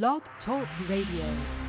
Blog 0.00 0.22
Talk 0.46 0.66
Radio. 0.88 1.61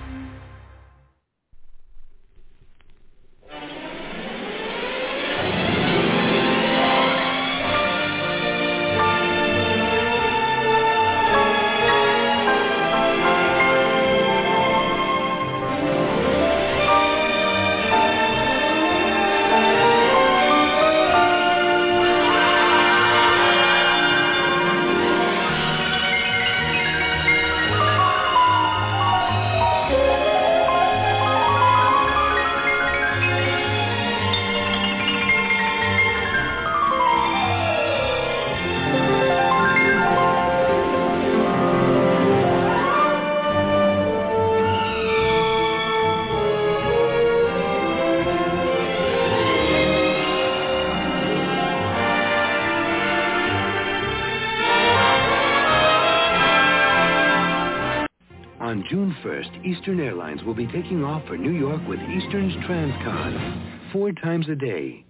1st, 59.44 59.66
Eastern 59.66 60.00
Airlines 60.00 60.44
will 60.44 60.54
be 60.54 60.68
taking 60.68 61.04
off 61.04 61.26
for 61.28 61.38
New 61.38 61.52
York 61.52 61.82
with 61.88 62.00
Eastern's 62.00 62.54
Transcon, 62.66 63.92
four 63.92 64.12
times 64.12 64.48
a 64.50 64.56
day. 64.56 65.04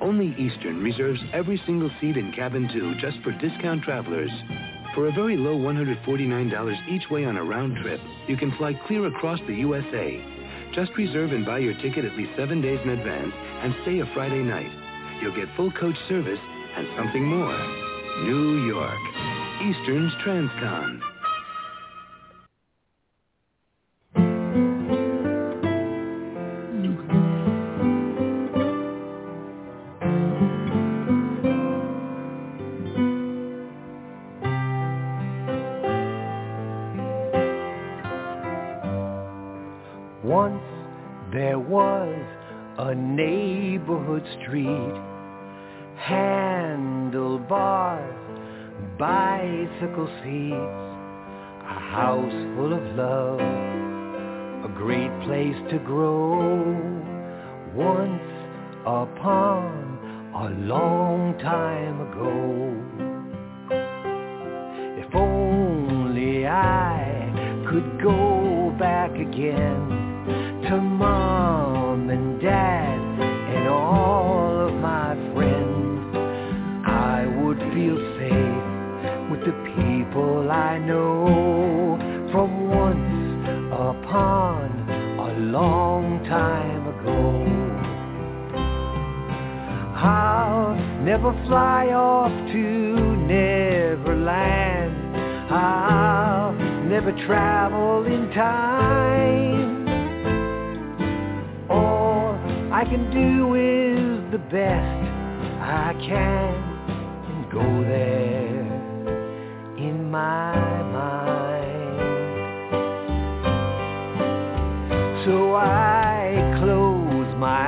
Only 0.00 0.34
Eastern 0.38 0.82
reserves 0.82 1.20
every 1.32 1.60
single 1.66 1.90
seat 2.00 2.16
in 2.16 2.32
cabin 2.32 2.68
two 2.72 2.94
just 3.00 3.18
for 3.22 3.32
discount 3.32 3.82
travelers. 3.82 4.30
For 4.94 5.08
a 5.08 5.12
very 5.12 5.36
low 5.36 5.56
$149 5.56 6.88
each 6.88 7.10
way 7.10 7.24
on 7.24 7.36
a 7.36 7.44
round 7.44 7.76
trip, 7.82 8.00
you 8.26 8.36
can 8.36 8.56
fly 8.56 8.74
clear 8.86 9.06
across 9.06 9.40
the 9.46 9.54
USA. 9.54 10.24
Just 10.74 10.92
reserve 10.96 11.32
and 11.32 11.44
buy 11.44 11.58
your 11.58 11.74
ticket 11.74 12.04
at 12.04 12.16
least 12.16 12.32
seven 12.36 12.60
days 12.62 12.80
in 12.82 12.90
advance 12.90 13.32
and 13.34 13.74
stay 13.82 14.00
a 14.00 14.06
Friday 14.14 14.42
night. 14.42 14.70
You'll 15.20 15.36
get 15.36 15.54
full 15.56 15.72
coach 15.72 15.96
service 16.08 16.40
and 16.76 16.86
something 16.96 17.24
more. 17.24 17.58
New 18.24 18.66
York. 18.66 18.98
Eastern's 19.62 20.12
Transcon. 20.24 21.09
Neighborhood 43.90 44.22
street, 44.40 44.94
handlebars, 45.96 47.08
bicycle 48.96 50.06
seats, 50.22 50.54
a 50.54 51.78
house 51.90 52.38
full 52.54 52.72
of 52.72 52.82
love, 52.94 53.40
a 54.64 54.68
great 54.76 55.10
place 55.24 55.56
to 55.70 55.78
grow. 55.84 56.62
Once 57.74 58.22
upon 58.82 59.98
a 60.34 60.50
long 60.66 61.36
time 61.40 62.00
ago. 62.00 62.76
If 65.04 65.14
only 65.14 66.46
I 66.46 67.66
could 67.68 68.00
go 68.00 68.74
back 68.78 69.10
again 69.14 69.88
to 70.68 70.80
the 79.44 79.52
people 79.74 80.50
I 80.50 80.76
know 80.76 81.96
from 82.30 82.68
once 82.68 83.48
upon 83.72 84.68
a 85.18 85.38
long 85.38 86.22
time 86.24 86.86
ago. 86.88 87.46
I'll 89.96 90.74
never 91.02 91.32
fly 91.46 91.86
off 91.86 92.30
to 92.52 93.16
Neverland. 93.32 94.96
I'll 95.50 96.52
never 96.84 97.12
travel 97.26 98.04
in 98.04 98.30
time. 98.32 99.88
All 101.70 102.34
I 102.72 102.84
can 102.84 103.10
do 103.10 103.54
is 103.54 104.20
the 104.32 104.38
best 104.50 105.08
I 105.62 105.94
can 106.06 106.54
and 107.30 107.50
go 107.50 107.82
there 107.88 108.49
my 110.10 110.82
mind. 110.90 112.00
So 115.24 115.54
I 115.54 116.58
close 116.58 117.36
my 117.38 117.62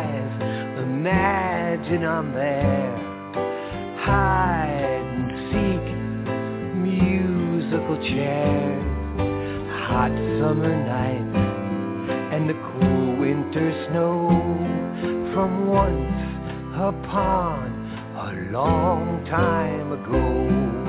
eyes, 0.00 0.78
imagine 0.82 2.04
I'm 2.04 2.32
there, 2.32 2.96
hide 4.00 5.04
and 5.04 5.30
seek 5.52 5.84
musical 6.80 7.96
chairs, 8.08 8.84
hot 9.84 10.12
summer 10.40 10.74
nights, 10.86 11.36
and 12.32 12.48
the 12.48 12.54
cool 12.54 13.16
winter 13.16 13.68
snow 13.90 14.30
from 15.34 15.66
once 15.66 16.22
upon 16.74 17.68
a 18.16 18.50
long 18.50 19.26
time 19.26 19.92
ago. 19.92 20.81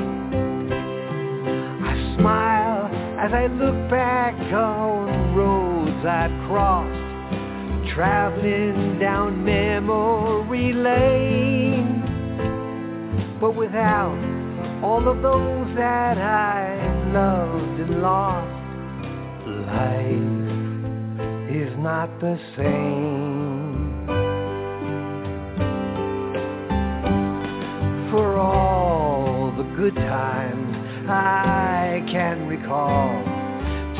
Smile 2.23 2.88
as 3.19 3.34
I 3.34 3.47
look 3.47 3.89
back 3.89 4.34
on 4.53 5.35
roads 5.35 6.06
I've 6.06 6.31
crossed, 6.47 7.94
traveling 7.94 8.97
down 8.97 9.44
memory 9.44 10.72
lane. 10.72 12.00
But 13.41 13.57
without 13.57 14.17
all 14.81 15.06
of 15.09 15.22
those 15.22 15.75
that 15.75 16.17
I 16.17 17.12
loved 17.12 17.81
and 17.81 18.01
lost, 18.01 18.47
life 19.67 20.39
is 21.53 21.78
not 21.78 22.07
the 22.22 22.39
same. 22.56 24.07
For 28.12 28.38
all 28.38 29.51
the 29.57 29.63
good 29.75 29.95
times 29.95 30.62
I 31.09 32.01
can 32.09 32.47
recall, 32.47 33.23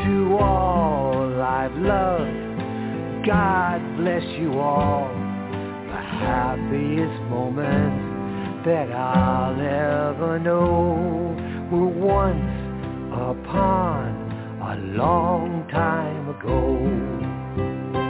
to 0.04 0.36
all 0.40 1.42
I've 1.42 1.76
loved, 1.76 3.26
God 3.26 3.96
bless 3.98 4.24
you 4.38 4.58
all. 4.58 5.08
The 5.08 6.00
happiest 6.00 7.22
moments 7.30 8.64
that 8.64 8.90
I'll 8.90 9.60
ever 9.60 10.38
know 10.38 11.36
were 11.70 11.86
once 11.86 12.64
upon 13.12 14.24
a 14.62 14.76
long 14.96 15.68
time 15.70 16.28
ago. 16.30 18.03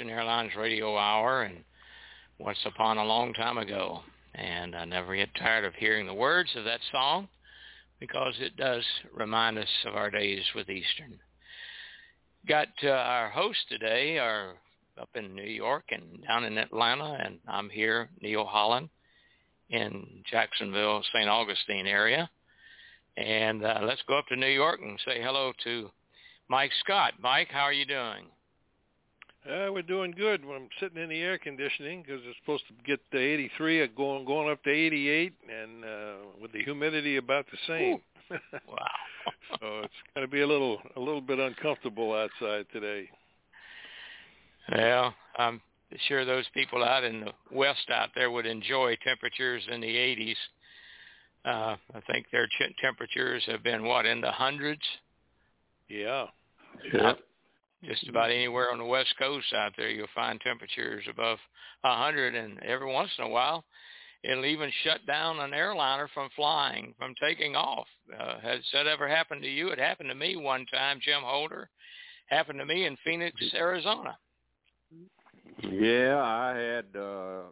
Eastern 0.00 0.16
Airlines 0.16 0.54
Radio 0.56 0.96
Hour, 0.96 1.42
and 1.42 1.62
once 2.38 2.56
upon 2.64 2.96
a 2.96 3.04
long 3.04 3.34
time 3.34 3.58
ago. 3.58 4.00
And 4.34 4.74
I 4.74 4.86
never 4.86 5.14
get 5.14 5.28
tired 5.34 5.66
of 5.66 5.74
hearing 5.74 6.06
the 6.06 6.14
words 6.14 6.48
of 6.56 6.64
that 6.64 6.80
song 6.90 7.28
because 7.98 8.32
it 8.40 8.56
does 8.56 8.82
remind 9.14 9.58
us 9.58 9.68
of 9.84 9.96
our 9.96 10.10
days 10.10 10.42
with 10.54 10.70
Eastern. 10.70 11.18
Got 12.48 12.68
uh, 12.82 12.88
our 12.88 13.28
host 13.28 13.58
today, 13.68 14.16
are 14.16 14.54
up 14.98 15.10
in 15.16 15.34
New 15.34 15.42
York 15.42 15.84
and 15.90 16.24
down 16.26 16.44
in 16.44 16.56
Atlanta, 16.56 17.18
and 17.22 17.38
I'm 17.46 17.68
here, 17.68 18.08
Neil 18.22 18.46
Holland, 18.46 18.88
in 19.68 20.22
Jacksonville, 20.30 21.02
St. 21.12 21.28
Augustine 21.28 21.86
area. 21.86 22.30
And 23.18 23.62
uh, 23.62 23.80
let's 23.82 24.02
go 24.08 24.18
up 24.18 24.28
to 24.28 24.36
New 24.36 24.46
York 24.46 24.80
and 24.82 24.98
say 25.04 25.20
hello 25.20 25.52
to 25.64 25.90
Mike 26.48 26.72
Scott. 26.82 27.12
Mike, 27.20 27.48
how 27.50 27.64
are 27.64 27.72
you 27.74 27.84
doing? 27.84 28.24
Uh, 29.48 29.72
we're 29.72 29.82
doing 29.82 30.10
good. 30.10 30.42
I'm 30.44 30.68
sitting 30.80 31.02
in 31.02 31.08
the 31.08 31.20
air 31.20 31.38
conditioning 31.38 32.02
because 32.02 32.20
it's 32.26 32.36
supposed 32.40 32.64
to 32.68 32.74
get 32.84 33.00
to 33.12 33.18
83, 33.18 33.82
uh, 33.82 33.86
going 33.96 34.26
going 34.26 34.50
up 34.50 34.62
to 34.64 34.70
88, 34.70 35.32
and 35.48 35.84
uh, 35.84 36.14
with 36.40 36.52
the 36.52 36.62
humidity 36.62 37.16
about 37.16 37.46
the 37.50 37.56
same. 37.66 38.00
wow. 38.68 38.76
so 39.58 39.80
it's 39.80 39.94
going 40.14 40.26
to 40.26 40.30
be 40.30 40.42
a 40.42 40.46
little 40.46 40.78
a 40.94 41.00
little 41.00 41.22
bit 41.22 41.38
uncomfortable 41.38 42.12
outside 42.12 42.66
today. 42.70 43.08
Well, 44.76 45.14
I'm 45.38 45.62
sure 46.06 46.26
those 46.26 46.44
people 46.52 46.84
out 46.84 47.02
in 47.02 47.20
the 47.22 47.32
west 47.50 47.88
out 47.90 48.10
there 48.14 48.30
would 48.30 48.46
enjoy 48.46 48.96
temperatures 49.02 49.62
in 49.72 49.80
the 49.80 49.86
80s. 49.86 50.36
Uh, 51.46 51.76
I 51.94 52.00
think 52.12 52.26
their 52.30 52.46
ch- 52.46 52.76
temperatures 52.82 53.42
have 53.46 53.62
been 53.62 53.84
what 53.84 54.04
in 54.04 54.20
the 54.20 54.30
hundreds. 54.30 54.82
Yeah. 55.88 56.26
Yeah 56.92 57.14
just 57.84 58.08
about 58.08 58.30
anywhere 58.30 58.70
on 58.72 58.78
the 58.78 58.84
west 58.84 59.14
coast 59.18 59.52
out 59.54 59.72
there 59.76 59.90
you'll 59.90 60.06
find 60.14 60.40
temperatures 60.40 61.04
above 61.10 61.38
a 61.84 61.96
hundred 61.96 62.34
and 62.34 62.58
every 62.62 62.92
once 62.92 63.10
in 63.18 63.24
a 63.24 63.28
while 63.28 63.64
it'll 64.22 64.44
even 64.44 64.70
shut 64.84 65.04
down 65.06 65.40
an 65.40 65.54
airliner 65.54 66.08
from 66.12 66.28
flying 66.36 66.94
from 66.98 67.14
taking 67.20 67.56
off. 67.56 67.86
Uh, 68.18 68.38
has 68.40 68.60
that 68.72 68.86
ever 68.86 69.08
happened 69.08 69.42
to 69.42 69.48
you? 69.48 69.68
It 69.68 69.78
happened 69.78 70.10
to 70.10 70.14
me 70.14 70.36
one 70.36 70.66
time 70.66 71.00
jim 71.02 71.22
holder. 71.22 71.68
Happened 72.26 72.58
to 72.58 72.66
me 72.66 72.86
in 72.86 72.96
phoenix 73.04 73.36
arizona. 73.54 74.16
Yeah 75.62 76.20
i 76.22 76.56
had 76.56 77.00
uh 77.00 77.42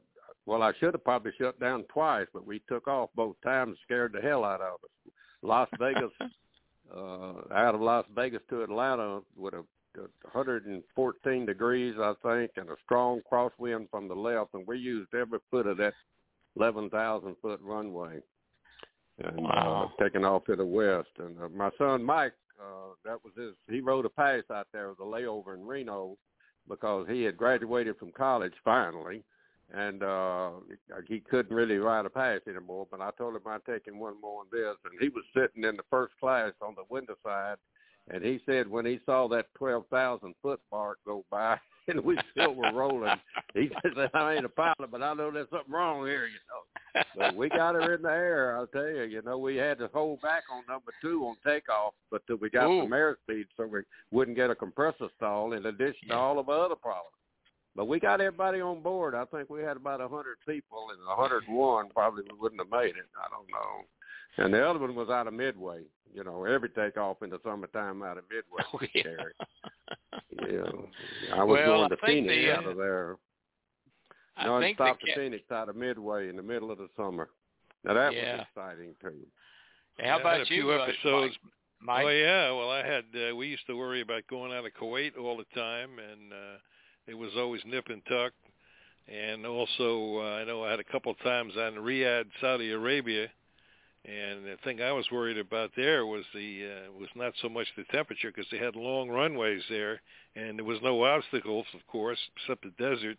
well 0.47 0.63
i 0.63 0.73
should 0.79 0.95
have 0.95 1.05
probably 1.05 1.33
shut 1.39 1.59
down 1.59 1.85
twice 1.93 2.27
but 2.33 2.47
we 2.47 2.61
took 2.69 2.87
off 2.87 3.11
both 3.17 3.37
times 3.45 3.77
scared 3.85 4.13
the 4.13 4.21
hell 4.21 4.45
out 4.45 4.61
of 4.61 4.75
us. 4.85 5.13
Las 5.43 5.69
vegas 5.79 6.11
uh 6.95 7.55
out 7.55 7.75
of 7.75 7.81
las 7.81 8.05
vegas 8.15 8.43
to 8.51 8.63
atlanta 8.63 9.21
with 9.37 9.55
a 9.55 9.65
114 9.95 11.47
degrees, 11.47 11.95
I 11.99 12.15
think, 12.23 12.53
and 12.57 12.69
a 12.69 12.77
strong 12.85 13.21
crosswind 13.31 13.91
from 13.91 14.09
the 14.09 14.15
left, 14.15 14.55
and 14.55 14.67
we 14.67 14.79
used 14.79 15.15
every 15.15 15.39
foot 15.51 15.67
of 15.67 15.79
that 15.79 15.95
11,000 16.57 17.37
foot 17.41 17.61
runway, 17.63 18.21
and 19.19 19.37
wow. 19.43 19.91
uh, 19.99 20.03
taking 20.03 20.25
off 20.25 20.45
to 20.47 20.57
the 20.57 20.65
west. 20.65 21.09
And 21.19 21.41
uh, 21.41 21.49
my 21.49 21.71
son 21.79 22.03
Mike, 22.03 22.35
uh, 22.61 22.95
that 23.05 23.19
was 23.25 23.33
his. 23.37 23.55
He 23.69 23.81
rode 23.81 24.05
a 24.05 24.11
pass 24.11 24.43
out 24.53 24.67
there 24.73 24.91
with 24.91 25.01
a 25.01 25.03
layover 25.03 25.55
in 25.55 25.67
Reno 25.67 26.17
because 26.69 27.07
he 27.09 27.23
had 27.23 27.37
graduated 27.37 27.97
from 27.99 28.13
college 28.13 28.53
finally, 28.65 29.23
and 29.73 30.03
uh 30.03 30.51
he 31.07 31.21
couldn't 31.21 31.55
really 31.55 31.77
ride 31.77 32.07
a 32.07 32.11
pass 32.11 32.41
anymore. 32.49 32.87
But 32.91 33.01
I 33.01 33.11
told 33.17 33.37
him 33.37 33.43
I'd 33.47 33.65
take 33.65 33.87
him 33.87 33.99
one 33.99 34.21
more 34.21 34.41
on 34.41 34.47
this, 34.51 34.77
and 34.85 35.01
he 35.01 35.09
was 35.09 35.25
sitting 35.35 35.65
in 35.65 35.77
the 35.77 35.83
first 35.91 36.15
class 36.21 36.53
on 36.61 36.75
the 36.75 36.85
window 36.91 37.15
side 37.25 37.57
and 38.11 38.25
he 38.25 38.41
said 38.47 38.69
when 38.69 38.87
he 38.87 39.01
saw 39.07 39.29
that 39.29 39.47
12,000 39.57 40.35
foot 40.43 40.61
mark 40.73 40.99
go 41.07 41.25
by 41.31 41.59
and 41.89 42.01
we 42.01 42.19
still 42.33 42.55
were 42.55 42.73
rolling, 42.73 43.19
he 43.55 43.71
said, 43.83 44.11
I 44.15 44.35
ain't 44.35 44.45
a 44.45 44.49
pilot, 44.51 44.91
but 44.91 45.03
I 45.03 45.15
know 45.15 45.31
there's 45.31 45.49
something 45.51 45.73
wrong 45.73 46.07
here, 46.07 46.27
you 46.27 46.39
know. 46.49 47.03
But 47.17 47.37
we 47.37 47.49
got 47.49 47.75
her 47.75 47.95
in 47.95 48.03
the 48.03 48.09
air, 48.09 48.57
I'll 48.57 48.67
tell 48.67 48.89
you. 48.89 49.03
You 49.05 49.23
know, 49.23 49.39
we 49.39 49.57
had 49.57 49.79
to 49.79 49.89
hold 49.93 50.21
back 50.21 50.45
on 50.53 50.65
number 50.69 50.93
two 51.01 51.25
on 51.27 51.37
takeoff, 51.47 51.95
but 52.11 52.27
till 52.27 52.37
we 52.37 52.51
got 52.51 52.69
Ooh. 52.69 52.83
some 52.83 52.91
airspeed 52.91 53.45
so 53.57 53.67
we 53.67 53.81
wouldn't 54.11 54.37
get 54.37 54.51
a 54.51 54.55
compressor 54.55 55.09
stall 55.17 55.53
in 55.53 55.67
addition 55.67 56.09
Yeah. 56.09 56.15
to 56.15 56.21
all 56.21 56.39
of 56.39 56.49
our 56.49 56.65
other 56.67 56.77
problems. 56.77 57.15
But 57.77 57.87
we 57.87 58.01
got 58.01 58.21
everybody 58.21 58.61
on 58.61 58.83
board. 58.83 59.15
I 59.15 59.25
think 59.27 59.49
we 59.51 59.63
had 59.63 59.77
about 59.77 60.01
a 60.01 60.09
100 60.09 60.39
people, 60.49 60.89
and 60.91 61.01
a 61.07 61.15
101 61.17 61.91
probably 61.91 62.25
wouldn't 62.41 62.61
have 62.61 62.71
made 62.71 62.97
it. 62.97 63.07
I 63.17 63.29
don't 63.31 63.49
know. 63.51 63.85
And 64.37 64.55
the 64.55 64.65
other 64.65 64.79
one 64.79 64.95
was 64.95 65.09
out 65.09 65.27
of 65.27 65.35
Midway. 65.35 65.83
You 66.15 66.25
know, 66.25 66.45
every 66.45 66.69
takeoff 66.71 67.23
in 67.23 67.31
the 67.31 67.41
summertime 67.45 68.03
out 68.03 68.19
of 68.19 68.25
Midway. 68.31 68.63
oh, 68.75 68.81
yeah. 68.95 69.03
Yeah, 70.31 71.35
I 71.35 71.45
was 71.45 71.57
Well, 71.57 71.77
going 71.79 71.91
to 71.91 71.97
Phoenix 72.05 72.35
the, 72.35 72.53
uh, 72.53 72.57
out 72.57 72.67
of 72.67 72.77
there. 72.77 73.17
i 74.37 74.45
No, 74.45 74.61
think 74.61 74.79
the 74.79 74.85
stop 74.85 75.01
to 75.01 75.15
Phoenix 75.15 75.51
out 75.51 75.69
of 75.69 75.77
Midway 75.77 76.29
in 76.29 76.37
the 76.37 76.43
middle 76.43 76.71
of 76.71 76.79
the 76.79 76.89
summer. 76.97 77.31
Now 77.85 77.95
that 77.95 78.13
Yeah. 78.13 78.37
was 78.37 78.47
exciting 78.55 78.95
too. 79.01 79.27
how 79.99 80.05
Yeah, 80.05 80.17
I 80.17 80.21
about 80.21 80.41
a 80.43 80.47
few 80.47 80.71
you 80.71 80.73
uh, 80.73 81.29
mike, 81.81 82.05
Oh 82.05 82.09
yeah, 82.09 82.51
well 82.53 82.71
I 82.71 82.85
had 82.85 83.05
uh, 83.15 83.35
we 83.35 83.49
used 83.49 83.67
to 83.67 83.77
worry 83.77 84.01
about 84.01 84.27
going 84.29 84.53
out 84.53 84.65
of 84.67 84.73
Kuwait 84.75 85.17
all 85.19 85.37
the 85.37 85.47
time, 85.55 85.99
and 85.99 86.33
uh, 86.33 86.59
it 87.07 87.15
was 87.15 87.31
always 87.37 87.65
nip 87.65 87.89
and 87.89 88.05
tuck. 88.07 88.33
And 89.09 89.47
also, 89.47 90.19
uh, 90.19 90.41
I 90.41 90.45
know 90.45 90.65
I 90.65 90.71
had 90.71 90.81
a 90.81 90.85
couple 90.85 91.15
times 91.15 91.57
on 91.57 91.77
Riyadh, 91.77 92.27
Saudi 92.43 92.71
Arabia, 92.73 93.29
and 94.05 94.45
the 94.45 94.57
thing 94.65 94.81
I 94.81 94.93
was 94.93 95.11
worried 95.11 95.39
about 95.39 95.71
there 95.77 96.07
was 96.07 96.25
the 96.35 96.67
uh, 96.89 96.93
was 96.93 97.09
not 97.15 97.33
so 97.43 97.49
much 97.49 97.67
the 97.77 97.85
temperature 97.85 98.31
because 98.35 98.51
they 98.51 98.59
had 98.59 98.77
long 98.77 99.09
runways 99.09 99.63
there, 99.69 100.01
and 100.37 100.59
there 100.59 100.65
was 100.65 100.81
no 100.83 101.05
obstacles, 101.05 101.67
of 101.75 101.87
course, 101.87 102.19
except 102.37 102.63
the 102.63 102.71
desert. 102.83 103.19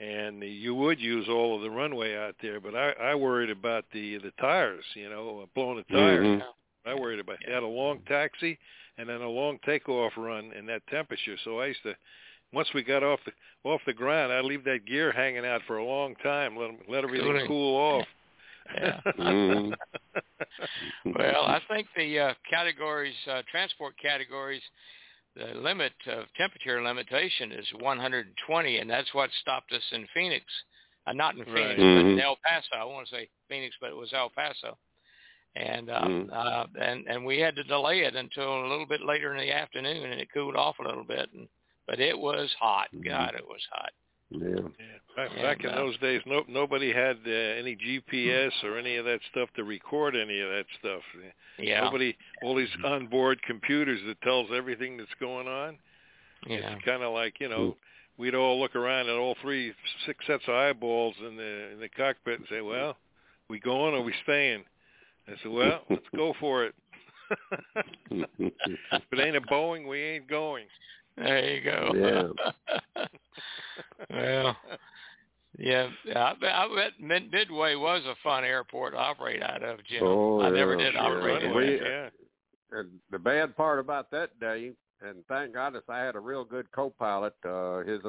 And 0.00 0.42
you 0.42 0.74
would 0.74 0.98
use 0.98 1.28
all 1.28 1.54
of 1.54 1.62
the 1.62 1.70
runway 1.70 2.16
out 2.16 2.34
there, 2.42 2.58
but 2.60 2.74
I, 2.74 2.90
I 3.00 3.14
worried 3.14 3.50
about 3.50 3.84
the 3.92 4.18
the 4.18 4.32
tires, 4.40 4.84
you 4.94 5.08
know, 5.08 5.48
blowing 5.54 5.76
the 5.76 5.94
tires. 5.94 6.26
Mhm. 6.26 6.42
I 6.86 6.94
worried 6.94 7.20
about. 7.20 7.38
They 7.46 7.52
had 7.52 7.62
a 7.62 7.66
long 7.66 8.00
taxi 8.08 8.58
and 8.98 9.08
then 9.08 9.20
a 9.22 9.28
long 9.28 9.58
takeoff 9.64 10.12
run 10.16 10.52
in 10.52 10.66
that 10.66 10.86
temperature. 10.88 11.36
So 11.44 11.60
I 11.60 11.66
used 11.66 11.82
to, 11.84 11.96
once 12.52 12.68
we 12.74 12.82
got 12.82 13.02
off 13.02 13.20
the 13.24 13.32
off 13.62 13.80
the 13.86 13.92
ground, 13.94 14.32
I'd 14.32 14.44
leave 14.44 14.64
that 14.64 14.84
gear 14.84 15.12
hanging 15.12 15.46
out 15.46 15.62
for 15.66 15.78
a 15.78 15.84
long 15.84 16.14
time, 16.16 16.56
let 16.56 16.70
'em- 16.70 16.78
let 16.88 17.04
everything 17.04 17.26
cool 17.46 17.76
off. 17.76 18.08
Yeah. 18.72 19.00
Mhm. 19.18 19.76
well, 21.16 21.44
I 21.44 21.60
think 21.68 21.86
the 21.96 22.18
uh, 22.18 22.34
categories, 22.48 23.14
uh, 23.30 23.42
transport 23.50 23.94
categories, 24.00 24.62
the 25.36 25.46
limit 25.54 25.92
of 26.06 26.26
temperature 26.36 26.82
limitation 26.82 27.52
is 27.52 27.66
120, 27.80 28.78
and 28.78 28.90
that's 28.90 29.12
what 29.14 29.30
stopped 29.40 29.72
us 29.72 29.82
in 29.92 30.06
Phoenix. 30.14 30.44
Uh, 31.06 31.12
not 31.12 31.34
in 31.34 31.40
Right. 31.40 31.76
Phoenix, 31.76 31.78
but 31.78 32.06
in 32.12 32.20
El 32.20 32.36
Paso. 32.44 32.76
I 32.76 32.84
want 32.84 33.08
to 33.08 33.14
say 33.14 33.28
Phoenix, 33.48 33.74
but 33.80 33.90
it 33.90 33.96
was 33.96 34.12
El 34.12 34.30
Paso. 34.30 34.78
And 35.56 35.90
uh, 35.90 36.00
Mhm. 36.02 36.32
uh, 36.32 36.66
and 36.80 37.06
and 37.06 37.24
we 37.24 37.38
had 37.38 37.54
to 37.56 37.64
delay 37.64 38.00
it 38.00 38.16
until 38.16 38.64
a 38.64 38.66
little 38.66 38.86
bit 38.86 39.02
later 39.02 39.32
in 39.34 39.38
the 39.38 39.52
afternoon, 39.52 40.04
and 40.10 40.20
it 40.20 40.32
cooled 40.32 40.56
off 40.56 40.78
a 40.80 40.82
little 40.82 41.04
bit. 41.04 41.30
And 41.32 41.48
but 41.86 42.00
it 42.00 42.18
was 42.18 42.52
hot. 42.54 42.88
Mhm. 42.92 43.04
God, 43.04 43.34
it 43.34 43.46
was 43.46 43.64
hot. 43.70 43.92
Yeah. 44.30 44.48
Yeah. 44.48 44.60
Back, 45.16 45.30
And, 45.32 45.42
back 45.42 45.64
in 45.64 45.70
uh, 45.70 45.76
those 45.76 45.98
days, 45.98 46.20
no 46.26 46.42
nobody 46.48 46.92
had 46.92 47.18
uh, 47.26 47.30
any 47.30 47.76
GPS 47.76 48.50
or 48.64 48.78
any 48.78 48.96
of 48.96 49.04
that 49.04 49.20
stuff 49.30 49.48
to 49.56 49.64
record 49.64 50.16
any 50.16 50.40
of 50.40 50.48
that 50.48 50.64
stuff. 50.80 51.02
Yeah. 51.58 51.82
Nobody, 51.82 52.16
all 52.42 52.56
these 52.56 52.68
onboard 52.84 53.40
computers 53.42 54.00
that 54.06 54.20
tells 54.22 54.48
everything 54.54 54.96
that's 54.96 55.14
going 55.20 55.46
on. 55.46 55.78
yeah. 56.48 56.74
It's 56.74 56.84
kind 56.84 57.02
of 57.02 57.12
like 57.12 57.34
you 57.40 57.48
know, 57.48 57.76
we'd 58.18 58.34
all 58.34 58.58
look 58.60 58.74
around 58.74 59.08
at 59.08 59.16
all 59.16 59.36
three, 59.40 59.72
six 60.06 60.26
sets 60.26 60.44
of 60.48 60.54
eyeballs 60.54 61.14
in 61.20 61.36
the 61.36 61.72
in 61.72 61.80
the 61.80 61.88
cockpit 61.88 62.40
and 62.40 62.48
say, 62.50 62.60
"Well, 62.60 62.96
we 63.48 63.60
going 63.60 63.94
or 63.94 64.02
we 64.02 64.14
staying?" 64.24 64.64
I 65.28 65.32
said, 65.42 65.52
"Well, 65.52 65.82
let's 65.90 66.06
go 66.16 66.34
for 66.40 66.64
it." 66.64 66.74
if 68.10 69.02
it 69.12 69.20
ain't 69.20 69.36
a 69.36 69.40
Boeing, 69.40 69.88
we 69.88 70.00
ain't 70.00 70.28
going. 70.28 70.66
There 71.16 71.54
you 71.54 71.62
go. 71.62 71.92
Yeah. 74.10 74.26
well, 74.44 74.56
yeah, 75.58 75.88
I, 76.14 76.34
bet- 76.40 76.52
I 76.54 76.68
bet 76.74 76.92
Mid- 77.00 77.30
Midway 77.32 77.74
was 77.74 78.02
a 78.06 78.14
fun 78.22 78.44
airport 78.44 78.92
to 78.92 78.98
operate 78.98 79.42
out 79.42 79.62
of, 79.62 79.78
Jim. 79.84 80.02
Oh, 80.02 80.40
I 80.40 80.50
never 80.50 80.72
yeah, 80.72 80.84
did 80.84 80.92
sure. 80.94 81.02
operate 81.02 81.42
in 81.42 81.54
We- 81.54 81.64
it. 81.64 81.82
yeah. 81.84 82.78
and 82.78 82.90
the 83.10 83.18
bad 83.18 83.56
part 83.56 83.78
about 83.78 84.10
that 84.10 84.38
day, 84.40 84.72
and 85.00 85.24
thank 85.28 85.54
goodness 85.54 85.84
I 85.88 85.98
had 86.00 86.16
a 86.16 86.20
real 86.20 86.44
good 86.44 86.70
co-pilot. 86.72 87.34
Uh, 87.44 87.78
his 87.80 88.00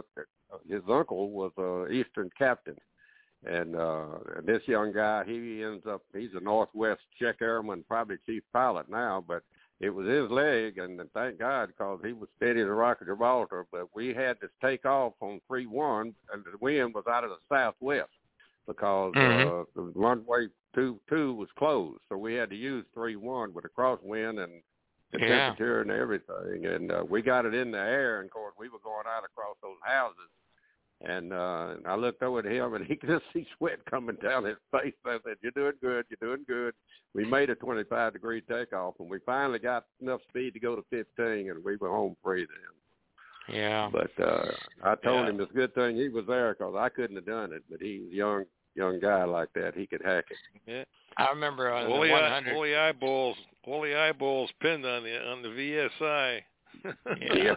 his 0.67 0.81
uncle 0.89 1.29
was 1.31 1.51
a 1.57 1.91
Eastern 1.91 2.29
captain, 2.37 2.75
and 3.45 3.75
uh, 3.75 4.05
and 4.37 4.45
this 4.47 4.61
young 4.65 4.91
guy 4.91 5.23
he 5.25 5.63
ends 5.63 5.85
up 5.87 6.01
he's 6.13 6.33
a 6.35 6.39
Northwest 6.39 7.01
check 7.19 7.37
airman, 7.41 7.83
probably 7.87 8.17
chief 8.25 8.43
pilot 8.53 8.89
now, 8.89 9.23
but 9.27 9.43
it 9.79 9.89
was 9.89 10.07
his 10.07 10.29
leg, 10.29 10.77
and 10.77 11.01
thank 11.13 11.37
God 11.39 11.67
because 11.67 11.99
he 12.03 12.13
was 12.13 12.29
steady 12.37 12.61
as 12.61 12.67
a 12.67 12.71
rock 12.71 12.99
at 13.01 13.07
Gibraltar. 13.07 13.65
But 13.71 13.93
we 13.95 14.13
had 14.13 14.39
to 14.41 14.49
take 14.61 14.85
off 14.85 15.13
on 15.19 15.41
three 15.47 15.65
one, 15.65 16.15
and 16.31 16.43
the 16.45 16.57
wind 16.61 16.93
was 16.93 17.05
out 17.09 17.23
of 17.23 17.31
the 17.31 17.37
southwest 17.49 18.09
because 18.67 19.13
Mhm. 19.15 19.61
uh, 19.61 19.65
the 19.75 19.91
runway 19.95 20.47
two 20.73 20.99
two 21.09 21.33
was 21.33 21.49
closed, 21.57 22.01
so 22.09 22.17
we 22.17 22.33
had 22.33 22.49
to 22.49 22.55
use 22.55 22.85
three 22.93 23.15
one 23.15 23.53
with 23.53 23.65
a 23.65 23.69
crosswind 23.69 24.43
and 24.43 24.61
the 25.11 25.19
Yeah. 25.19 25.27
temperature 25.45 25.81
and 25.81 25.91
everything. 25.91 26.65
And 26.65 26.91
uh, 26.91 27.05
we 27.07 27.21
got 27.21 27.45
it 27.45 27.53
in 27.53 27.71
the 27.71 27.77
air, 27.79 28.19
and 28.21 28.25
of 28.27 28.31
course 28.31 28.55
we 28.57 28.69
were 28.69 28.79
going 28.79 29.05
out 29.07 29.23
across 29.23 29.55
those 29.61 29.77
houses, 29.83 30.29
And 31.07 31.33
uh, 31.33 31.75
I 31.85 31.95
looked 31.95 32.23
over 32.23 32.39
at 32.39 32.45
him, 32.45 32.73
and 32.73 32.85
he 32.87 32.95
could 32.95 33.09
just 33.09 33.25
see 33.33 33.45
sweat 33.57 33.79
coming 33.89 34.17
down 34.23 34.43
his 34.45 34.57
face. 34.71 34.93
I 35.05 35.17
said, 35.25 35.37
"You're 35.41 35.51
doing 35.51 35.73
good. 35.81 36.05
You're 36.09 36.35
doing 36.35 36.45
good." 36.47 36.73
We 37.13 37.25
made 37.25 37.49
a 37.49 37.55
25 37.55 38.13
degree 38.13 38.41
takeoff, 38.41 38.95
and 38.99 39.09
we 39.09 39.19
finally 39.25 39.59
got 39.59 39.85
enough 40.01 40.21
speed 40.29 40.53
to 40.55 40.59
go 40.59 40.75
to 40.75 40.83
15, 40.89 41.49
and 41.51 41.63
we 41.63 41.77
were 41.77 41.89
home 41.89 42.17
free 42.23 42.45
then. 42.45 43.55
Yeah. 43.55 43.89
But 43.91 44.11
uh, 44.21 44.51
I 44.83 44.95
told 44.95 45.25
Yeah. 45.25 45.29
him 45.29 45.39
it's 45.39 45.51
a 45.51 45.53
good 45.53 45.75
thing 45.75 45.95
he 45.95 46.09
was 46.09 46.25
there 46.27 46.53
because 46.55 46.75
I 46.77 46.89
couldn't 46.89 47.15
have 47.15 47.25
done 47.25 47.53
it. 47.53 47.63
But 47.69 47.79
he's 47.81 48.01
a 48.11 48.15
young 48.15 48.45
young 48.75 48.99
guy 48.99 49.23
like 49.23 49.49
that. 49.55 49.73
He 49.75 49.85
could 49.87 50.01
hack 50.03 50.25
it. 50.29 50.37
Yeah. 50.67 50.83
I 51.17 51.29
remember 51.29 51.71
on 51.71 51.85
all 51.85 52.01
the 52.01 52.07
the, 52.07 52.13
eye, 52.13 52.31
100. 52.41 52.55
all 52.55 52.87
eyeballs, 52.89 53.37
all 53.63 53.81
the 53.81 53.95
eyeballs 53.97 54.49
pinned 54.59 54.85
on 54.85 55.03
the 55.03 55.17
on 55.29 55.41
the 55.43 55.49
VSI. 55.49 56.41
Yeah. 57.21 57.55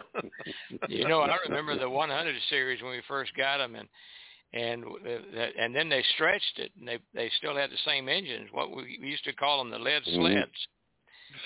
you 0.87 1.07
know, 1.07 1.21
I 1.21 1.37
remember 1.47 1.77
the 1.77 1.89
100 1.89 2.35
series 2.49 2.81
when 2.81 2.91
we 2.91 3.01
first 3.07 3.31
got 3.35 3.57
them, 3.57 3.75
and 3.75 3.87
and 4.51 4.83
that- 5.35 5.55
and 5.59 5.75
then 5.75 5.89
they 5.89 6.03
stretched 6.15 6.57
it, 6.57 6.71
and 6.79 6.87
they 6.87 6.97
they 7.13 7.29
still 7.37 7.55
had 7.55 7.69
the 7.71 7.77
same 7.85 8.09
engines. 8.09 8.49
What 8.51 8.75
we 8.75 8.97
used 9.01 9.23
to 9.25 9.33
call 9.33 9.59
them 9.59 9.69
the 9.69 9.79
lead 9.79 10.03
Mhm. 10.03 10.15
sleds. 10.15 10.67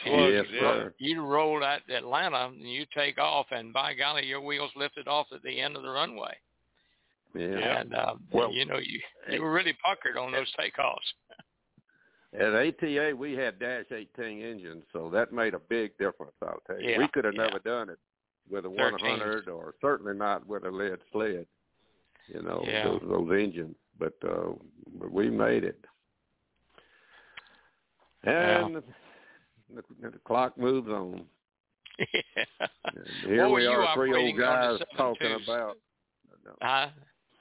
Slugs, 0.06 0.34
Yes, 0.34 0.46
yeah. 0.50 0.60
sir. 0.62 0.94
You 0.98 1.22
roll 1.26 1.62
out 1.64 1.82
Atlanta, 1.90 2.46
and 2.46 2.62
you 2.62 2.86
take 2.96 3.18
off, 3.18 3.48
and 3.52 3.74
by 3.74 3.94
golly, 3.94 4.26
your 4.26 4.40
wheels 4.40 4.72
lifted 4.78 5.10
off 5.10 5.28
at 5.34 5.42
the 5.44 5.60
end 5.60 5.76
of 5.76 5.84
the 5.84 5.90
runway. 5.90 6.38
Yeah. 7.36 7.80
And 7.82 7.94
uh, 7.94 8.16
Well- 8.32 8.54
you 8.54 8.64
know, 8.66 8.78
you 8.78 9.02
you 9.30 9.42
were 9.42 9.52
really 9.52 9.74
puckered 9.74 10.18
on 10.18 10.32
those 10.32 10.52
takeoffs. 10.54 11.14
At 12.40 12.54
ATA, 12.56 13.14
we 13.16 13.34
had 13.34 13.60
Dash 13.60 13.86
18 13.92 14.42
engines, 14.42 14.84
so 14.92 15.10
that 15.12 15.32
made 15.32 15.54
a 15.54 15.60
big 15.60 15.96
difference. 16.00 16.34
I'll 16.42 16.60
tell 16.66 16.82
you, 16.82 16.92
Yeah, 16.92 16.98
we 16.98 17.08
could 17.10 17.26
have 17.26 17.36
yeah. 17.36 17.46
never 17.46 17.60
done 17.60 17.90
it 17.90 18.00
with 18.50 18.66
a 18.66 18.70
13. 18.70 19.20
100, 19.20 19.50
or 19.50 19.76
certainly 19.82 20.16
not 20.16 20.46
with 20.48 20.66
a 20.66 20.72
lead 20.72 20.98
sled. 21.12 21.46
You 22.28 22.42
know, 22.42 22.64
Yeah. 22.66 22.86
those, 22.86 23.02
those 23.08 23.30
engines, 23.40 23.76
but 24.00 24.14
uh, 24.28 24.54
but 25.00 25.12
we 25.12 25.30
made 25.30 25.64
it. 25.64 25.84
And 28.24 28.78
the, 29.74 29.84
the 30.02 30.18
clock 30.26 30.58
moves 30.58 30.88
on. 30.88 31.26
yeah. 32.00 32.22
Here 33.26 33.50
we 33.50 33.68
are, 33.68 33.94
three 33.94 34.14
old 34.16 34.40
guys 34.40 34.80
talking 34.98 35.28
72s? 35.28 35.44
about. 35.44 35.78
Huh? 36.62 36.88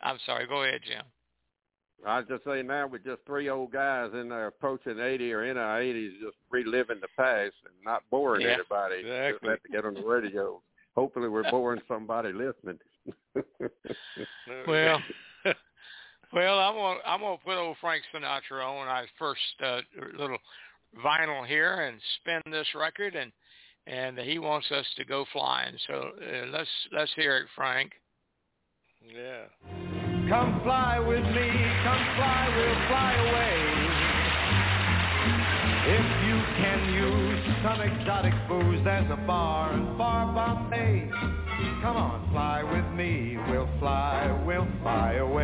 I'm 0.02 0.18
sorry. 0.26 0.46
Go 0.46 0.64
ahead, 0.64 0.80
Jim. 0.86 1.02
I 2.06 2.18
was 2.18 2.28
just 2.28 2.44
saying 2.44 2.66
now 2.66 2.86
with 2.88 3.04
just 3.04 3.20
three 3.26 3.48
old 3.48 3.72
guys 3.72 4.10
in 4.14 4.28
there 4.28 4.48
approaching 4.48 4.98
80 4.98 5.32
or 5.32 5.44
in 5.44 5.56
our 5.56 5.80
80s, 5.80 6.18
just 6.20 6.36
reliving 6.50 7.00
the 7.00 7.08
past 7.16 7.54
and 7.64 7.74
not 7.84 8.02
boring 8.10 8.42
Yeah. 8.42 8.54
anybody. 8.54 9.02
Just 9.02 9.12
Exactly. 9.12 9.50
have 9.50 9.62
to 9.62 9.68
get 9.68 9.84
on 9.84 9.94
the 9.94 10.02
radio. 10.02 10.60
Hopefully, 10.96 11.28
we're 11.28 11.50
boring 11.50 11.80
somebody 11.88 12.32
listening. 12.32 12.78
Well, 14.66 15.02
well, 16.32 16.58
I'm 16.58 16.74
gonna 16.74 17.00
I'm 17.06 17.20
gonna 17.20 17.36
put 17.44 17.56
old 17.56 17.76
Frank 17.80 18.02
Sinatra 18.12 18.64
on 18.64 18.88
our 18.88 19.06
first 19.18 19.40
uh, 19.64 19.80
little 20.18 20.38
vinyl 21.04 21.46
here 21.46 21.82
and 21.82 22.00
spin 22.20 22.40
this 22.52 22.66
record, 22.74 23.14
and 23.14 23.32
and 23.86 24.18
he 24.18 24.38
wants 24.38 24.70
us 24.70 24.86
to 24.96 25.04
go 25.04 25.24
flying. 25.32 25.76
So 25.86 25.94
uh, 25.94 26.46
let's 26.50 26.68
let's 26.92 27.12
hear 27.14 27.38
it, 27.38 27.46
Frank. 27.54 27.92
yeah. 29.06 30.01
Come 30.32 30.62
fly 30.62 30.98
with 30.98 31.24
me, 31.24 31.46
come 31.84 32.04
fly, 32.16 32.48
we'll 32.56 32.88
fly 32.88 33.12
away. 33.20 33.58
If 35.92 36.06
you 36.26 36.36
can 36.56 36.80
use 36.88 37.40
some 37.62 37.82
exotic 37.82 38.32
booze, 38.48 38.82
there's 38.82 39.10
a 39.10 39.16
bar 39.26 39.74
in 39.74 39.94
far 39.98 40.32
Bombay. 40.32 41.10
Come 41.82 41.96
on, 41.98 42.30
fly 42.32 42.62
with 42.62 42.96
me, 42.96 43.36
we'll 43.50 43.68
fly, 43.78 44.42
we'll 44.46 44.66
fly 44.80 45.16
away. 45.16 45.41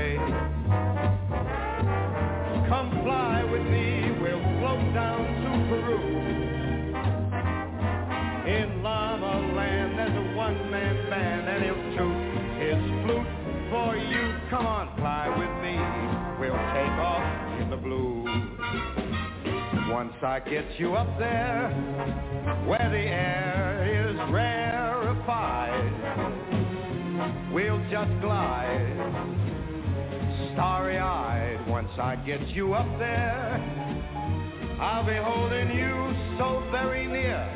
I 20.23 20.41
get 20.41 20.65
you 20.79 20.95
up 20.95 21.19
there, 21.19 21.71
where 22.67 22.91
the 22.91 22.99
air 22.99 24.11
is 24.11 24.17
rarefied, 24.33 25.93
we'll 27.53 27.79
just 27.91 28.21
glide, 28.21 28.97
starry-eyed. 30.55 31.69
Once 31.69 31.91
I 31.99 32.17
get 32.17 32.41
you 32.49 32.75
up 32.75 32.99
there, 32.99 33.61
I'll 34.81 35.07
be 35.07 35.17
holding 35.17 35.71
you 35.77 36.15
so 36.39 36.67
very 36.73 37.07
near. 37.07 37.47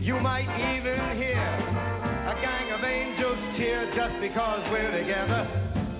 You 0.00 0.20
might 0.20 0.50
even 0.76 1.16
hear 1.16 1.38
a 1.38 2.34
gang 2.42 2.72
of 2.72 2.84
angels 2.84 3.38
cheer 3.56 3.90
just 3.94 4.20
because 4.20 4.60
we're 4.70 4.90
together. 5.00 5.48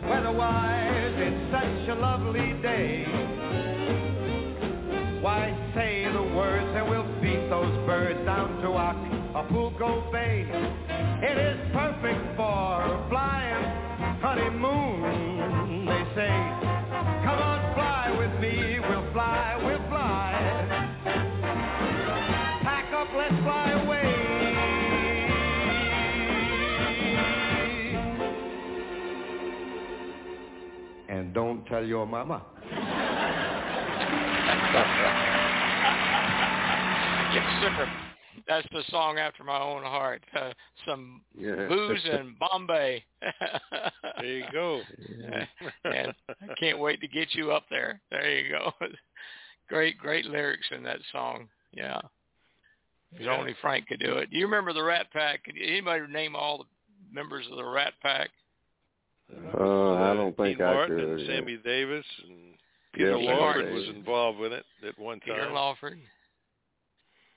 Weather-wise, 0.09 1.15
it's 1.17 1.53
such 1.53 1.89
a 1.97 2.01
lovely 2.01 2.53
day. 2.61 3.72
Why 5.23 5.55
say 5.73 6.05
the 6.12 6.21
words 6.21 6.67
and 6.75 6.91
we'll 6.91 7.07
beat 7.23 7.49
those 7.49 7.71
birds 7.87 8.19
down 8.26 8.61
to 8.61 8.75
Acapulco 8.76 10.11
Bay. 10.11 10.45
It 11.23 11.38
is 11.38 11.61
perfect 11.73 12.37
for 12.37 12.83
a 12.83 13.07
flying 13.09 13.64
honeymoon, 14.21 15.87
they 15.87 16.05
say. 16.17 16.29
Come 17.23 17.38
on, 17.38 17.75
fly 17.75 18.11
with 18.19 18.41
me, 18.41 18.81
we'll 18.81 19.12
fly, 19.12 19.55
we'll 19.64 19.88
fly. 19.88 20.35
Pack 22.64 22.93
up, 22.93 23.07
let's 23.17 23.38
fly 23.45 23.71
away. 23.81 24.09
And 31.09 31.33
don't 31.33 31.64
tell 31.67 31.85
your 31.85 32.07
mama. 32.07 32.43
Yes, 37.33 37.62
sir. 37.62 37.88
That's 38.47 38.69
the 38.73 38.83
song 38.90 39.19
after 39.19 39.42
my 39.45 39.59
own 39.59 39.83
heart. 39.83 40.23
Uh, 40.38 40.52
some 40.87 41.23
Yeah. 41.35 41.66
booze 41.69 42.04
and 42.04 42.38
Bombay. 42.38 43.04
There 44.19 44.25
you 44.26 44.45
go. 44.52 44.83
and 45.85 46.12
I 46.28 46.54
can't 46.61 46.78
wait 46.78 47.00
to 47.00 47.09
get 47.09 47.35
you 47.35 47.52
up 47.52 47.64
there. 47.71 48.00
There 48.11 48.38
you 48.38 48.50
go. 48.50 48.73
great, 49.69 49.97
great 49.99 50.26
lyrics 50.26 50.66
in 50.71 50.83
that 50.85 50.99
song. 51.11 51.49
Yeah. 51.73 52.00
If 53.14 53.23
Yeah. 53.23 53.37
only 53.37 53.54
Frank 53.62 53.87
could 53.88 54.00
do 54.00 54.19
it. 54.19 54.31
Do 54.31 54.37
you 54.37 54.45
remember 54.45 54.73
the 54.75 54.83
Rat 54.83 55.11
Pack? 55.12 55.45
Could 55.45 55.57
anybody 55.61 56.07
name 56.12 56.37
all 56.37 56.59
the 56.59 56.64
members 57.14 57.47
of 57.50 57.57
the 57.57 57.64
Rat 57.64 57.95
Pack? 58.02 58.28
Uh, 59.59 59.95
I 59.95 60.14
don't 60.14 60.37
think 60.37 60.59
Dean 60.59 60.66
I 60.66 60.75
Martin 60.75 60.99
could, 60.99 61.09
and. 61.21 61.26
Sammy 61.26 61.57
Davis 61.64 62.04
and 62.28 62.51
Peter 62.93 63.17
Yeah, 63.17 63.33
Lawford 63.35 63.73
was 63.73 63.89
involved 63.89 64.39
with 64.39 64.53
it 64.53 64.65
at 64.87 64.99
one 64.99 65.21
time. 65.21 65.35
Peter. 65.37 65.51
Lawford 65.53 65.99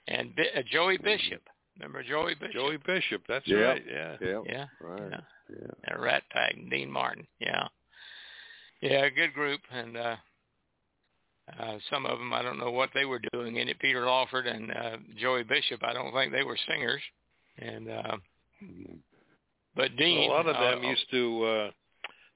and 0.08 0.36
Bi- 0.36 0.52
uh, 0.56 0.62
Joey 0.72 0.98
Bishop. 0.98 1.42
Remember 1.78 2.04
Joey 2.04 2.36
Bishop? 2.36 2.54
Joey 2.54 2.78
Bishop, 2.86 3.22
that's 3.28 3.48
Yeah. 3.48 3.58
right. 3.58 3.84
Yeah. 3.90 4.18
Yeah. 4.22 4.42
Yeah. 4.46 4.66
Right. 4.80 5.12
Yeah. 5.12 5.20
Yeah. 5.50 5.68
and 5.94 6.02
Rat 6.02 6.24
Pack 6.32 6.54
and 6.56 6.70
Dean 6.70 6.90
Martin. 6.92 7.28
Yeah, 7.40 7.68
yeah, 8.82 9.08
good 9.10 9.34
group, 9.34 9.62
and 9.72 9.96
uh, 9.96 10.16
uh, 11.60 11.78
some 11.90 12.06
of 12.06 12.18
them 12.18 12.34
I 12.34 12.42
don't 12.42 12.58
know 12.58 12.72
what 12.72 12.90
they 12.94 13.06
were 13.06 13.22
doing 13.32 13.58
in 13.58 13.68
it. 13.70 13.78
Peter 13.80 14.06
Lawford 14.06 14.48
and 14.48 14.72
uh, 14.72 14.98
Joey 15.18 15.44
Bishop, 15.44 15.84
I 15.84 15.94
don't 15.94 16.12
think 16.14 16.32
they 16.32 16.44
were 16.44 16.58
singers, 16.68 17.02
and 17.60 17.90
uh, 17.90 18.18
but 19.76 19.96
Dean. 19.98 20.30
a 20.30 20.34
lot 20.34 20.48
of 20.48 20.56
them 20.56 20.86
uh, 20.86 20.90
used 20.90 21.10
to 21.12 21.46
uh 21.46 21.72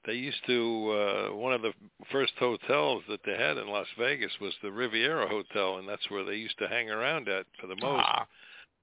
they 0.05 0.13
used 0.13 0.45
to 0.47 0.91
uh 1.31 1.35
one 1.35 1.53
of 1.53 1.61
the 1.61 1.73
first 2.11 2.33
hotels 2.39 3.03
that 3.09 3.19
they 3.25 3.35
had 3.37 3.57
in 3.57 3.67
Las 3.67 3.87
Vegas 3.97 4.31
was 4.39 4.53
the 4.63 4.71
Riviera 4.71 5.27
Hotel 5.27 5.77
and 5.77 5.87
that's 5.87 6.09
where 6.09 6.23
they 6.23 6.35
used 6.35 6.57
to 6.59 6.67
hang 6.67 6.89
around 6.89 7.27
at 7.27 7.45
for 7.59 7.67
the 7.67 7.75
most. 7.75 8.03
ah, 8.05 8.27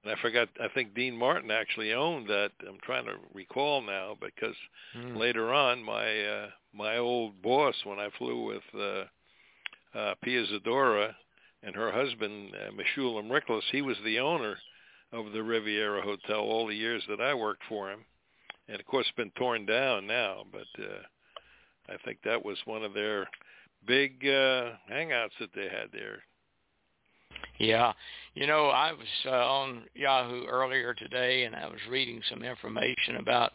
And 0.04 0.12
I 0.14 0.20
forgot 0.20 0.49
I 0.62 0.68
think 0.75 0.94
Dean 0.94 1.16
Martin 1.16 1.50
actually 1.50 1.92
owned 1.94 2.28
that. 2.28 2.50
I'm 2.68 2.78
trying 2.82 3.06
to 3.06 3.14
recall 3.35 3.80
now 3.80 4.16
because 4.20 4.56
mm, 4.96 5.16
later 5.16 5.52
on 5.52 5.82
my 5.82 6.20
uh 6.25 6.49
my 6.75 6.99
old 6.99 7.40
boss 7.42 7.75
when 7.85 7.99
I 7.99 8.08
flew 8.18 8.44
with 8.44 8.62
uh 8.75 9.99
uh 9.99 10.14
Pia 10.23 10.44
Zadora 10.46 11.14
and 11.62 11.75
her 11.75 11.90
husband 11.90 12.52
uh, 12.54 12.70
Meshulam 12.73 13.30
Riklis, 13.30 13.62
he 13.73 13.80
was 13.82 13.96
the 14.04 14.20
owner 14.20 14.56
of 15.12 15.32
the 15.32 15.42
Riviera 15.42 16.02
Hotel 16.02 16.38
all 16.40 16.66
the 16.66 16.75
years 16.75 17.02
that 17.08 17.20
I 17.20 17.32
worked 17.35 17.62
for 17.68 17.90
him. 17.90 18.00
And 18.68 18.80
of 18.80 18.87
course 18.87 19.06
it's 19.08 19.16
been 19.16 19.30
torn 19.32 19.66
down 19.66 20.06
now, 20.06 20.44
but 20.50 20.82
uh 20.82 21.02
I 21.88 21.96
think 22.04 22.18
that 22.25 22.44
was 22.44 22.58
one 22.64 22.82
of 22.82 22.94
their 22.94 23.28
big 23.87 24.26
uh 24.26 24.73
hangouts 24.90 25.37
that 25.40 25.50
they 25.54 25.68
had 25.68 25.90
there. 25.92 26.23
Yeah, 27.58 27.92
you 28.35 28.46
know, 28.46 28.68
I 28.68 28.92
was 28.92 29.06
uh, 29.25 29.30
on 29.30 29.85
Yahoo 29.94 30.44
earlier 30.46 30.92
today, 30.92 31.44
and 31.44 31.56
I 31.56 31.66
was 31.66 31.80
reading 31.88 32.20
some 32.28 32.42
information 32.42 33.16
about 33.16 33.52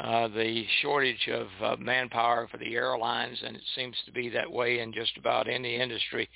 uh, 0.00 0.28
the 0.28 0.64
shortage 0.82 1.28
of 1.32 1.46
uh, 1.62 1.76
manpower 1.78 2.48
for 2.48 2.58
the 2.58 2.74
airlines, 2.74 3.38
and 3.44 3.56
it 3.56 3.62
seems 3.74 3.96
to 4.04 4.12
be 4.12 4.28
that 4.28 4.50
way 4.50 4.80
in 4.80 4.92
just 4.92 5.16
about 5.16 5.48
any 5.48 5.76
industry. 5.76 6.28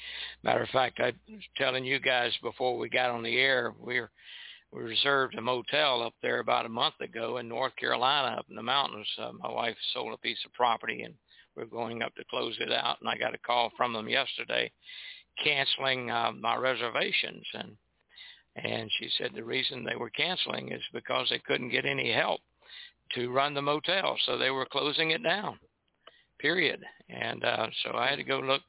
Matter 0.42 0.62
of 0.62 0.68
fact, 0.70 1.00
I 1.00 1.12
was 1.28 1.42
telling 1.56 1.84
you 1.84 1.98
guys 1.98 2.32
before 2.42 2.78
we 2.78 2.88
got 2.88 3.10
on 3.10 3.22
the 3.22 3.36
air, 3.36 3.74
we're 3.78 4.10
we 4.72 4.82
reserved 4.82 5.34
a 5.34 5.40
motel 5.40 6.02
up 6.02 6.14
there 6.22 6.38
about 6.38 6.66
a 6.66 6.70
month 6.70 7.00
ago 7.00 7.38
in 7.38 7.48
North 7.48 7.74
Carolina, 7.76 8.36
up 8.38 8.46
in 8.48 8.56
the 8.56 8.62
mountains. 8.62 9.08
Uh, 9.18 9.32
my 9.32 9.50
wife 9.50 9.76
sold 9.92 10.14
a 10.14 10.18
piece 10.18 10.38
of 10.46 10.52
property, 10.52 11.02
and 11.02 11.14
we're 11.56 11.64
going 11.64 12.02
up 12.02 12.14
to 12.14 12.24
close 12.30 12.56
it 12.60 12.72
out. 12.72 12.98
And 13.00 13.08
I 13.08 13.16
got 13.16 13.34
a 13.34 13.38
call 13.38 13.72
from 13.76 13.92
them 13.92 14.08
yesterday, 14.08 14.70
canceling 15.42 16.10
uh, 16.10 16.32
my 16.38 16.56
reservations, 16.56 17.44
and 17.54 17.76
and 18.56 18.90
she 18.98 19.08
said 19.16 19.30
the 19.34 19.44
reason 19.44 19.84
they 19.84 19.96
were 19.96 20.10
canceling 20.10 20.72
is 20.72 20.82
because 20.92 21.28
they 21.30 21.38
couldn't 21.38 21.70
get 21.70 21.84
any 21.84 22.12
help 22.12 22.40
to 23.14 23.30
run 23.30 23.54
the 23.54 23.62
motel, 23.62 24.16
so 24.26 24.36
they 24.36 24.50
were 24.50 24.66
closing 24.66 25.10
it 25.10 25.22
down. 25.22 25.58
Period. 26.38 26.80
And 27.08 27.44
uh, 27.44 27.68
so 27.82 27.92
I 27.94 28.08
had 28.08 28.16
to 28.16 28.24
go 28.24 28.40
look 28.40 28.62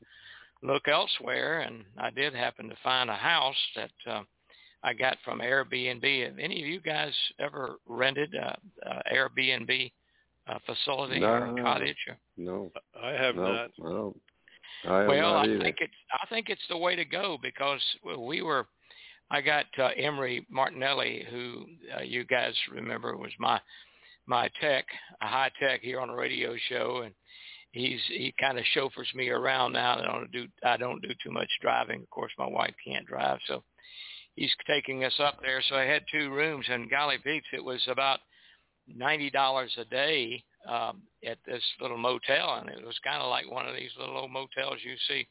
look 0.64 0.88
elsewhere, 0.88 1.62
and 1.62 1.84
I 1.98 2.10
did 2.12 2.34
happen 2.34 2.70
to 2.70 2.76
find 2.84 3.10
a 3.10 3.16
house 3.16 3.56
that 3.76 3.92
uh, 4.08 4.22
I 4.84 4.94
got 4.94 5.18
from 5.24 5.40
Airbnb. 5.40 6.26
Have 6.26 6.40
any 6.40 6.62
of 6.62 6.68
you 6.68 6.82
guys 6.82 7.14
ever 7.40 7.76
rented 7.88 8.34
a, 8.34 8.58
a 8.86 9.16
Airbnb 9.16 9.92
uh, 10.48 10.58
facility 10.66 11.20
no, 11.20 11.28
or 11.28 11.60
a 11.60 11.64
cottage? 11.64 11.98
Or? 12.08 12.18
No, 12.38 12.72
I 13.02 13.12
have 13.12 13.36
no, 13.36 13.54
not. 13.54 13.72
No, 13.78 14.16
I 14.88 15.00
have 15.00 15.08
well, 15.08 15.34
not 15.34 15.46
I 15.46 15.50
either. 15.50 15.60
think 15.60 15.78
it's 15.80 15.94
I 16.12 16.26
think 16.28 16.50
it's 16.50 16.62
the 16.70 16.78
way 16.78 16.96
to 16.96 17.06
go 17.06 17.38
because 17.42 17.82
we 18.18 18.42
were. 18.42 18.68
I 19.34 19.40
got 19.40 19.66
uh, 19.78 19.90
Emery 19.96 20.46
Martinelli, 20.50 21.26
who 21.32 21.66
uh, 21.98 22.02
you 22.02 22.26
guys 22.26 22.54
remember 22.70 23.16
was 23.16 23.32
my 23.40 23.62
my 24.26 24.50
tech, 24.60 24.86
a 25.22 25.28
high 25.28 25.52
tech 25.60 25.82
here 25.82 26.00
on 26.00 26.10
a 26.10 26.16
radio 26.16 26.56
show, 26.70 27.04
and 27.06 27.14
he's 27.72 28.00
he 28.08 28.34
kind 28.40 28.58
of 28.58 28.66
chauffeurs 28.74 29.10
me 29.16 29.30
around 29.30 29.74
now. 29.74 30.00
I 30.00 30.06
don't 30.06 30.32
do 30.32 30.48
I 30.64 30.76
don't 30.76 31.02
do 31.02 31.10
too 31.24 31.32
much 31.32 31.50
driving. 31.62 32.02
Of 32.02 32.10
course, 32.10 32.32
my 32.38 32.48
wife 32.48 32.74
can't 32.86 33.06
drive, 33.06 33.40
so 33.48 33.64
he's 34.42 34.56
taking 34.66 35.04
us 35.04 35.14
up 35.20 35.40
there. 35.42 35.62
So 35.70 35.76
I 35.76 35.84
had 35.84 36.04
two 36.12 36.32
rooms, 36.32 36.66
and 36.68 36.90
golly 36.90 37.18
peeps, 37.24 37.46
it 37.54 37.64
was 37.64 37.82
about 37.88 38.20
ninety 38.88 39.30
dollars 39.30 39.72
a 39.78 39.86
day 39.86 40.44
um, 40.68 41.04
at 41.26 41.38
this 41.46 41.64
little 41.80 41.98
motel, 41.98 42.56
and 42.60 42.70
it 42.70 42.84
was 42.84 42.98
kind 43.04 43.22
of 43.22 43.30
like 43.30 43.50
one 43.50 43.68
of 43.68 43.76
these 43.76 43.92
little 44.00 44.18
old 44.18 44.32
motels 44.32 44.80
you 44.84 44.96
see, 45.08 45.28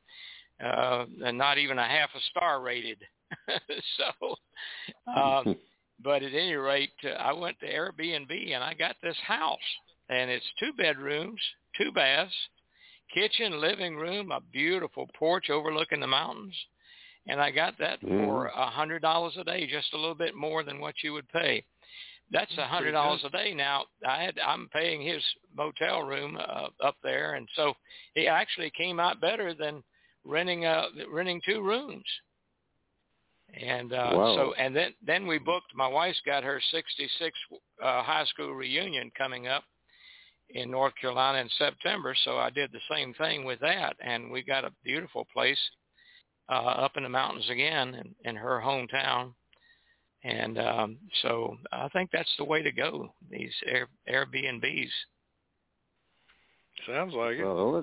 uh, 0.65 1.07
and 1.25 1.37
not 1.37 1.59
even 1.59 1.79
a 1.79 1.87
half 1.87 2.11
a 2.15 2.21
star 2.31 2.63
rated. 2.63 2.99
so, 3.97 4.35
um, 5.13 5.57
but 6.05 6.23
at 6.23 6.33
any 6.33 6.55
rate, 6.55 6.91
uh, 7.05 7.11
I 7.11 7.33
went 7.33 7.59
to 7.61 7.67
Airbnb 7.67 8.55
and 8.55 8.63
I 8.63 8.75
got 8.75 8.95
this 9.03 9.19
house, 9.27 9.59
and 10.09 10.31
it's 10.31 10.47
two 10.61 10.73
bedrooms, 10.79 11.41
two 11.77 11.91
baths, 11.91 12.33
kitchen, 13.13 13.61
living 13.61 13.97
room, 13.97 14.31
a 14.31 14.41
beautiful 14.53 15.09
porch 15.19 15.51
overlooking 15.51 16.01
the 16.01 16.07
mountains, 16.07 16.55
and 17.27 17.41
I 17.41 17.51
got 17.51 17.77
that 17.79 18.01
Mm. 18.01 18.25
for 18.25 18.47
a 18.47 18.67
hundred 18.71 19.03
dollars 19.03 19.37
a 19.37 19.45
day, 19.45 19.67
just 19.67 19.93
a 19.93 19.99
little 19.99 20.15
bit 20.15 20.35
more 20.35 20.63
than 20.63 20.81
what 20.81 21.03
you 21.03 21.13
would 21.13 21.29
pay. 21.29 21.65
That's 22.31 22.57
a 22.59 22.67
hundred 22.67 22.93
dollars 22.93 23.25
a 23.25 23.31
day. 23.31 23.55
Now 23.55 23.87
I 24.07 24.23
had 24.23 24.39
I'm 24.39 24.69
paying 24.69 25.03
his 25.03 25.23
motel 25.55 26.03
room 26.03 26.37
uh, 26.37 26.69
up 26.83 26.97
there, 27.03 27.35
and 27.35 27.49
so 27.55 27.75
he 28.15 28.29
actually 28.29 28.71
came 28.71 29.01
out 29.01 29.21
better 29.21 29.53
than 29.55 29.83
renting 30.25 30.65
uh 30.65 30.87
renting 31.11 31.41
two 31.45 31.61
rooms. 31.63 32.05
And 33.55 33.93
uh, 33.93 34.13
Wow. 34.15 34.35
so 34.37 34.55
and 34.55 34.75
then 34.75 34.95
then 35.05 35.27
we 35.27 35.39
booked. 35.39 35.75
My 35.75 35.89
wife's 35.89 36.21
got 36.25 36.45
her 36.45 36.61
66 36.71 37.37
uh, 37.83 38.03
high 38.03 38.25
school 38.27 38.55
reunion 38.55 39.11
coming 39.19 39.49
up 39.49 39.65
in 40.51 40.71
North 40.71 40.95
Carolina 41.01 41.39
in 41.39 41.49
September. 41.59 42.15
So 42.25 42.39
I 42.39 42.51
did 42.51 42.71
the 42.71 42.81
same 42.95 43.13
thing 43.15 43.45
with 43.45 43.59
that, 43.61 43.97
and 44.01 44.31
we 44.31 44.43
got 44.43 44.65
a 44.65 44.73
beautiful 44.85 45.27
place 45.33 45.59
uh, 46.51 46.55
up 46.85 46.97
in 46.97 47.05
the 47.05 47.09
mountains 47.09 47.49
again 47.51 47.95
in, 47.95 48.15
in 48.29 48.37
her 48.37 48.61
hometown. 48.63 49.33
And 50.23 50.59
um, 50.59 50.99
so 51.23 51.57
I 51.73 51.89
think 51.89 52.11
that's 52.13 52.35
the 52.37 52.45
way 52.45 52.63
to 52.63 52.73
go. 52.73 53.15
These 53.31 53.53
Air, 53.67 53.89
Airbnbs. 54.13 54.91
Sounds 56.87 57.15
like 57.15 57.37
it. 57.37 57.45
Well, 57.45 57.57
the 57.57 57.63
only, 57.63 57.83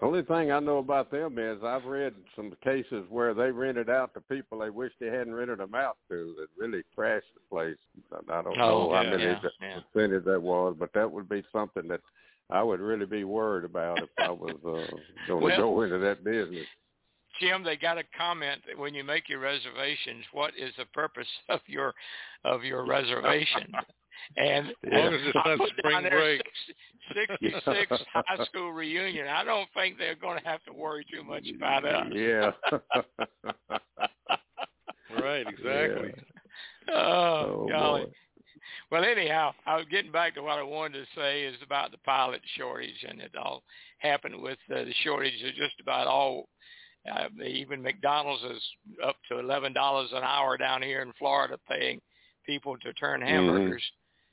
only 0.00 0.22
thing 0.22 0.52
I 0.52 0.60
know 0.60 0.78
about 0.78 1.10
them 1.10 1.38
is 1.38 1.58
I've 1.64 1.84
read 1.84 2.14
some 2.36 2.52
cases 2.62 3.04
where 3.10 3.34
they 3.34 3.50
rented 3.50 3.90
out 3.90 4.14
to 4.14 4.20
people 4.22 4.58
they 4.60 4.70
wish 4.70 4.92
they 5.00 5.06
hadn't 5.08 5.34
rented 5.34 5.58
them 5.58 5.74
out 5.74 5.96
to 6.10 6.34
that 6.38 6.48
really 6.62 6.82
crashed 6.94 7.26
the 7.34 7.40
place. 7.50 7.76
I 8.30 8.42
don't 8.42 8.58
Oh, 8.60 8.88
know 8.88 8.94
how 8.94 9.02
many 9.02 9.24
yeah, 9.24 9.40
that 9.42 9.52
yeah. 9.60 9.78
percentage 9.92 10.24
that 10.24 10.40
was, 10.40 10.76
but 10.78 10.92
that 10.94 11.10
would 11.10 11.28
be 11.28 11.42
something 11.52 11.88
that 11.88 12.00
I 12.50 12.62
would 12.62 12.80
really 12.80 13.06
be 13.06 13.24
worried 13.24 13.64
about 13.64 13.98
if 14.02 14.08
I 14.18 14.30
was 14.30 14.56
uh, 14.64 14.96
going 15.26 15.40
to 15.40 15.46
Well- 15.46 15.56
go 15.58 15.82
into 15.82 15.98
that 15.98 16.24
business. 16.24 16.66
Jim, 17.40 17.62
they 17.62 17.76
got 17.76 17.98
a 17.98 18.02
comment 18.16 18.62
that 18.66 18.78
when 18.78 18.94
you 18.94 19.04
make 19.04 19.28
your 19.28 19.40
reservations, 19.40 20.24
what 20.32 20.52
is 20.58 20.72
the 20.78 20.84
purpose 20.86 21.28
of 21.48 21.60
your 21.66 21.94
of 22.44 22.64
your 22.64 22.84
reservation? 22.86 23.72
And 24.36 24.68
As 24.68 24.74
long 24.92 25.42
I 25.44 25.56
put 25.56 25.70
spring 25.78 25.92
down 25.94 26.02
there 26.02 26.10
break. 26.18 26.42
66 27.14 28.02
high 28.12 28.44
school 28.46 28.72
reunion. 28.72 29.28
I 29.28 29.44
don't 29.44 29.68
think 29.74 29.96
they're 29.96 30.16
going 30.16 30.38
to 30.42 30.48
have 30.48 30.62
to 30.64 30.72
worry 30.72 31.06
too 31.10 31.22
much 31.22 31.46
about 31.56 31.84
us. 31.84 32.06
Yeah. 32.12 32.50
Right, 35.20 35.46
exactly. 35.48 36.12
Oh, 36.88 36.94
Oh, 36.94 37.66
golly. 37.70 38.04
boy. 38.04 38.10
Well, 38.90 39.04
anyhow, 39.04 39.52
I 39.66 39.76
was 39.76 39.86
getting 39.90 40.12
back 40.12 40.34
to 40.34 40.42
what 40.42 40.58
I 40.58 40.62
wanted 40.62 40.98
to 40.98 41.06
say 41.20 41.42
is 41.44 41.56
about 41.62 41.90
the 41.90 41.98
pilot 41.98 42.40
shortage, 42.56 43.04
and 43.08 43.20
it 43.20 43.32
all 43.36 43.62
happened 43.98 44.40
with 44.40 44.58
uh, 44.70 44.84
the 44.84 44.94
shortage 45.02 45.42
of 45.42 45.54
just 45.54 45.80
about 45.80 46.06
all. 46.06 46.48
Uh, 47.08 47.28
even 47.44 47.82
McDonald's 47.82 48.42
is 48.44 48.62
up 49.04 49.16
to 49.28 49.38
eleven 49.38 49.72
dollars 49.72 50.10
an 50.12 50.22
hour 50.22 50.56
down 50.56 50.82
here 50.82 51.02
in 51.02 51.12
Florida, 51.18 51.58
paying 51.68 52.00
people 52.44 52.76
to 52.78 52.92
turn 52.94 53.20
hamburgers, 53.22 53.82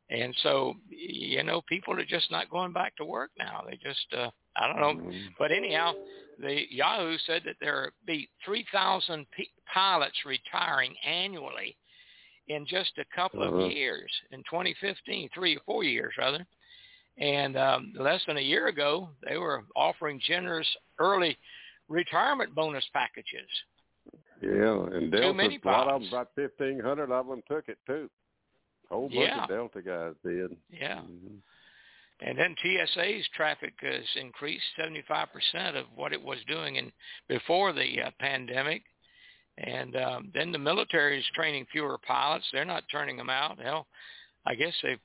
and 0.10 0.36
so 0.44 0.76
you 0.90 1.44
know 1.44 1.62
people 1.68 1.94
are 2.00 2.06
just 2.06 2.30
not 2.32 2.50
going 2.50 2.74
back 2.74 2.96
to 2.98 3.06
work 3.06 3.32
now. 3.38 3.64
They 3.68 3.78
just 3.78 4.06
uh, 4.14 4.30
I 4.56 4.68
don't 4.68 4.80
know, 4.80 5.04
Mhm. 5.04 5.34
but 5.38 5.52
anyhow, 5.52 5.94
the 6.40 6.66
Yahoo 6.74 7.18
said 7.26 7.44
that 7.46 7.56
there 7.60 7.92
be 8.06 8.30
3,000 8.44 9.26
p- 9.32 9.50
pilots 9.74 10.18
retiring 10.26 10.96
annually 11.06 11.76
in 12.48 12.66
just 12.66 12.98
a 12.98 13.06
couple 13.16 13.42
Uh-huh. 13.44 13.56
of 13.56 13.72
years 13.72 14.12
in 14.32 14.44
2015, 14.44 15.30
three 15.34 15.56
or 15.58 15.62
four 15.66 15.84
years 15.84 16.14
rather. 16.18 16.46
And 17.18 17.58
um, 17.58 17.94
less 17.98 18.22
than 18.26 18.38
a 18.38 18.42
year 18.42 18.68
ago, 18.68 19.10
they 19.28 19.38
were 19.38 19.64
offering 19.76 20.20
generous 20.20 20.68
early 21.00 21.38
retirement 21.90 22.54
bonus 22.56 22.86
packages. 22.94 23.50
Yeah, 24.42 24.86
and 24.94 25.12
Delta, 25.12 25.34
many 25.34 25.60
a 25.64 25.68
lot 25.68 25.88
of 25.88 26.02
them, 26.02 26.10
about 26.10 26.30
fifteen 26.36 26.80
hundred 26.80 27.12
of 27.12 27.28
them 27.28 27.42
took 27.48 27.68
it 27.70 27.78
too. 27.88 28.10
whole 28.90 29.10
bunch 29.10 29.14
Yeah. 29.22 29.44
of 29.44 29.50
Delta 29.50 29.82
guys 29.82 30.14
did. 30.24 30.56
Yeah. 30.70 31.00
Mhm. 31.02 31.42
And 32.22 32.38
then 32.38 32.56
TSA's 32.62 33.28
traffic 33.30 33.74
has 33.82 34.06
increased 34.16 34.64
75% 34.78 35.76
of 35.76 35.86
what 35.96 36.14
it 36.14 36.22
was 36.22 36.42
doing 36.46 36.76
in 36.78 36.94
before 37.28 37.74
the 37.74 38.02
uh, 38.04 38.12
pandemic. 38.20 38.84
And 39.58 39.96
um, 39.98 40.32
then 40.34 40.52
the 40.52 40.58
military 40.60 41.20
is 41.20 41.26
training 41.34 41.66
fewer 41.72 41.98
pilots. 41.98 42.46
They're 42.52 42.64
not 42.64 42.84
turning 42.92 43.18
them 43.18 43.30
out. 43.30 43.60
Hell, 43.60 43.88
I 44.46 44.54
guess 44.56 44.74
they. 44.84 44.98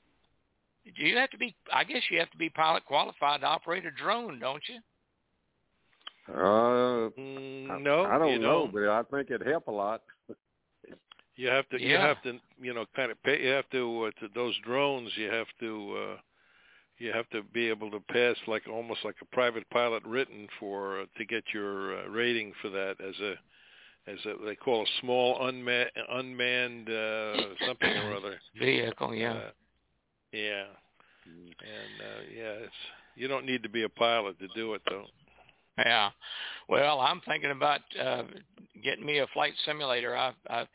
Do 0.95 1.03
you 1.05 1.17
have 1.17 1.29
to 1.31 1.37
be? 1.37 1.55
I 1.71 1.83
guess 1.83 2.03
you 2.09 2.19
have 2.19 2.31
to 2.31 2.37
be 2.37 2.49
pilot 2.49 2.85
qualified 2.85 3.41
to 3.41 3.47
operate 3.47 3.85
a 3.85 3.91
drone, 3.91 4.39
don't 4.39 4.63
you? 4.69 4.79
Uh, 6.33 7.09
Mm, 7.17 7.81
no, 7.83 8.05
I 8.05 8.17
don't 8.17 8.31
you 8.31 8.39
know, 8.39 8.69
don't. 8.69 8.73
but 8.73 8.87
I 8.89 9.03
think 9.03 9.31
it'd 9.31 9.45
help 9.47 9.67
a 9.67 9.71
lot. 9.71 10.01
You 11.35 11.47
have 11.47 11.67
to. 11.69 11.81
You 11.81 11.95
have 11.95 12.21
to. 12.23 12.39
You 12.61 12.73
know, 12.73 12.85
kind 12.95 13.11
of 13.11 13.21
pay. 13.23 13.41
You 13.43 13.49
have 13.49 13.69
to. 13.71 14.05
Uh, 14.05 14.11
to 14.19 14.27
those 14.35 14.55
drones, 14.63 15.09
you 15.15 15.27
have 15.31 15.47
to. 15.59 15.97
uh 15.97 16.17
You 16.99 17.11
have 17.13 17.27
to 17.31 17.41
be 17.41 17.67
able 17.69 17.89
to 17.91 17.99
pass 18.11 18.35
like 18.47 18.67
almost 18.67 19.03
like 19.03 19.15
a 19.21 19.25
private 19.35 19.67
pilot 19.71 20.03
written 20.05 20.47
for 20.59 21.01
uh, 21.01 21.05
to 21.17 21.25
get 21.25 21.43
your 21.53 21.97
uh, 21.99 22.07
rating 22.09 22.53
for 22.61 22.69
that 22.69 22.95
as 23.01 23.15
a 23.19 23.33
as 24.11 24.19
a 24.25 24.45
they 24.45 24.55
call 24.55 24.83
a 24.83 24.89
small 24.99 25.47
unmanned 25.47 25.89
unmanned 26.09 26.89
uh 26.89 27.33
something 27.67 27.89
or 28.03 28.13
other. 28.15 28.35
Vehicle, 28.59 29.15
yeah. 29.15 29.33
Uh, 29.33 29.51
yeah. 30.31 30.65
And 31.25 31.95
uh 32.01 32.21
yeah, 32.35 32.65
it's 32.65 32.81
you 33.15 33.27
don't 33.27 33.45
need 33.45 33.63
to 33.63 33.69
be 33.69 33.83
a 33.83 33.89
pilot 33.89 34.37
to 34.39 34.47
do 34.55 34.73
it 34.75 34.81
though. 34.89 35.05
Yeah. 35.77 36.11
Well, 36.69 36.99
I'm 36.99 37.21
thinking 37.21 37.51
about 37.51 37.81
uh, 37.99 38.23
getting 38.83 39.05
me 39.05 39.19
a 39.19 39.27
flight 39.27 39.53
simulator. 39.65 40.15
I, 40.15 40.33
I 40.49 40.67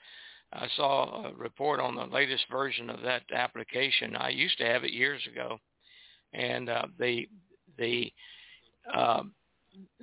I 0.53 0.69
saw 0.77 1.27
a 1.27 1.35
report 1.35 1.81
on 1.81 1.97
the 1.97 2.07
latest 2.07 2.47
version 2.51 2.89
of 2.91 3.03
that 3.03 3.23
application. 3.35 4.17
I 4.17 4.31
used 4.31 4.59
to 4.59 4.67
have 4.67 4.85
it 4.85 4.93
years 4.93 5.23
ago, 5.31 5.59
and 6.33 6.69
uh, 6.69 6.87
the 6.99 7.29
the 7.79 8.13
um, 8.95 9.33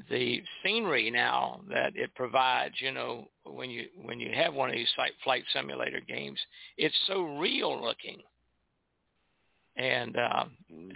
the 0.09 0.41
scenery 0.63 1.09
now 1.11 1.61
that 1.69 1.95
it 1.95 2.13
provides, 2.15 2.75
you 2.79 2.91
know, 2.91 3.27
when 3.45 3.69
you 3.69 3.87
when 4.03 4.19
you 4.19 4.31
have 4.35 4.53
one 4.53 4.69
of 4.69 4.75
these 4.75 4.91
flight 4.95 5.13
flight 5.23 5.43
simulator 5.53 6.01
games, 6.07 6.39
it's 6.77 6.95
so 7.07 7.37
real 7.37 7.81
looking. 7.81 8.21
and 9.75 10.17
uh, 10.17 10.45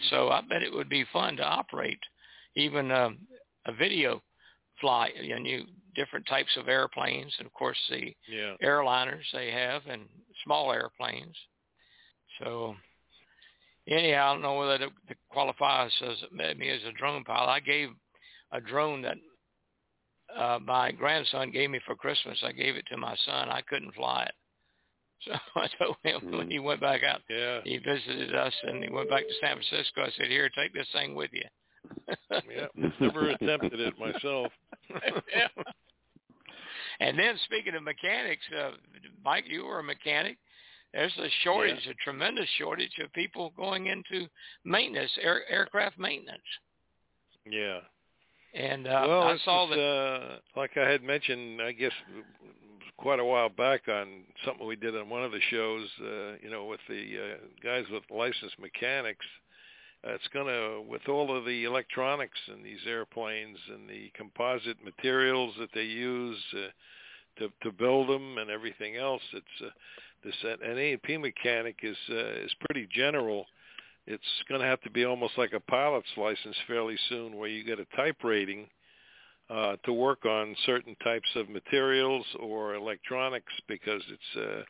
so 0.09 0.29
I 0.29 0.41
bet 0.41 0.63
it 0.63 0.73
would 0.73 0.89
be 0.89 1.05
fun 1.11 1.37
to 1.37 1.43
operate 1.43 1.99
even 2.55 2.91
um, 2.91 3.19
a 3.67 3.73
video 3.73 4.21
flight. 4.81 5.13
You 5.21 5.39
know, 5.39 5.63
different 5.95 6.25
types 6.27 6.55
of 6.57 6.67
airplanes, 6.67 7.33
and 7.39 7.45
of 7.45 7.53
course 7.53 7.77
the 7.89 8.15
yeah. 8.29 8.53
airliners 8.63 9.23
they 9.33 9.51
have 9.51 9.81
and 9.89 10.03
small 10.43 10.71
airplanes. 10.71 11.35
So 12.39 12.75
anyhow, 13.87 14.29
I 14.29 14.33
don't 14.33 14.41
know 14.41 14.57
whether 14.57 14.85
it 14.85 15.17
qualifies 15.29 15.91
as 16.03 16.17
me 16.31 16.69
as 16.69 16.81
a 16.87 16.97
drone 16.97 17.23
pilot. 17.23 17.49
I 17.49 17.59
gave 17.59 17.89
a 18.51 18.61
drone 18.61 19.01
that 19.01 19.17
uh, 20.35 20.59
my 20.59 20.91
grandson 20.91 21.51
gave 21.51 21.69
me 21.69 21.79
for 21.85 21.95
Christmas. 21.95 22.37
I 22.43 22.51
gave 22.51 22.75
it 22.75 22.85
to 22.91 22.97
my 22.97 23.15
son. 23.25 23.49
I 23.49 23.61
couldn't 23.61 23.95
fly 23.95 24.23
it. 24.23 24.33
So 25.25 25.33
I 25.55 25.67
told 25.79 25.97
him 26.03 26.37
when 26.37 26.51
he 26.51 26.59
went 26.59 26.79
back 26.79 27.01
out, 27.03 27.21
yeah. 27.27 27.61
he 27.63 27.79
visited 27.79 28.35
us 28.35 28.53
and 28.63 28.83
he 28.83 28.89
went 28.91 29.09
back 29.09 29.23
to 29.23 29.33
San 29.41 29.57
Francisco. 29.57 30.03
I 30.03 30.11
said, 30.15 30.27
here, 30.27 30.47
take 30.55 30.75
this 30.75 30.87
thing 30.93 31.15
with 31.15 31.31
you. 31.33 31.41
Yeah, 32.31 32.89
never 32.99 33.29
attempted 33.29 33.79
it 33.79 33.93
myself. 33.99 34.51
yeah. 34.89 35.47
And 36.99 37.17
then 37.17 37.35
speaking 37.45 37.75
of 37.75 37.83
mechanics, 37.83 38.43
uh, 38.57 38.71
Mike, 39.23 39.43
you 39.47 39.65
were 39.65 39.79
a 39.79 39.83
mechanic. 39.83 40.37
There's 40.93 41.15
a 41.19 41.27
shortage, 41.43 41.81
yeah. 41.85 41.91
a 41.91 41.95
tremendous 42.03 42.47
shortage 42.57 42.93
of 43.03 43.13
people 43.13 43.53
going 43.55 43.87
into 43.87 44.27
maintenance, 44.63 45.11
air, 45.21 45.41
aircraft 45.49 45.99
maintenance. 45.99 46.41
Yeah. 47.45 47.79
And 48.53 48.87
uh, 48.87 49.05
well, 49.07 49.23
I 49.23 49.37
saw 49.43 49.65
is, 49.65 49.75
that. 49.75 49.79
Uh, 49.79 50.37
like 50.59 50.71
I 50.77 50.89
had 50.89 51.03
mentioned, 51.03 51.61
I 51.61 51.71
guess 51.73 51.91
quite 52.97 53.19
a 53.19 53.25
while 53.25 53.49
back 53.49 53.87
on 53.87 54.23
something 54.43 54.65
we 54.65 54.75
did 54.75 54.97
on 54.97 55.09
one 55.09 55.23
of 55.23 55.31
the 55.31 55.41
shows. 55.51 55.87
Uh, 56.01 56.31
you 56.41 56.49
know, 56.49 56.65
with 56.65 56.79
the 56.89 56.95
uh, 56.95 57.37
guys 57.63 57.85
with 57.91 58.03
licensed 58.09 58.57
mechanics. 58.59 59.25
Uh, 59.25 59.46
it's 60.03 60.27
going 60.33 60.47
to, 60.47 60.81
with 60.89 61.07
all 61.09 61.35
of 61.35 61.45
the 61.45 61.65
electronics 61.65 62.37
in 62.53 62.63
these 62.63 62.79
airplanes 62.87 63.57
and 63.73 63.89
the 63.89 64.11
composite 64.15 64.83
materials 64.83 65.53
that 65.59 65.69
they 65.73 65.83
use 65.83 66.37
uh, 66.53 66.67
to 67.39 67.49
to 67.63 67.71
build 67.71 68.09
them 68.09 68.37
and 68.37 68.49
everything 68.49 68.95
else, 68.95 69.21
it's 69.33 69.45
uh, 69.63 69.69
this 70.23 70.35
an 70.43 70.77
A&P 70.77 71.17
mechanic 71.17 71.77
is 71.83 71.97
uh, 72.09 72.43
is 72.43 72.51
pretty 72.65 72.87
general. 72.91 73.45
It's 74.05 74.23
going 74.47 74.61
to 74.61 74.67
have 74.67 74.81
to 74.81 74.89
be 74.89 75.05
almost 75.05 75.37
like 75.37 75.53
a 75.53 75.59
pilot's 75.59 76.07
license 76.15 76.55
fairly 76.67 76.97
soon, 77.09 77.35
where 77.35 77.49
you 77.49 77.63
get 77.63 77.79
a 77.79 77.95
type 77.95 78.23
rating 78.23 78.67
uh, 79.49 79.75
to 79.83 79.93
work 79.93 80.25
on 80.25 80.55
certain 80.65 80.95
types 81.03 81.27
of 81.35 81.49
materials 81.49 82.25
or 82.39 82.75
electronics, 82.75 83.53
because 83.67 84.01
it's 84.09 84.37
uh, 84.37 84.63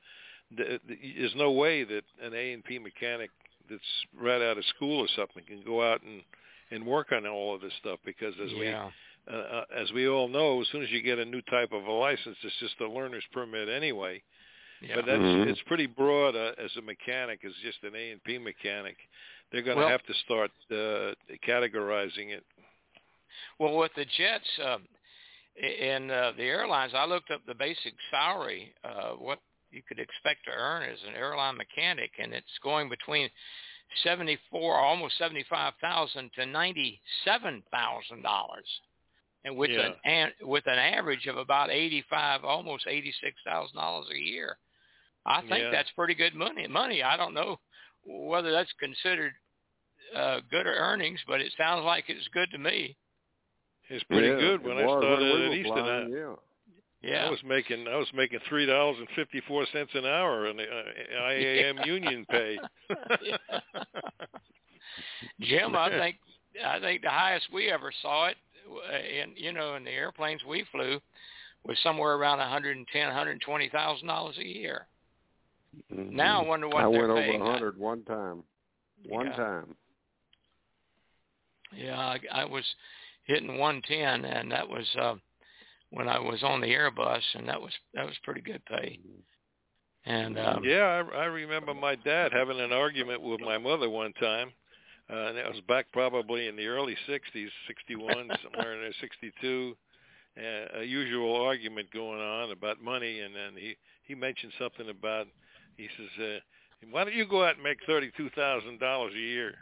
there's 0.57 1.35
no 1.35 1.51
way 1.51 1.83
that 1.83 2.03
an 2.21 2.33
A&P 2.33 2.79
mechanic 2.79 3.29
that's 3.69 3.81
right 4.19 4.41
out 4.41 4.57
of 4.57 4.65
school 4.75 4.99
or 4.99 5.07
something 5.15 5.43
can 5.47 5.61
go 5.65 5.89
out 5.89 6.01
and 6.03 6.21
and 6.71 6.85
work 6.85 7.11
on 7.11 7.25
all 7.25 7.55
of 7.55 7.61
this 7.61 7.73
stuff 7.79 7.99
because 8.05 8.33
as 8.43 8.51
yeah. 8.51 8.59
we 8.59 9.33
uh, 9.33 9.37
uh, 9.37 9.65
as 9.75 9.91
we 9.91 10.07
all 10.07 10.27
know, 10.27 10.61
as 10.61 10.67
soon 10.71 10.81
as 10.83 10.89
you 10.89 11.01
get 11.01 11.19
a 11.19 11.25
new 11.25 11.41
type 11.43 11.71
of 11.73 11.83
a 11.85 11.91
license, 11.91 12.37
it's 12.43 12.55
just 12.59 12.79
a 12.79 12.87
learner's 12.87 13.25
permit 13.33 13.67
anyway. 13.67 14.21
Yeah. 14.81 14.95
But 14.95 15.05
that's 15.05 15.19
Mhm. 15.19 15.47
it's 15.47 15.61
pretty 15.63 15.85
broad 15.87 16.35
uh, 16.35 16.53
as 16.57 16.75
a 16.77 16.81
mechanic, 16.81 17.43
as 17.43 17.51
just 17.63 17.83
an 17.83 17.95
A 17.95 18.11
and 18.11 18.23
P 18.23 18.37
mechanic. 18.37 18.95
They're 19.51 19.63
going 19.63 19.77
to 19.77 19.83
Well- 19.83 19.89
have 19.91 20.03
to 20.03 20.13
start 20.25 20.51
uh, 20.71 21.13
categorizing 21.45 22.29
it. 22.29 22.45
Well, 23.59 23.75
with 23.77 23.93
the 23.95 24.05
jets 24.05 24.59
uh, 24.59 24.77
and 25.61 26.11
uh, 26.11 26.31
the 26.37 26.43
airlines, 26.43 26.93
I 26.93 27.05
looked 27.05 27.31
up 27.31 27.41
the 27.45 27.55
basic 27.55 27.93
salary, 28.11 28.73
uh, 28.83 29.11
what 29.13 29.39
you 29.71 29.81
could 29.87 29.99
expect 29.99 30.45
to 30.45 30.51
earn 30.51 30.83
as 30.83 30.99
an 31.07 31.15
airline 31.15 31.57
mechanic, 31.57 32.11
and 32.19 32.33
it's 32.33 32.59
going 32.63 32.89
between 32.89 33.29
seventy-four, 34.03 34.75
almost 34.75 35.17
seventy-five 35.17 35.73
thousand 35.81 36.31
to 36.35 36.45
ninety-seven 36.45 37.63
thousand 37.71 38.21
dollars, 38.21 38.67
and 39.45 39.55
with 39.55 39.71
Yeah. 39.71 39.87
an, 39.87 39.95
an 40.05 40.31
with 40.41 40.65
an 40.67 40.77
average 40.77 41.27
of 41.27 41.37
about 41.37 41.69
eighty-five, 41.69 42.43
almost 42.43 42.85
eighty-six 42.87 43.35
thousand 43.45 43.77
dollars 43.77 44.07
a 44.13 44.19
year. 44.19 44.57
I 45.25 45.41
think 45.41 45.59
Yeah. 45.59 45.71
that's 45.71 45.91
pretty 45.91 46.13
good 46.15 46.35
money. 46.35 46.67
Money. 46.67 47.03
I 47.03 47.17
don't 47.17 47.33
know 47.33 47.59
whether 48.05 48.51
that's 48.51 48.71
considered 48.79 49.33
uh, 50.15 50.39
good 50.49 50.65
earnings, 50.65 51.19
but 51.27 51.41
it 51.41 51.51
sounds 51.57 51.83
like 51.83 52.05
it's 52.07 52.27
good 52.29 52.49
to 52.51 52.57
me. 52.57 52.95
It's 53.89 54.03
pretty 54.05 54.27
Yeah, 54.27 54.35
good 54.35 54.61
it 54.61 54.63
when 54.63 54.77
I 54.77 54.83
started 54.83 55.21
at 55.21 55.49
were 55.49 55.53
Eastern. 55.53 55.79
I, 55.79 56.07
yeah. 56.07 56.35
Yeah. 57.01 57.27
I 57.27 57.29
was 57.29 57.39
making 57.45 57.87
I 57.87 57.95
was 57.95 58.07
making 58.13 58.39
three 58.49 58.65
dollars 58.65 58.97
and 58.99 59.07
fifty 59.15 59.41
four 59.47 59.65
cents 59.71 59.91
an 59.93 60.05
hour 60.05 60.47
in 60.47 60.57
the 60.57 60.63
uh, 60.63 61.29
IAM 61.29 61.77
union 61.85 62.25
pay. 62.29 62.57
Jim, 65.41 65.75
I 65.75 65.89
think 65.89 66.15
I 66.65 66.79
think 66.79 67.01
the 67.03 67.09
highest 67.09 67.47
we 67.53 67.69
ever 67.71 67.91
saw 68.01 68.27
it, 68.27 68.37
uh, 68.67 68.97
in 68.97 69.33
you 69.35 69.53
know, 69.53 69.75
in 69.75 69.83
the 69.83 69.91
airplanes 69.91 70.41
we 70.47 70.65
flew, 70.71 70.99
was 71.63 71.77
somewhere 71.83 72.15
around 72.15 72.39
one 72.39 72.49
hundred 72.49 72.77
and 72.77 72.87
ten, 72.91 73.07
one 73.07 73.15
hundred 73.15 73.31
and 73.33 73.41
twenty 73.41 73.69
thousand 73.69 74.07
dollars 74.07 74.37
a 74.39 74.45
year. 74.45 74.87
Mhm. 75.93 76.11
Now 76.11 76.43
I 76.43 76.47
wonder 76.47 76.67
what 76.67 76.83
I 76.83 76.91
they're 76.91 77.07
went 77.07 77.15
paying. 77.15 77.41
over 77.41 77.49
a 77.49 77.53
hundred 77.53 77.77
one 77.77 78.03
time. 78.03 78.43
One 79.07 79.27
Yeah. 79.27 79.35
time. 79.35 79.75
Yeah, 81.75 81.99
I, 81.99 82.19
I 82.31 82.45
was 82.45 82.63
hitting 83.25 83.57
one 83.57 83.81
ten, 83.87 84.25
and 84.25 84.51
that 84.51 84.67
was 84.67 84.85
uh, 84.99 85.15
when 85.91 86.07
I 86.07 86.19
was 86.19 86.43
on 86.43 86.61
the 86.61 86.67
Airbus, 86.67 87.21
and 87.35 87.47
that 87.47 87.61
was 87.61 87.71
that 87.93 88.05
was 88.05 88.15
pretty 88.23 88.41
good 88.41 88.63
pay. 88.65 88.99
And 90.05 90.39
um, 90.39 90.63
yeah, 90.63 91.03
I, 91.13 91.17
I 91.17 91.25
remember 91.25 91.73
my 91.73 91.95
dad 91.95 92.31
having 92.31 92.59
an 92.59 92.71
argument 92.71 93.21
with 93.21 93.41
my 93.41 93.57
mother 93.57 93.89
one 93.89 94.13
time, 94.13 94.51
uh, 95.11 95.27
and 95.27 95.37
that 95.37 95.49
was 95.49 95.61
back 95.67 95.85
probably 95.91 96.47
in 96.47 96.55
the 96.55 96.67
early 96.67 96.95
'60s, 97.07 97.49
'61, 97.67 98.29
somewhere 98.43 98.75
in 98.75 98.81
there, 98.81 98.93
'62. 99.01 99.75
Uh, 100.37 100.81
a 100.81 100.83
usual 100.83 101.35
argument 101.35 101.91
going 101.91 102.21
on 102.21 102.51
about 102.51 102.81
money, 102.81 103.21
and 103.21 103.35
then 103.35 103.51
he 103.55 103.75
he 104.03 104.15
mentioned 104.15 104.53
something 104.59 104.89
about 104.89 105.27
he 105.77 105.87
says. 105.97 106.23
Uh, 106.23 106.39
why 106.91 107.03
don't 107.03 107.13
you 107.13 107.25
go 107.27 107.43
out 107.43 107.55
and 107.55 107.63
make 107.63 107.77
thirty-two 107.85 108.29
thousand 108.31 108.79
dollars 108.79 109.13
a 109.15 109.19
year? 109.19 109.53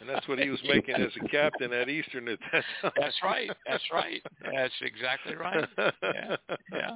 And 0.00 0.08
that's 0.08 0.26
what 0.28 0.38
he 0.38 0.48
was 0.50 0.60
making 0.68 0.94
as 0.96 1.10
a 1.22 1.28
captain 1.28 1.72
at 1.72 1.88
Eastern 1.88 2.28
at 2.28 2.38
that 2.52 2.64
time. 2.82 2.92
That's 2.96 3.16
right. 3.22 3.50
That's 3.66 3.84
right. 3.92 4.22
That's 4.42 4.74
exactly 4.82 5.34
right. 5.36 5.68
Yeah. 6.02 6.36
Yeah. 6.72 6.90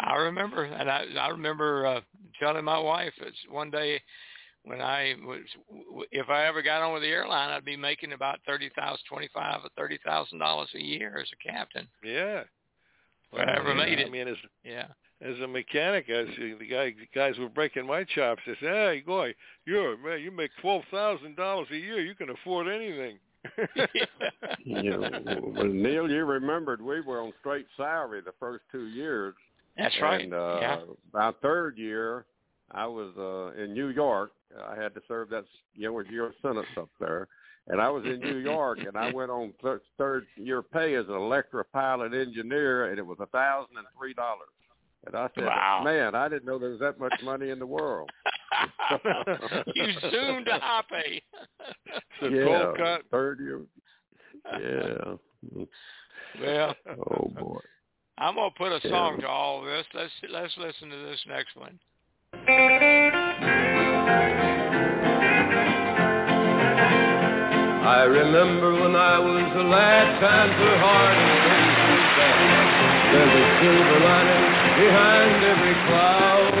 I 0.00 0.16
remember, 0.16 0.64
and 0.64 0.90
I 0.90 1.04
I 1.20 1.28
remember 1.28 1.86
uh, 1.86 2.00
telling 2.38 2.64
my 2.64 2.78
wife 2.78 3.12
it's 3.18 3.36
one 3.48 3.70
day 3.70 4.00
when 4.64 4.80
I 4.80 5.14
was 5.24 5.40
if 6.12 6.28
I 6.28 6.46
ever 6.46 6.62
got 6.62 6.82
on 6.82 6.92
with 6.92 7.02
the 7.02 7.08
airline, 7.08 7.50
I'd 7.50 7.64
be 7.64 7.76
making 7.76 8.12
about 8.12 8.38
thirty 8.46 8.70
thousand, 8.76 9.04
twenty-five 9.08 9.60
or 9.64 9.70
thirty 9.76 9.98
thousand 10.04 10.38
dollars 10.38 10.68
a 10.74 10.80
year 10.82 11.18
as 11.20 11.28
a 11.32 11.48
captain. 11.50 11.88
Yeah. 12.04 12.42
If 13.32 13.38
I 13.48 13.56
ever 13.56 13.74
made 13.74 13.98
I 13.98 14.02
it. 14.02 14.10
mean, 14.12 14.28
as 14.28 14.36
Yeah. 14.64 14.86
As 15.20 15.38
a 15.40 15.48
mechanic, 15.48 16.06
I 16.08 16.24
see 16.36 16.54
the 16.58 16.66
guy 16.66 16.90
the 16.90 17.08
guys 17.14 17.38
were 17.38 17.48
breaking 17.48 17.86
my 17.86 18.04
chops. 18.04 18.42
They 18.46 18.54
said, 18.60 18.72
"Hey, 18.72 19.02
boy, 19.04 19.34
you're 19.66 19.96
man, 19.96 20.20
you 20.20 20.30
make 20.30 20.50
twelve 20.60 20.82
thousand 20.90 21.36
dollars 21.36 21.68
a 21.70 21.76
year. 21.76 22.00
You 22.00 22.14
can 22.14 22.30
afford 22.30 22.68
anything." 22.68 23.18
You 24.64 24.82
know, 24.82 25.10
well, 25.42 25.64
Neil, 25.64 26.10
you 26.10 26.24
remembered 26.24 26.82
we 26.82 27.00
were 27.00 27.22
on 27.22 27.32
straight 27.40 27.66
salary 27.76 28.20
the 28.20 28.34
first 28.38 28.64
two 28.70 28.88
years. 28.88 29.34
That's 29.78 29.94
right. 30.02 30.24
And 30.24 30.34
uh, 30.34 30.58
yeah. 30.60 30.80
my 31.14 31.32
third 31.40 31.78
year, 31.78 32.26
I 32.72 32.86
was 32.86 33.12
uh, 33.16 33.60
in 33.62 33.72
New 33.72 33.88
York. 33.88 34.32
I 34.68 34.74
had 34.74 34.94
to 34.94 35.00
serve 35.08 35.30
that 35.30 35.44
you 35.74 35.90
know 35.90 36.00
your 36.00 36.32
sentence 36.42 36.66
up 36.76 36.90
there, 37.00 37.28
and 37.68 37.80
I 37.80 37.88
was 37.88 38.04
in 38.04 38.20
New 38.20 38.38
York, 38.38 38.80
and 38.86 38.96
I 38.96 39.12
went 39.12 39.30
on 39.30 39.54
th- 39.62 39.80
third 39.96 40.26
year 40.36 40.62
pay 40.62 40.94
as 40.94 41.06
an 41.06 41.14
electro 41.14 41.64
pilot 41.72 42.12
engineer, 42.12 42.90
and 42.90 42.98
it 42.98 43.06
was 43.06 43.18
a 43.20 43.26
thousand 43.26 43.78
and 43.78 43.86
three 43.98 44.14
dollars. 44.14 44.48
And 45.06 45.16
I 45.16 45.28
said, 45.34 45.44
Wow. 45.44 45.82
man, 45.84 46.14
I 46.14 46.28
didn't 46.28 46.44
know 46.44 46.58
there 46.58 46.70
was 46.70 46.80
that 46.80 46.98
much 46.98 47.14
money 47.22 47.50
in 47.50 47.58
the 47.58 47.66
world. 47.66 48.10
you 49.74 49.84
zoomed 50.10 50.46
to 50.46 50.52
high 50.60 50.82
pay. 50.90 51.22
So 52.20 52.28
yeah, 52.28 52.44
cold 52.44 52.76
cut. 52.76 53.02
third 53.10 53.40
year. 53.40 53.60
Yeah. 54.52 55.14
well, 56.40 56.74
Oh 57.10 57.28
boy. 57.38 57.60
I'm 58.18 58.34
gonna 58.34 58.50
put 58.56 58.72
a 58.72 58.80
Yeah. 58.82 58.90
song 58.90 59.20
to 59.20 59.28
all 59.28 59.60
of 59.60 59.66
this. 59.66 59.86
Let's 59.94 60.12
let's 60.30 60.56
listen 60.58 60.90
to 60.90 60.96
this 60.96 61.20
next 61.28 61.54
one. 61.56 61.78
I 67.88 68.02
remember 68.04 68.72
when 68.82 68.94
I 68.94 69.18
was 69.18 69.48
a 69.56 69.64
lad, 69.64 70.20
times 70.20 70.52
were 70.60 70.76
hard 70.76 71.16
and 71.16 71.40
things 71.48 71.76
were 71.88 72.04
bad. 72.20 72.68
There's 73.08 73.32
a 73.32 73.46
silver 73.62 74.00
lining 74.04 74.57
behind 74.78 75.42
every 75.42 75.74
cloud. 75.90 76.54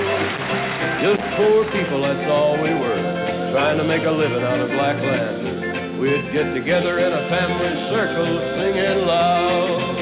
Just 1.06 1.22
poor 1.38 1.62
people, 1.70 2.02
that's 2.02 2.26
all 2.26 2.58
we 2.58 2.74
were, 2.74 2.98
trying 3.54 3.78
to 3.78 3.84
make 3.86 4.02
a 4.02 4.10
living 4.10 4.42
out 4.42 4.58
of 4.58 4.68
black 4.74 4.98
land. 4.98 6.02
We'd 6.02 6.32
get 6.34 6.50
together 6.54 6.98
in 6.98 7.12
a 7.14 7.28
family 7.30 7.74
circle, 7.94 8.26
singing 8.58 9.06
loud. 9.06 9.98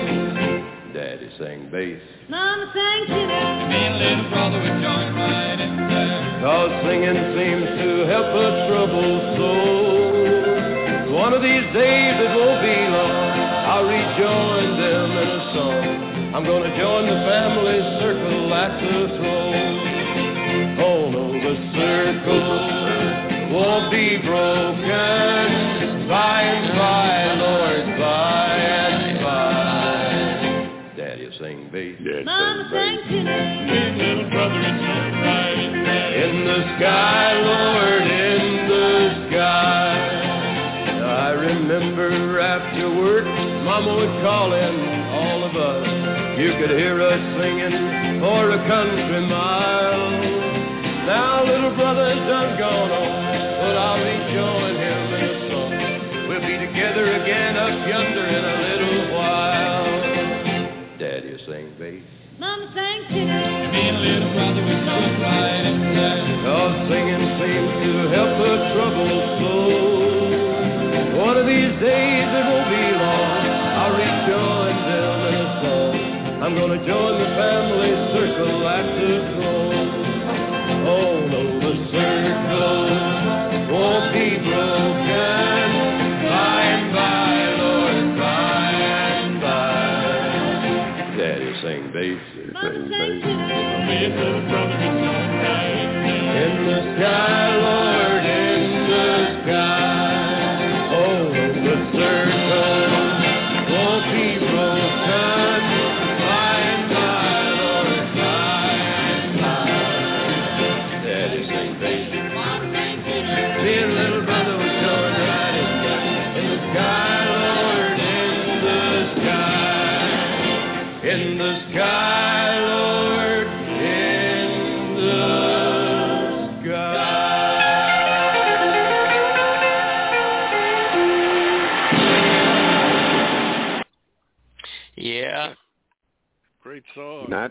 Daddy 0.96 1.28
sang 1.36 1.68
bass. 1.68 2.00
Mama 2.28 2.72
sang 2.72 3.04
tenor. 3.04 3.68
Me 3.68 3.80
and 3.84 3.96
little 4.00 4.28
brother 4.32 4.64
would 4.64 4.80
join 4.80 5.08
right 5.12 5.60
in 5.60 5.76
there. 5.76 6.40
Cause 6.40 6.72
singing 6.88 7.20
seems 7.36 7.68
to 7.84 7.88
help 8.08 8.32
a 8.32 8.48
troubled 8.68 9.24
soul. 9.36 11.16
One 11.16 11.32
of 11.32 11.42
these 11.44 11.68
days 11.76 12.14
it 12.16 12.32
won't 12.32 12.60
be 12.64 12.76
long, 12.92 13.36
I'll 13.72 13.84
rejoin 13.84 14.80
them 14.80 15.10
in 15.20 15.28
a 15.28 15.40
song. 15.52 15.85
I'm 16.36 16.44
gonna 16.44 16.68
join 16.76 17.06
the 17.06 17.16
family 17.24 17.80
circle 17.96 18.52
at 18.52 18.76
the 18.78 19.08
throne. 19.16 20.78
Oh 20.84 21.08
no, 21.08 21.32
the 21.32 21.56
circle 21.72 22.52
won't 23.56 23.90
be 23.90 24.18
broken 24.20 24.76
by 26.06 26.42
and 26.42 26.76
by, 26.76 27.32
Lord, 27.40 27.86
by 27.98 28.52
and 28.52 29.18
by. 29.24 30.12
Daddy 30.98 31.30
sing 31.40 31.70
bass. 31.72 31.96
Mama 32.26 32.68
sang 32.70 32.98
tenor. 33.08 33.96
little 33.96 34.28
brother 34.28 34.60
and 34.60 34.78
son 34.84 35.12
riding 35.24 35.72
In 36.20 36.44
the 36.44 36.60
sky, 36.76 37.32
Lord, 37.32 38.02
in 38.12 38.68
the 38.68 39.30
sky. 39.30 39.96
I 41.00 41.30
remember 41.30 42.40
after 42.40 42.94
work, 42.94 43.24
Mama 43.24 43.96
would 43.96 44.22
call 44.22 44.52
in 44.52 44.74
all 45.14 45.42
of 45.42 45.56
us. 45.56 45.95
You 46.36 46.52
could 46.60 46.76
hear 46.76 47.00
us 47.00 47.16
singing 47.40 48.20
for 48.20 48.50
a 48.50 48.60
country 48.68 49.24
mile. 49.24 50.10
Now 51.08 51.42
little 51.42 51.74
brother's 51.74 52.20
done 52.28 52.58
gone 52.58 52.92
on, 52.92 53.08
but 53.56 53.74
I'll 53.80 53.96
rejoin 54.04 54.76
him 54.76 55.14
in 55.16 55.24
a 55.32 55.48
song. 55.48 56.28
We'll 56.28 56.44
be 56.44 56.60
together 56.60 57.08
again 57.24 57.56
up 57.56 57.88
yonder 57.88 58.26
in 58.28 58.44
a 58.44 58.56
little 58.68 59.16
while. 59.16 59.88
Daddy 60.98 61.40
sing 61.46 61.72
bass. 61.78 62.04
Mama 62.38 62.70
sang 62.74 63.08
tenor. 63.08 63.96
little 63.96 64.32
brother 64.36 64.60
was 64.60 64.80
so 64.84 64.98
right 65.24 65.56
Cause 66.44 66.76
singing 66.92 67.24
seems 67.40 67.72
to 67.80 67.92
help 68.12 68.36
a 68.44 68.52
troubled 68.76 69.40
soul. 69.40 69.95
I'm 76.46 76.54
gonna 76.54 76.78
join 76.86 77.18
the 77.18 77.26
family 77.34 77.90
circle 78.14 78.68
at 78.68 78.86
the. 79.00 79.55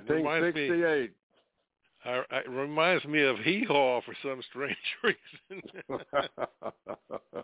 Reminds 0.08 0.56
me, 0.56 0.70
1968. 0.70 1.12
I, 2.06 2.24
I, 2.32 2.38
it 2.40 2.50
reminds 2.50 3.06
me 3.06 3.22
of 3.24 3.38
Hee 3.40 3.66
Haw 3.68 4.02
for 4.02 4.14
some 4.22 4.42
strange 4.50 4.78
reason. 5.04 5.64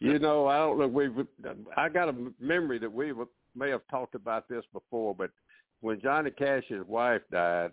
you 0.00 0.18
know, 0.18 0.46
I 0.46 0.58
don't 0.58 0.78
know. 0.78 0.86
We've 0.86 1.26
I 1.76 1.88
got 1.88 2.08
a 2.08 2.14
memory 2.40 2.78
that 2.78 2.92
we 2.92 3.12
may 3.56 3.70
have 3.70 3.82
talked 3.90 4.14
about 4.14 4.48
this 4.48 4.64
before, 4.72 5.14
but 5.14 5.30
when 5.80 6.00
Johnny 6.00 6.30
Cash's 6.30 6.86
wife 6.86 7.22
died, 7.30 7.72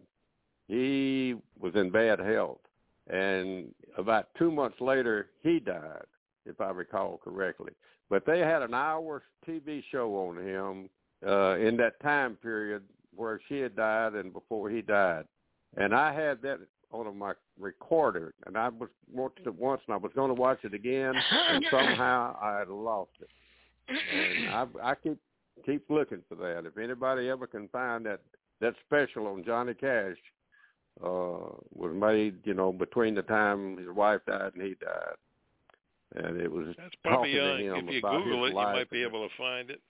he 0.68 1.36
was 1.60 1.76
in 1.76 1.92
bad 1.92 2.20
health, 2.20 2.60
and 3.08 3.74
about 3.98 4.30
two 4.38 4.52
months 4.52 4.82
later, 4.82 5.30
he 5.42 5.60
died, 5.60 6.06
if 6.46 6.62
I 6.62 6.70
recall 6.72 7.20
correctly. 7.24 7.72
But 8.10 8.26
they 8.26 8.40
had 8.40 8.64
an 8.64 8.74
hour 8.74 9.24
TV 9.48 9.84
show 9.92 10.16
on 10.16 10.38
him 10.38 10.90
uh, 11.28 11.58
in 11.58 11.78
that 11.78 12.00
time 12.02 12.36
period 12.36 12.84
where 13.20 13.42
she 13.48 13.60
had 13.60 13.76
died 13.76 14.14
and 14.14 14.32
before 14.32 14.70
he 14.70 14.82
died, 14.82 15.26
and 15.78 15.94
I 15.94 16.14
had 16.14 16.42
that 16.44 16.60
on 16.92 17.18
my 17.18 17.34
recorder, 17.60 18.34
and 18.46 18.58
I 18.58 18.70
was 18.70 18.90
watched 19.12 19.42
it 19.46 19.54
once, 19.54 19.82
and 19.88 19.94
I 19.94 19.98
was 19.98 20.12
going 20.16 20.30
to 20.30 20.42
watch 20.42 20.60
it 20.64 20.74
again, 20.74 21.14
and 21.16 21.66
somehow 21.72 22.38
I 22.42 22.60
had 22.60 22.70
lost 22.70 23.12
it. 23.20 23.30
And 23.90 24.50
I, 24.50 24.92
I 24.92 24.96
keep 24.96 25.18
keep 25.66 25.84
looking 25.90 26.24
for 26.30 26.36
that. 26.36 26.66
If 26.66 26.78
anybody 26.78 27.30
ever 27.30 27.46
can 27.46 27.68
find 27.70 28.06
that 28.06 28.22
that 28.62 28.74
special 28.86 29.28
on 29.28 29.44
Johnny 29.44 29.74
Cash, 29.74 30.18
uh, 31.04 31.56
was 31.74 31.94
made, 31.94 32.36
you 32.44 32.54
know, 32.54 32.72
between 32.72 33.16
the 33.16 33.22
time 33.24 33.78
his 33.78 33.88
wife 33.90 34.22
died 34.28 34.52
and 34.56 34.64
he 34.64 34.76
died, 34.82 36.26
and 36.26 36.40
it 36.40 36.52
was 36.52 36.68
That's 36.78 36.96
probably 37.04 37.36
talking 37.36 37.66
to 37.66 37.74
uh, 37.74 37.78
if 37.78 37.94
you 37.94 38.00
about 38.00 38.24
Google 38.24 38.44
his 38.44 38.48
it, 38.48 38.50
you 38.50 38.56
life 38.56 38.76
might 38.76 38.90
be 38.90 39.04
able 39.04 39.28
to 39.28 39.36
find 39.38 39.70
it. 39.70 39.82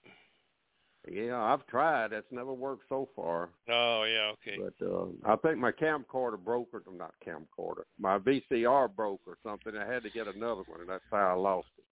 Yeah, 1.08 1.40
I've 1.40 1.66
tried. 1.66 2.08
That's 2.08 2.26
never 2.30 2.52
worked 2.52 2.84
so 2.88 3.08
far. 3.16 3.50
Oh 3.70 4.04
yeah, 4.04 4.32
okay. 4.32 4.58
But 4.58 4.86
uh, 4.86 5.06
I 5.24 5.36
think 5.36 5.58
my 5.58 5.72
camcorder 5.72 6.38
broke, 6.38 6.68
or 6.74 6.82
not 6.92 7.14
camcorder, 7.26 7.84
my 7.98 8.18
VCR 8.18 8.94
broke 8.94 9.22
or 9.26 9.38
something. 9.42 9.76
I 9.76 9.90
had 9.90 10.02
to 10.02 10.10
get 10.10 10.26
another 10.26 10.62
one, 10.66 10.80
and 10.80 10.88
that's 10.88 11.04
how 11.10 11.16
I 11.16 11.32
lost 11.32 11.68
it. 11.78 11.84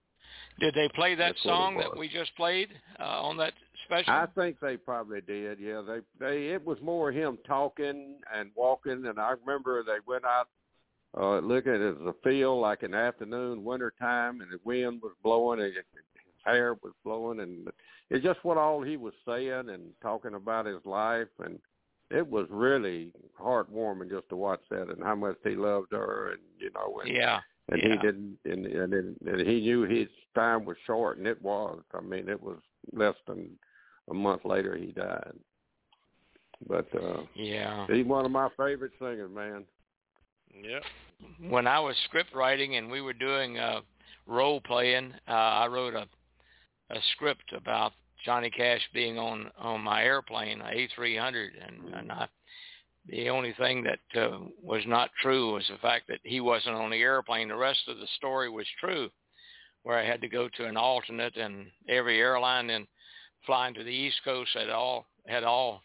did 0.61 0.75
they 0.75 0.89
play 0.95 1.15
that 1.15 1.29
That's 1.31 1.43
song 1.43 1.79
that 1.79 1.97
we 1.97 2.09
just 2.09 2.37
played 2.37 2.69
uh, 3.01 3.23
on 3.23 3.39
that 3.39 3.55
special? 3.87 4.13
I 4.13 4.27
think 4.35 4.61
they 4.61 4.77
probably 4.77 5.23
did. 5.23 5.59
Yeah, 5.59 5.83
they 5.87 6.01
they 6.21 6.49
it 6.49 6.65
was 6.65 6.79
more 6.83 7.11
him 7.11 7.39
talking 7.47 8.21
and 8.35 8.51
walking, 8.55 9.07
and 9.07 9.19
I 9.19 9.35
remember 9.41 9.83
they 9.83 9.99
went 10.07 10.25
out 10.25 10.49
uh 11.19 11.39
looking 11.39 11.73
at 11.73 11.81
it 11.81 11.97
as 11.99 12.07
a 12.07 12.15
field 12.23 12.61
like 12.61 12.83
an 12.83 12.93
afternoon, 12.93 13.65
winter 13.65 13.95
time, 13.99 14.43
and 14.43 14.51
the 14.53 14.61
wind 14.65 15.01
was 15.03 15.13
blowing, 15.23 15.61
and 15.61 15.73
his 15.73 15.85
hair 16.45 16.75
was 16.83 16.93
blowing, 17.05 17.41
and 17.41 17.69
it's 18.11 18.25
just 18.25 18.43
what 18.43 18.57
all 18.57 18.83
he 18.83 18.97
was 18.97 19.15
saying 19.27 19.69
and 19.71 19.91
talking 20.03 20.35
about 20.35 20.67
his 20.67 20.85
life, 20.85 21.29
and 21.45 21.59
it 22.11 22.27
was 22.27 22.47
really 22.51 23.13
heartwarming 23.41 24.11
just 24.11 24.29
to 24.31 24.37
watch 24.37 24.61
that 24.71 24.89
and 24.89 25.03
how 25.03 25.15
much 25.15 25.37
he 25.45 25.55
loved 25.55 25.93
her, 25.93 26.33
and 26.33 26.41
you 26.59 26.71
know, 26.75 27.01
and 27.01 27.15
yeah, 27.15 27.41
and 27.71 27.83
yeah. 27.83 27.89
he 27.91 27.97
didn't 27.99 28.39
and 28.45 28.67
and, 28.67 28.95
and 28.95 29.17
and 29.27 29.47
he 29.47 29.61
knew 29.61 29.83
his 29.83 30.09
time 30.35 30.65
was 30.65 30.77
short 30.87 31.19
and 31.19 31.27
it 31.27 31.41
was 31.43 31.81
i 31.95 32.01
mean 32.01 32.29
it 32.29 32.41
was 32.41 32.59
less 32.93 33.15
than 33.27 33.51
a 34.11 34.15
month 34.15 34.45
later 34.45 34.77
he 34.77 34.93
died 34.93 35.33
but 36.69 36.87
uh 36.95 37.23
yeah. 37.35 37.87
he's 37.89 38.07
one 38.07 38.25
of 38.25 38.31
my 38.31 38.49
favorite 38.57 38.93
singers 38.99 39.31
man 39.35 39.65
Yep. 40.63 40.83
when 41.51 41.67
I 41.67 41.81
was 41.81 41.97
script 42.05 42.35
writing 42.35 42.77
and 42.77 42.91
we 42.91 43.01
were 43.01 43.13
doing 43.13 43.59
uh, 43.59 43.81
role 44.27 44.61
playing, 44.61 45.13
uh, 45.29 45.33
I 45.33 45.67
wrote 45.67 45.95
a 45.95 46.07
a 46.91 46.99
script 47.13 47.53
about 47.53 47.93
Johnny 48.25 48.51
Cash 48.51 48.83
being 48.93 49.19
on 49.19 49.51
on 49.59 49.81
my 49.81 50.03
airplane, 50.03 50.61
a 50.61 50.89
A300, 50.99 51.49
and 51.67 51.95
and 51.95 52.13
I, 52.13 52.29
the 53.07 53.31
only 53.31 53.55
thing 53.55 53.85
that 53.85 54.21
uh, 54.21 54.39
was 54.63 54.83
not 54.87 55.11
true 55.23 55.55
was 55.55 55.67
the 55.69 55.79
fact 55.79 56.09
that 56.09 56.21
he 56.25 56.41
wasn't 56.41 56.77
on 56.77 56.91
the 56.91 57.01
airplane. 57.01 57.49
The 57.49 57.57
rest 57.57 57.81
of 57.89 57.99
the 57.99 58.09
story 58.17 58.51
was 58.51 58.67
true, 58.81 59.09
where 59.83 59.99
I 59.99 60.05
had 60.05 60.21
to 60.21 60.29
go 60.29 60.49
to 60.49 60.67
an 60.67 60.77
alternate, 60.77 61.37
and 61.37 61.67
every 61.89 62.21
airline 62.21 62.67
then 62.67 62.87
flying 63.47 63.75
to 63.75 63.85
the 63.85 63.91
East 63.91 64.21
Coast 64.25 64.51
had 64.55 64.69
all 64.69 65.07
had 65.27 65.45
all 65.45 65.83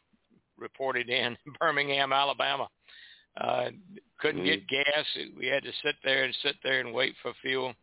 reported 0.57 1.09
in 1.09 1.37
Birmingham, 1.59 2.13
Alabama. 2.13 2.67
Uh, 3.39 3.69
couldn't 4.19 4.45
get 4.45 4.67
gas. 4.67 5.05
We 5.37 5.47
had 5.47 5.63
to 5.63 5.71
sit 5.83 5.95
there 6.03 6.23
and 6.23 6.35
sit 6.43 6.55
there 6.63 6.79
and 6.79 6.93
wait 6.93 7.15
for 7.21 7.33
fuel. 7.41 7.73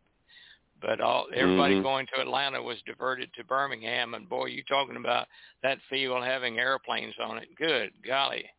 But 0.81 0.99
all 0.99 1.27
everybody 1.33 1.75
Mhm. 1.75 1.83
going 1.83 2.07
to 2.07 2.21
Atlanta 2.21 2.61
was 2.61 2.81
diverted 2.83 3.33
to 3.35 3.43
Birmingham, 3.43 4.15
and 4.15 4.27
boy, 4.27 4.47
you 4.47 4.63
talking 4.63 4.97
about 4.97 5.27
that 5.61 5.81
field 5.83 6.23
having 6.23 6.59
airplanes 6.59 7.17
on 7.19 7.37
it. 7.37 7.53
Good 7.55 7.93
golly, 8.03 8.49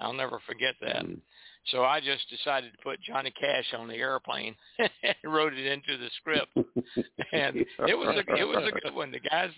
I'll 0.00 0.14
never 0.14 0.40
forget 0.40 0.74
that. 0.80 1.04
Mhm. 1.04 1.20
So 1.66 1.84
I 1.84 2.00
just 2.00 2.28
decided 2.30 2.72
to 2.72 2.78
put 2.78 3.00
Johnny 3.00 3.32
Cash 3.32 3.74
on 3.74 3.88
the 3.88 3.96
airplane 3.96 4.56
and 5.02 5.16
wrote 5.24 5.52
it 5.52 5.66
into 5.66 5.96
the 5.96 6.08
script, 6.10 6.56
and 7.32 7.56
it 7.86 7.98
was 7.98 8.16
a 8.16 8.36
it 8.36 8.44
was 8.46 8.66
a 8.68 8.72
good 8.80 8.94
one. 8.94 9.10
The 9.10 9.20
guys, 9.20 9.52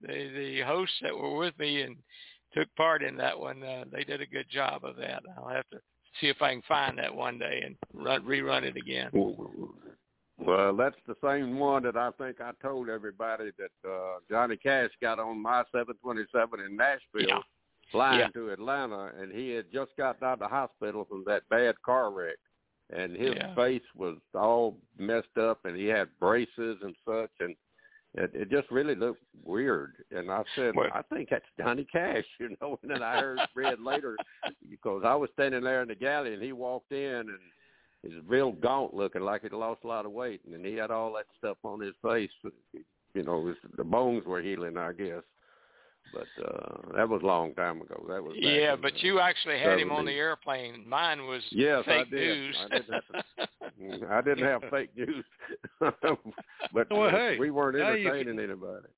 the 0.00 0.28
the 0.28 0.60
hosts 0.60 0.98
that 1.00 1.16
were 1.16 1.36
with 1.36 1.58
me 1.58 1.82
and 1.82 1.96
took 2.52 2.74
part 2.74 3.02
in 3.02 3.16
that 3.16 3.38
one, 3.38 3.62
uh, 3.62 3.84
they 3.90 4.04
did 4.04 4.20
a 4.20 4.26
good 4.26 4.48
job 4.50 4.84
of 4.84 4.96
that. 4.96 5.22
I'll 5.38 5.48
have 5.48 5.68
to 5.70 5.80
see 6.20 6.28
if 6.28 6.42
I 6.42 6.52
can 6.52 6.62
find 6.62 6.98
that 6.98 7.14
one 7.14 7.38
day 7.38 7.62
and 7.64 7.76
run, 7.94 8.22
rerun 8.24 8.64
it 8.64 8.76
again. 8.76 9.10
Well, 10.44 10.74
that's 10.76 10.96
the 11.06 11.14
same 11.22 11.58
one 11.58 11.82
that 11.84 11.96
I 11.96 12.10
think 12.18 12.40
I 12.40 12.50
told 12.60 12.88
everybody 12.88 13.50
that 13.58 13.88
uh 13.88 14.18
Johnny 14.30 14.56
Cash 14.56 14.90
got 15.00 15.18
on 15.18 15.40
my 15.40 15.62
727 15.72 16.60
in 16.60 16.76
Nashville, 16.76 17.26
Yeah. 17.28 17.38
flying 17.90 18.20
Yeah. 18.20 18.28
to 18.28 18.50
Atlanta, 18.50 19.12
and 19.18 19.32
he 19.32 19.50
had 19.50 19.70
just 19.72 19.96
gotten 19.96 20.24
out 20.26 20.34
of 20.34 20.38
the 20.40 20.48
hospital 20.48 21.04
from 21.04 21.24
that 21.26 21.48
bad 21.48 21.80
car 21.82 22.10
wreck, 22.10 22.38
and 22.90 23.14
his 23.16 23.34
Yeah. 23.34 23.54
face 23.54 23.82
was 23.94 24.16
all 24.34 24.78
messed 24.98 25.36
up, 25.38 25.64
and 25.64 25.76
he 25.76 25.86
had 25.86 26.08
braces 26.18 26.82
and 26.82 26.96
such, 27.04 27.30
and 27.40 27.54
it, 28.14 28.30
it 28.34 28.50
just 28.50 28.70
really 28.70 28.94
looked 28.94 29.22
weird. 29.44 29.94
And 30.10 30.30
I 30.30 30.42
said, 30.54 30.74
Well- 30.74 30.90
I 30.92 31.02
think 31.02 31.30
that's 31.30 31.46
Johnny 31.58 31.84
Cash, 31.84 32.26
you 32.40 32.56
know. 32.60 32.78
And 32.82 32.90
then 32.90 33.02
I 33.02 33.20
heard 33.20 33.40
read 33.54 33.80
later 33.80 34.16
because 34.68 35.02
I 35.04 35.14
was 35.14 35.30
standing 35.34 35.62
there 35.62 35.82
in 35.82 35.88
the 35.88 35.94
galley, 35.94 36.34
and 36.34 36.42
he 36.42 36.52
walked 36.52 36.92
in, 36.92 37.20
and 37.30 37.38
he's 38.02 38.12
real 38.26 38.52
gaunt 38.52 38.94
looking, 38.94 39.22
like 39.22 39.42
he'd 39.42 39.52
lost 39.52 39.84
a 39.84 39.88
lot 39.88 40.06
of 40.06 40.12
weight, 40.12 40.40
and 40.52 40.64
he 40.64 40.74
had 40.74 40.90
all 40.90 41.12
that 41.14 41.26
stuff 41.38 41.56
on 41.64 41.80
his 41.80 41.94
face. 42.02 42.30
You 43.14 43.22
know, 43.22 43.46
his, 43.46 43.56
the 43.76 43.84
bones 43.84 44.24
were 44.24 44.40
healing, 44.40 44.76
I 44.76 44.92
guess. 44.92 45.22
But 46.12 46.28
uh 46.44 46.94
that 46.96 47.08
was 47.08 47.22
a 47.22 47.26
long 47.26 47.54
time 47.54 47.80
ago. 47.80 48.04
That 48.08 48.22
was 48.22 48.36
Yeah, 48.38 48.74
in, 48.74 48.80
but 48.82 48.92
uh, 48.92 48.98
you 49.00 49.18
actually 49.20 49.58
had 49.58 49.78
him 49.78 49.90
on 49.92 50.04
the 50.04 50.12
airplane. 50.12 50.86
Mine 50.86 51.26
was 51.26 51.42
Yes, 51.50 51.84
I 51.86 51.90
fake 51.90 52.10
did. 52.10 52.20
news. 52.20 52.56
I 52.60 52.68
didn't 52.68 52.92
have 52.92 54.10
I 54.10 54.20
didn't 54.20 54.44
have 54.44 54.62
fake 54.70 54.90
news, 54.96 55.24
but 55.80 56.90
Well, 56.90 57.08
uh, 57.08 57.10
hey, 57.10 57.36
we 57.38 57.50
weren't 57.50 57.78
now 57.78 57.92
you 57.92 58.08
entertaining 58.08 58.38
anybody. 58.38 58.88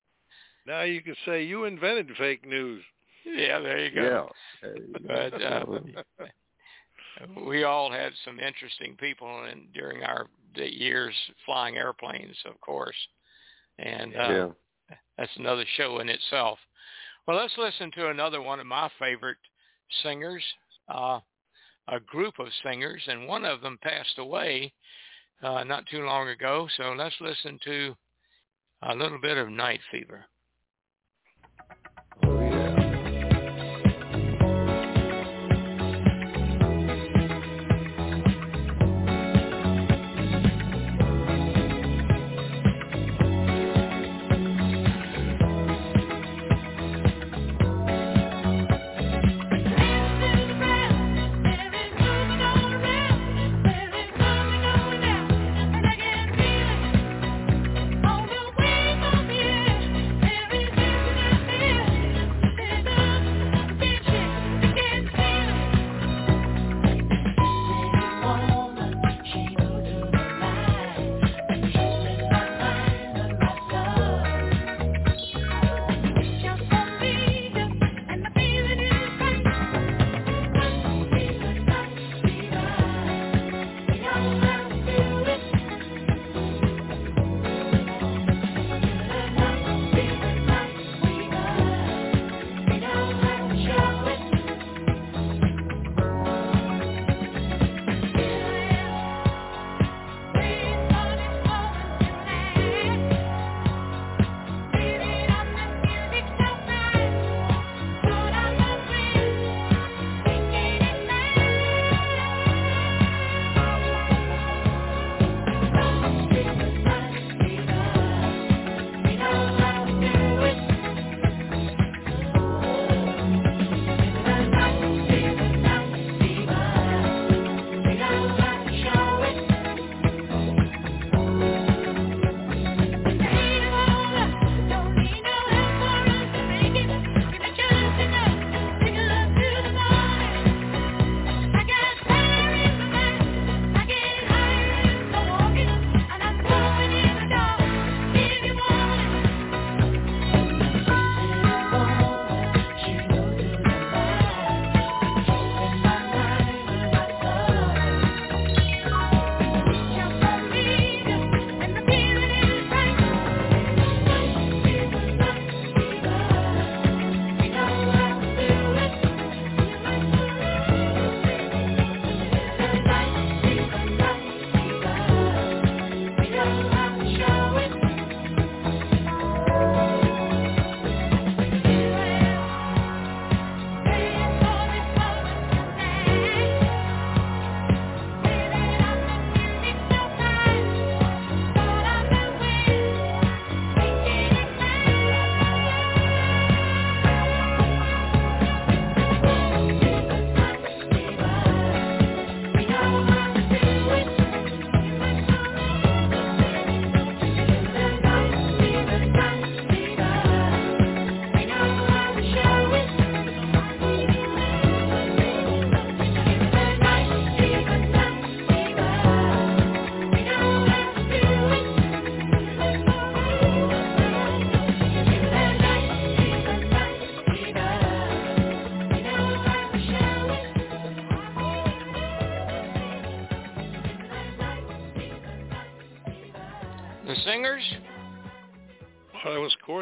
Now 0.65 0.81
you 0.81 1.01
can 1.01 1.15
say 1.25 1.43
you 1.43 1.65
invented 1.65 2.09
fake 2.17 2.45
news. 2.45 2.83
yeah, 3.25 3.59
there 3.59 3.85
you 3.85 3.91
Yeah. 3.93 4.09
go. 4.09 4.31
Hey, 4.61 4.81
But 5.05 5.41
uh, 5.41 5.65
we 7.45 7.63
all 7.63 7.91
had 7.91 8.11
some 8.23 8.39
interesting 8.39 8.95
people 8.97 9.45
in 9.45 9.67
during 9.73 10.03
our 10.03 10.27
years 10.55 11.13
flying 11.45 11.77
airplanes, 11.77 12.35
of 12.45 12.59
course, 12.61 12.95
and 13.79 14.15
uh, 14.15 14.29
yeah. 14.29 14.95
that's 15.17 15.35
another 15.37 15.65
show 15.77 15.99
in 15.99 16.09
itself. 16.09 16.59
Well, 17.27 17.37
let's 17.37 17.57
listen 17.57 17.91
to 17.91 18.09
another 18.09 18.41
one 18.41 18.59
of 18.59 18.67
my 18.67 18.89
favorite 18.99 19.37
singers, 20.03 20.43
uh, 20.89 21.19
a 21.87 21.99
group 21.99 22.39
of 22.39 22.47
singers, 22.63 23.01
and 23.07 23.27
one 23.27 23.45
of 23.45 23.61
them 23.61 23.79
passed 23.81 24.17
away 24.17 24.71
uh, 25.43 25.63
not 25.63 25.85
too 25.87 26.05
long 26.05 26.29
ago. 26.29 26.67
So 26.77 26.93
let's 26.97 27.15
listen 27.19 27.59
to 27.65 27.95
a 28.83 28.95
little 28.95 29.19
bit 29.19 29.37
of 29.37 29.49
Night 29.49 29.79
Fever. 29.91 30.25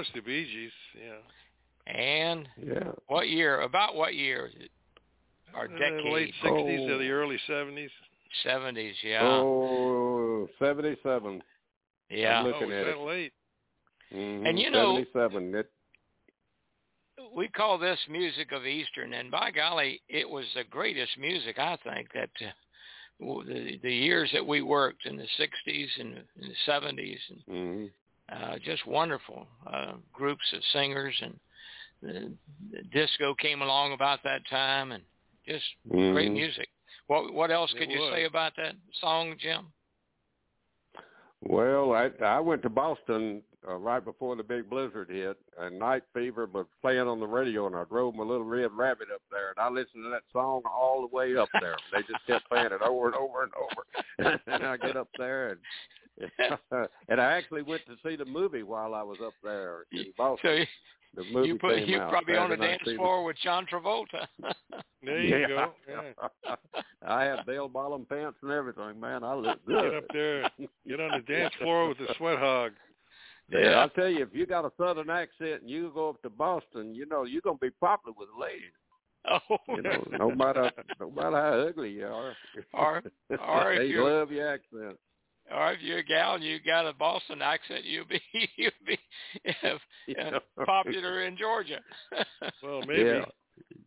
Course, 0.04 0.16
the 0.16 0.22
Bee 0.22 0.46
Gees. 0.46 0.72
Yeah. 1.02 1.94
and 1.94 2.48
Yeah. 2.66 2.92
what 3.08 3.28
year? 3.30 3.62
About 3.62 3.96
what 3.96 4.16
year? 4.16 4.52
or 5.56 5.66
In 5.66 5.74
the 5.74 5.80
decade. 5.80 6.12
late 6.14 6.34
'60s 6.42 6.90
Oh. 6.90 6.94
or 6.96 6.98
the 6.98 7.12
early 7.12 7.38
'70s. 7.48 7.92
70s, 8.44 8.96
yeah. 9.04 9.22
Oh, 9.24 10.50
77. 10.58 11.44
yeah. 12.10 12.40
I'm 12.40 12.46
Oh, 12.46 12.50
looking 12.50 12.70
was 12.70 12.78
at 12.78 12.86
that 12.86 12.92
it. 12.98 12.98
late? 12.98 13.34
Mhm, 14.12 14.48
And 14.50 14.60
you 14.60 14.72
know- 14.72 14.96
77. 14.96 15.54
It, 15.54 15.72
we 17.34 17.48
call 17.50 17.78
this 17.78 18.00
music 18.08 18.52
of 18.52 18.66
Eastern, 18.66 19.14
and 19.14 19.30
by 19.30 19.52
golly, 19.52 20.02
it 20.08 20.28
was 20.28 20.52
the 20.56 20.64
greatest 20.64 21.18
music 21.20 21.60
I 21.60 21.76
think 21.78 22.12
that 22.14 22.32
uh, 22.42 22.52
the 23.44 23.78
the 23.84 23.94
years 23.94 24.32
that 24.32 24.46
we 24.46 24.62
worked 24.64 25.06
in 25.06 25.18
the 25.18 25.28
'60s 25.38 26.00
and 26.00 26.18
in 26.18 26.48
the 26.50 26.56
'70s, 26.66 27.20
and 27.30 27.46
mhm. 27.46 27.92
Uh, 28.32 28.58
just 28.64 28.86
wonderful 28.88 29.48
uh, 29.68 29.94
groups 30.14 30.44
of 30.54 30.62
singers, 30.72 31.16
and 31.22 31.40
the, 32.02 32.32
the 32.72 32.82
disco 32.92 33.34
came 33.36 33.62
along 33.62 33.94
about 33.94 34.20
that 34.24 34.42
time, 34.50 34.92
and 34.92 35.04
just 35.48 35.66
great 35.90 36.30
Mhm. 36.32 36.34
music. 36.34 36.70
What 37.08 37.34
what 37.34 37.52
else 37.52 37.74
It 37.74 37.80
could 37.80 37.92
you 37.92 38.00
was. 38.00 38.14
say 38.14 38.24
about 38.26 38.56
that 38.56 38.76
song, 39.02 39.36
Jim? 39.40 39.68
Well, 41.42 41.94
I 41.94 42.10
I 42.24 42.40
went 42.40 42.62
to 42.64 42.70
Boston 42.70 43.44
uh, 43.68 43.76
right 43.76 44.04
before 44.04 44.36
the 44.36 44.44
big 44.44 44.70
blizzard 44.70 45.10
hit, 45.10 45.38
and 45.60 45.78
Night 45.80 46.04
Fever 46.14 46.46
was 46.46 46.66
playing 46.82 47.08
on 47.08 47.20
the 47.20 47.28
radio, 47.28 47.68
and 47.68 47.76
I 47.76 47.84
drove 47.86 48.16
my 48.16 48.24
little 48.24 48.46
red 48.46 48.72
rabbit 48.72 49.08
up 49.14 49.22
there, 49.32 49.50
and 49.50 49.60
I 49.60 49.70
listened 49.70 50.04
to 50.06 50.10
that 50.10 50.24
song 50.32 50.62
all 50.66 51.02
the 51.02 51.14
way 51.16 51.36
up 51.36 51.50
there. 51.60 51.76
they 51.92 52.00
just 52.04 52.26
kept 52.26 52.48
playing 52.50 52.68
it 52.72 52.82
over 52.82 53.08
and 53.08 53.16
over 53.16 53.44
and 53.44 53.52
over, 53.56 54.40
and 54.48 54.64
I 54.66 54.78
get 54.78 54.96
up 54.98 55.10
there 55.18 55.50
and. 55.52 55.60
and 57.10 57.20
I 57.22 57.32
actually 57.38 57.62
went 57.64 57.82
to 57.88 57.96
see 58.08 58.16
the 58.16 58.26
movie 58.26 58.64
while 58.64 58.94
I 58.94 59.02
was 59.04 59.18
up 59.24 59.34
there 59.44 59.86
in 59.92 60.06
So 60.06 60.12
Boston. 60.18 60.58
you, 60.60 60.66
The 61.16 61.24
movie 61.34 61.48
you 61.50 61.58
put 61.60 61.76
came 61.76 61.90
you 61.90 62.00
out 62.00 62.12
probably 62.12 62.36
on 62.36 62.52
a 62.52 62.54
Saturday 62.56 62.62
Night 62.62 62.68
dance 62.78 62.82
Fever. 62.86 62.98
floor 62.98 63.24
with 63.24 63.38
John 63.44 63.66
Travolta. 63.72 64.28
There 65.06 65.20
you 65.20 65.48
go. 65.50 65.74
Yeah. 65.90 66.56
I 67.06 67.24
had 67.26 67.46
bell 67.46 67.68
bottom 67.68 68.06
pants 68.06 68.38
and 68.42 68.52
everything, 68.52 69.02
man. 69.02 69.22
I 69.22 69.34
looked 69.34 69.68
Get 69.68 69.76
good. 69.76 69.96
up 69.96 70.04
there. 70.14 70.50
Get 70.88 71.02
on 71.02 71.12
the 71.20 71.34
dance 71.34 71.54
floor 71.62 71.90
with 71.90 71.98
the 71.98 72.08
sweat 72.18 72.40
hog. 72.40 72.72
Yeah, 73.52 73.60
Yeah. 73.60 73.70
I'll 73.80 73.90
tell 73.90 74.08
you, 74.08 74.24
if 74.24 74.30
you 74.32 74.46
got 74.46 74.64
a 74.64 74.72
southern 74.78 75.10
accent 75.10 75.60
and 75.62 75.70
you 75.70 75.92
go 75.94 76.08
up 76.12 76.22
to 76.22 76.30
Boston, 76.30 76.96
you 76.96 77.06
know 77.06 77.26
you're 77.26 77.42
gonna 77.42 77.58
be 77.60 77.70
popular 77.82 78.16
with 78.18 78.30
ladies. 78.40 78.72
oh, 79.30 79.58
You 79.76 79.82
know, 79.82 80.08
no 80.18 80.32
matter 80.32 80.72
no 81.02 81.12
matter 81.12 81.36
how 81.36 81.68
ugly 81.68 81.90
you 81.92 82.06
are, 82.08 82.34
Or- 82.74 83.04
or 83.46 83.76
they 83.76 83.88
you're- 83.88 84.10
love 84.10 84.32
your 84.32 84.48
accent. 84.48 84.98
Or 85.54 85.74
if 85.74 85.82
you're 85.82 86.00
a 86.00 86.04
gal 86.04 86.36
and 86.36 86.44
you 86.44 86.60
got 86.66 86.88
a 86.88 86.94
Boston 86.94 87.42
accent, 87.42 87.84
you'll 87.86 88.06
be 88.06 88.22
you'll 88.58 88.72
be 88.86 88.98
uh, 90.20 90.40
popular 90.66 91.24
in 91.24 91.38
Georgia. 91.38 91.80
Well, 92.64 92.82
maybe. 92.88 93.04
Yeah. 93.10 93.26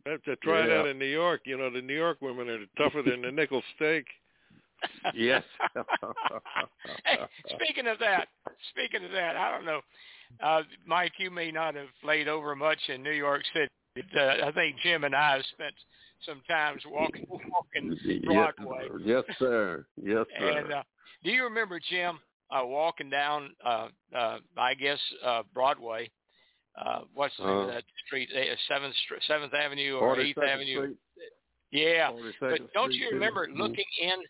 I 0.05 0.11
have 0.11 0.23
to 0.23 0.35
try 0.37 0.61
it 0.61 0.69
Yeah. 0.69 0.79
out 0.79 0.87
in 0.87 0.97
New 0.99 1.05
York. 1.05 1.41
You 1.45 1.57
know, 1.57 1.69
the 1.69 1.81
New 1.81 1.95
York 1.95 2.19
women 2.21 2.47
are 2.49 2.59
tougher 2.77 3.01
than 3.01 3.21
the 3.21 3.31
nickel 3.31 3.61
steak. 3.75 4.05
Yes. 5.15 5.43
hey, 7.05 7.17
speaking 7.55 7.87
of 7.87 7.97
that, 7.99 8.27
speaking 8.69 9.03
of 9.03 9.11
that, 9.11 9.35
I 9.35 9.51
don't 9.51 9.65
know, 9.65 9.81
uh, 10.43 10.61
Mike, 10.85 11.13
you 11.17 11.31
may 11.31 11.51
not 11.51 11.73
have 11.75 11.87
played 12.03 12.27
over 12.27 12.55
much 12.55 12.77
in 12.87 13.01
New 13.01 13.11
York 13.11 13.41
City. 13.53 13.67
Uh, 14.15 14.47
I 14.47 14.51
think 14.51 14.75
Jim 14.83 15.03
and 15.03 15.15
I 15.15 15.33
have 15.37 15.45
spent 15.51 15.73
some 16.25 16.41
times 16.47 16.83
walking 16.85 17.25
walking 17.29 18.21
Broadway. 18.25 18.87
Yes, 19.03 19.23
sir. 19.39 19.85
Yes, 20.01 20.25
sir. 20.37 20.57
And 20.59 20.73
uh, 20.73 20.83
do 21.27 21.33
you 21.33 21.43
remember 21.43 21.77
Jim 21.77 22.19
uh, 22.49 22.65
walking 22.65 23.09
down, 23.09 23.53
uh, 23.65 23.89
uh, 24.15 24.37
I 24.57 24.73
guess 24.73 24.97
uh, 25.25 25.43
Broadway? 25.53 26.09
Uh, 26.81 27.01
what's 27.13 27.35
the 27.37 27.43
name 27.43 27.57
of 27.57 27.67
Uh, 27.67 27.73
that 27.73 27.83
street? 28.05 28.29
Uh, 28.33 28.55
Seventh 28.69 28.95
Seventh 29.27 29.53
Avenue 29.53 29.97
or 29.97 30.17
Eighth 30.21 30.37
Avenue? 30.37 30.83
Street, 30.83 30.97
Yeah, 31.71 32.11
but 32.39 32.71
don't 32.73 32.93
you 32.93 33.09
remember 33.11 33.47
Mhm. 33.49 33.57
looking 33.57 33.85
in 34.01 34.23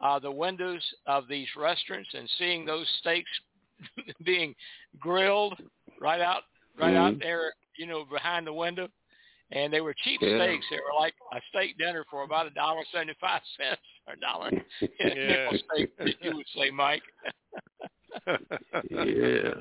uh, 0.00 0.18
the 0.18 0.30
windows 0.30 0.82
of 1.06 1.28
these 1.28 1.46
restaurants 1.54 2.12
and 2.14 2.28
seeing 2.30 2.64
those 2.64 2.88
steaks 2.98 3.30
being 4.24 4.56
grilled 4.98 5.56
right 6.00 6.20
out, 6.20 6.42
right 6.76 6.96
out 6.96 7.14
Mhm. 7.14 7.20
there, 7.20 7.54
you 7.76 7.86
know, 7.86 8.04
behind 8.04 8.44
the 8.44 8.52
window? 8.52 8.88
And 9.52 9.72
they 9.72 9.80
were 9.80 9.94
cheap 10.04 10.20
Yeah. 10.22 10.38
steaks. 10.44 10.66
They 10.70 10.76
were 10.76 10.98
like 10.98 11.14
a 11.32 11.40
steak 11.50 11.76
dinner 11.76 12.04
for 12.10 12.22
about 12.22 12.46
a 12.46 12.50
dollar 12.50 12.82
seventy-five 12.92 13.42
cents 13.56 13.80
or 14.06 14.14
a 14.14 14.20
dollar 14.20 14.50
nickel 14.80 15.58
steak, 15.72 15.90
as 15.98 16.14
you 16.20 16.36
would 16.36 16.46
say, 16.56 16.70
Mike. 16.70 17.02
yeah. 18.90 19.54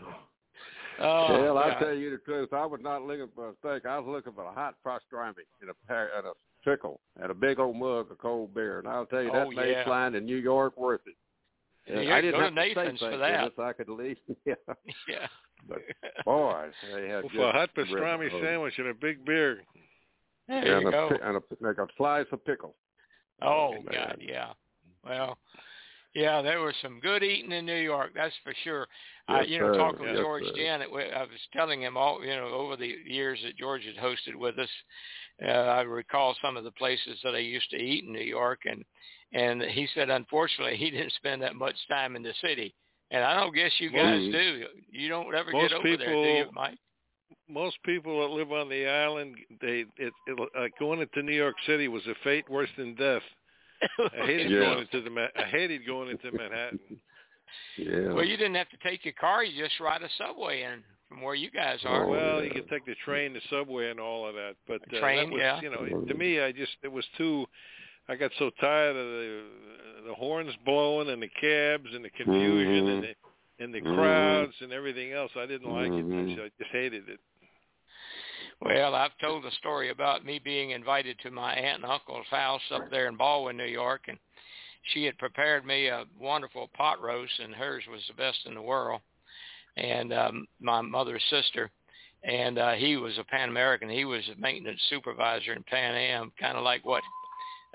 Oh, 1.02 1.42
well, 1.42 1.58
I 1.58 1.70
God. 1.70 1.80
tell 1.80 1.94
you 1.94 2.12
the 2.12 2.18
truth. 2.18 2.52
I 2.52 2.66
was 2.66 2.82
not 2.84 3.04
looking 3.04 3.30
for 3.34 3.48
a 3.48 3.54
steak. 3.60 3.86
I 3.86 3.98
was 4.00 4.08
looking 4.10 4.34
for 4.34 4.44
a 4.44 4.52
hot 4.52 4.76
pastrami 4.86 5.46
and 5.62 5.70
a 5.70 5.88
pair 5.88 6.10
and 6.18 6.28
a 6.28 6.32
pickle 6.66 7.00
and 7.22 7.32
a 7.32 7.34
big 7.34 7.58
old 7.58 7.78
mug 7.78 8.12
of 8.12 8.18
cold 8.18 8.54
beer. 8.54 8.80
And 8.80 8.88
I'll 8.88 9.06
tell 9.06 9.22
you 9.22 9.32
that 9.32 9.48
Oh, 9.48 9.52
made 9.52 9.72
yeah. 9.72 9.86
flying 9.86 10.16
in 10.16 10.26
New 10.26 10.36
York 10.36 10.78
worth 10.78 11.00
it. 11.06 11.16
Yeah, 11.88 12.16
I 12.16 12.22
didn't 12.22 12.40
go 12.40 12.40
to 12.40 12.44
have 12.46 12.54
to 12.56 12.62
say 12.62 12.74
Nathan's 12.76 13.00
for 13.00 13.10
thank 13.10 13.22
that. 13.22 13.44
goodness. 13.56 13.60
I 13.60 13.74
could 13.74 13.90
at 13.90 13.96
least, 13.96 14.22
yeah. 14.46 14.54
yeah. 15.08 15.28
But 15.68 15.80
boy, 16.26 16.68
they 16.96 17.10
had 17.10 17.24
Well, 17.24 17.30
good 17.30 17.32
for 17.34 17.50
a 17.50 17.52
hot 17.54 17.70
pastrami 17.76 18.30
rolls. 18.32 18.44
sandwich 18.44 18.74
and 18.78 18.88
a 18.88 18.94
big 18.94 19.26
beer. 19.26 19.62
There 20.48 20.58
and 20.78 20.82
you 20.84 20.88
a, 20.88 20.92
go. 20.92 21.10
and 21.24 21.38
a 21.38 21.42
like 21.62 21.78
a 21.78 21.88
slice 21.98 22.26
of 22.32 22.44
pickle. 22.46 22.76
Oh 23.42 23.74
man. 23.74 23.84
God, 23.92 24.18
yeah. 24.20 24.50
Well, 25.06 25.38
yeah, 26.16 26.42
there 26.42 26.60
was 26.60 26.74
some 26.82 27.00
good 27.00 27.24
eating 27.24 27.52
in 27.52 27.66
New 27.66 27.76
York, 27.76 28.12
that's 28.16 28.34
for 28.44 28.54
sure. 28.64 28.88
I, 29.28 29.42
Yes, 29.42 29.50
you 29.50 29.60
know, 29.60 29.74
sir. 29.74 29.78
talking 29.78 30.00
with 30.02 30.10
Yes, 30.10 30.20
George 30.20 30.44
sir. 30.46 30.54
Janet, 30.56 30.88
I 30.92 31.22
was 31.22 31.30
telling 31.54 31.82
him 31.84 31.96
all, 31.98 32.24
you 32.26 32.36
know, 32.36 32.48
over 32.48 32.76
the 32.76 32.96
years 33.06 33.40
that 33.44 33.58
George 33.58 33.84
had 33.86 33.96
hosted 34.04 34.36
with 34.36 34.58
us, 34.58 34.70
uh, 35.46 35.48
I 35.52 35.82
recall 35.82 36.36
some 36.42 36.58
of 36.58 36.64
the 36.64 36.72
places 36.72 37.20
that 37.24 37.36
I 37.36 37.40
used 37.40 37.70
to 37.70 37.78
eat 37.78 38.06
in 38.06 38.12
New 38.12 38.20
York, 38.24 38.62
and 38.66 38.84
and 39.34 39.62
he 39.62 39.88
said, 39.94 40.10
unfortunately, 40.10 40.78
he 40.78 40.90
didn't 40.90 41.14
spend 41.14 41.42
that 41.42 41.56
much 41.56 41.76
time 41.90 42.16
in 42.16 42.24
the 42.24 42.34
city, 42.42 42.74
and 43.12 43.24
I 43.24 43.36
don't 43.40 43.54
guess 43.54 43.72
you 43.80 43.92
guys 43.92 44.20
do. 44.32 44.66
You 44.92 45.10
don't 45.10 45.34
ever 45.34 45.52
get 45.52 45.74
over 45.74 45.98
there, 45.98 46.14
do 46.14 46.20
you, 46.20 46.46
Mike? 46.54 46.78
Most 47.48 47.78
people 47.84 48.22
that 48.22 48.34
live 48.34 48.52
on 48.52 48.70
the 48.70 48.88
island, 48.88 49.36
they 49.62 49.86
it, 49.98 50.14
it 50.28 50.50
uh, 50.58 50.66
going 50.80 51.02
into 51.02 51.24
New 51.24 51.36
York 51.36 51.56
City 51.66 51.88
was 51.88 52.06
a 52.08 52.14
fate 52.24 52.50
worse 52.50 52.70
than 52.78 52.96
death. 52.96 53.22
I 53.82 54.10
hated 54.26 54.52
Yeah. 54.52 54.60
going 54.60 54.80
into 54.80 55.02
the 55.02 55.10
Ma- 55.10 55.28
I 55.36 55.44
hated 55.44 55.86
going 55.86 56.10
into 56.10 56.32
Manhattan. 56.32 56.80
Yeah. 57.78 58.14
Well, 58.14 58.26
you 58.26 58.38
didn't 58.38 58.56
have 58.56 58.70
to 58.70 58.78
take 58.84 59.04
your 59.06 59.16
car; 59.20 59.44
you 59.44 59.64
just 59.64 59.80
ride 59.80 60.04
a 60.04 60.10
subway 60.18 60.64
in 60.64 60.84
from 61.08 61.22
where 61.22 61.36
you 61.36 61.50
guys 61.50 61.80
are. 61.86 62.06
Oh, 62.06 62.10
well, 62.10 62.38
yeah. 62.38 62.44
you 62.44 62.52
could 62.52 62.70
take 62.70 62.86
the 62.86 62.96
train, 63.04 63.34
the 63.34 63.42
subway, 63.50 63.90
and 63.90 64.00
all 64.00 64.28
of 64.28 64.36
that. 64.36 64.56
But 64.68 64.82
uh, 64.96 65.00
Train, 65.00 65.30
that 65.30 65.34
was, 65.34 65.42
yeah. 65.42 65.62
you 65.62 65.70
know, 65.72 66.06
to 66.06 66.14
me, 66.14 66.40
I 66.40 66.52
just 66.52 66.74
it 66.84 66.92
was 66.92 67.06
too. 67.18 67.46
I 68.10 68.16
got 68.16 68.32
so 68.40 68.50
tired 68.60 68.96
of 68.96 69.06
the 69.06 69.44
the 70.08 70.16
horns 70.16 70.54
blowing 70.66 71.10
and 71.10 71.22
the 71.22 71.28
cabs 71.28 71.94
and 71.94 72.04
the 72.04 72.10
confusion 72.10 72.86
Mhm. 72.86 72.94
and 72.94 73.04
the 73.04 73.16
and 73.64 73.74
the 73.74 73.82
Mhm. 73.82 73.96
crowds 73.96 74.56
and 74.62 74.72
everything 74.74 75.12
else. 75.12 75.32
I 75.36 75.46
didn't 75.46 75.70
like 75.70 75.92
it. 75.92 76.08
Mhm. 76.08 76.24
I 76.24 76.34
just- 76.34 76.42
I 76.42 76.64
just 76.64 76.72
hated 76.72 77.10
it. 77.10 77.20
Well, 78.62 78.96
I've 78.96 79.18
told 79.20 79.44
the 79.44 79.52
story 79.52 79.90
about 79.90 80.26
me 80.26 80.40
being 80.40 80.72
invited 80.72 81.20
to 81.20 81.32
my 81.32 81.54
aunt 81.54 81.84
and 81.84 81.92
uncle's 81.92 82.28
house 82.28 82.64
up 82.72 82.90
there 82.90 83.08
in 83.08 83.16
Baldwin, 83.18 83.58
New 83.58 83.66
York, 83.66 84.08
and 84.08 84.18
she 84.84 85.04
had 85.04 85.18
prepared 85.18 85.66
me 85.66 85.88
a 85.88 86.06
wonderful 86.18 86.70
pot 86.70 87.02
roast, 87.02 87.40
and 87.40 87.54
hers 87.54 87.86
was 87.88 88.06
the 88.08 88.14
best 88.14 88.46
in 88.46 88.56
the 88.56 88.62
world. 88.62 89.02
And 89.76 90.12
um, 90.14 90.48
my 90.60 90.82
mother's 90.82 91.24
sister, 91.26 91.70
and 92.24 92.58
uh, 92.58 92.74
he 92.74 92.98
was 92.98 93.18
a 93.18 93.24
Pan 93.24 93.50
American. 93.50 93.90
He 93.90 94.06
was 94.06 94.28
a 94.30 94.36
maintenance 94.36 94.82
supervisor 94.90 95.54
in 95.54 95.64
Pan 95.64 95.96
Am, 95.96 96.32
kind 96.40 96.58
of 96.58 96.64
like 96.64 96.84
what 96.86 97.04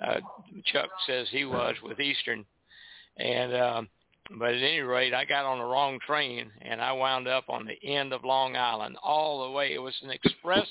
uh, 0.02 0.20
Chuck 0.66 0.90
says 1.06 1.28
he 1.30 1.44
was 1.44 1.74
with 1.82 2.00
Eastern. 2.00 2.44
And 3.16 3.54
um, 3.54 3.88
but 4.38 4.50
at 4.50 4.62
any 4.62 4.80
rate, 4.80 5.14
I 5.14 5.24
got 5.24 5.44
on 5.44 5.58
the 5.58 5.64
wrong 5.64 5.98
train, 6.06 6.50
and 6.62 6.80
I 6.80 6.92
wound 6.92 7.28
up 7.28 7.44
on 7.48 7.66
the 7.66 7.86
end 7.86 8.12
of 8.12 8.24
Long 8.24 8.56
Island 8.56 8.96
all 9.02 9.44
the 9.44 9.50
way. 9.50 9.74
It 9.74 9.78
was 9.78 9.94
an 10.02 10.10
express 10.10 10.66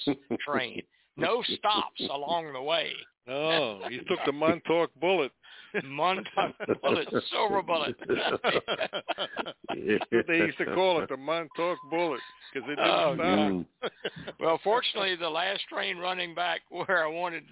train, 0.45 0.81
no 1.15 1.43
stops 1.43 2.01
along 2.01 2.53
the 2.53 2.61
way. 2.61 2.91
Oh, 3.25 3.79
you 3.89 3.99
took 3.99 4.19
the 4.25 4.33
Montauk 4.33 4.91
bullet. 4.99 5.31
Montauk 5.83 6.53
bullet, 6.81 7.07
silver 7.31 7.61
bullet. 7.61 7.95
They 10.27 10.37
used 10.37 10.57
to 10.59 10.65
call 10.65 11.01
it, 11.01 11.09
the 11.09 11.17
Montauk 11.17 11.77
bullet, 11.89 12.19
because 12.53 12.69
it 12.69 12.75
didn't 12.75 12.89
Oh, 12.89 13.65
stop. 13.81 13.91
Well, 14.39 14.59
fortunately, 14.63 15.15
the 15.15 15.29
last 15.29 15.61
train 15.67 15.97
running 15.97 16.35
back 16.35 16.61
where 16.69 17.03
I 17.03 17.07
wanted 17.07 17.43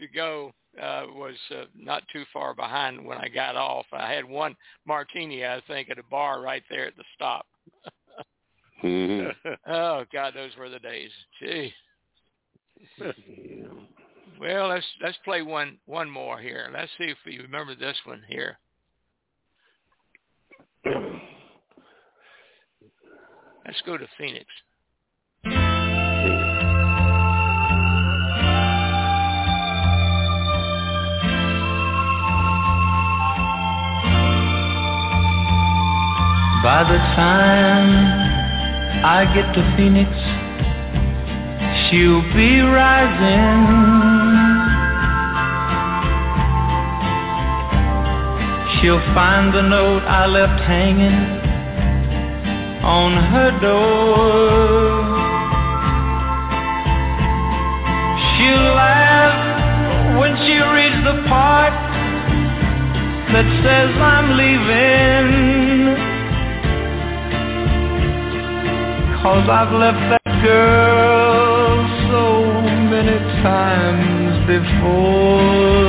to 0.00 0.08
go 0.08 0.52
uh, 0.80 1.06
was 1.14 1.34
uh, 1.50 1.64
not 1.76 2.02
too 2.12 2.24
far 2.32 2.54
behind 2.54 3.04
when 3.04 3.18
I 3.18 3.28
got 3.28 3.56
off. 3.56 3.86
I 3.92 4.12
had 4.12 4.24
one 4.24 4.56
martini, 4.86 5.44
I 5.44 5.60
think, 5.66 5.90
at 5.90 5.98
a 5.98 6.02
bar 6.04 6.40
right 6.40 6.62
there 6.68 6.86
at 6.86 6.96
the 6.96 7.04
stop. 7.14 7.46
Mhm. 8.82 9.32
Oh 9.66 10.04
God, 10.12 10.34
those 10.34 10.56
were 10.56 10.68
the 10.68 10.78
days. 10.78 11.10
Gee. 11.40 11.74
Well, 14.40 14.68
let's 14.68 14.86
let's 15.02 15.18
play 15.24 15.42
one 15.42 15.78
one 15.86 16.08
more 16.08 16.38
here. 16.38 16.70
Let's 16.72 16.90
see 16.96 17.04
if 17.04 17.18
you 17.24 17.42
remember 17.42 17.74
this 17.74 17.96
one 18.04 18.22
here. 18.28 18.58
Let's 23.66 23.82
go 23.84 23.98
to 23.98 24.06
Phoenix. 24.16 24.46
By 36.62 36.82
the 36.84 36.98
time 37.16 39.04
I 39.04 39.24
get 39.34 39.52
to 39.54 39.62
Phoenix, 39.76 40.10
she'll 41.90 42.22
be 42.34 42.60
rising. 42.60 44.17
She'll 48.80 49.00
find 49.12 49.52
the 49.52 49.62
note 49.62 50.04
I 50.04 50.26
left 50.26 50.62
hanging 50.62 51.18
on 52.86 53.12
her 53.32 53.50
door. 53.58 55.02
She'll 58.38 58.70
laugh 58.78 59.34
when 60.20 60.36
she 60.46 60.54
reads 60.62 61.02
the 61.02 61.26
part 61.28 61.74
that 63.34 63.46
says 63.66 63.90
I'm 63.98 64.28
leaving. 64.38 65.28
Cause 69.20 69.48
I've 69.50 69.72
left 69.74 70.02
that 70.12 70.42
girl 70.44 71.82
so 72.12 72.62
many 72.62 73.18
times 73.42 74.46
before. 74.46 75.87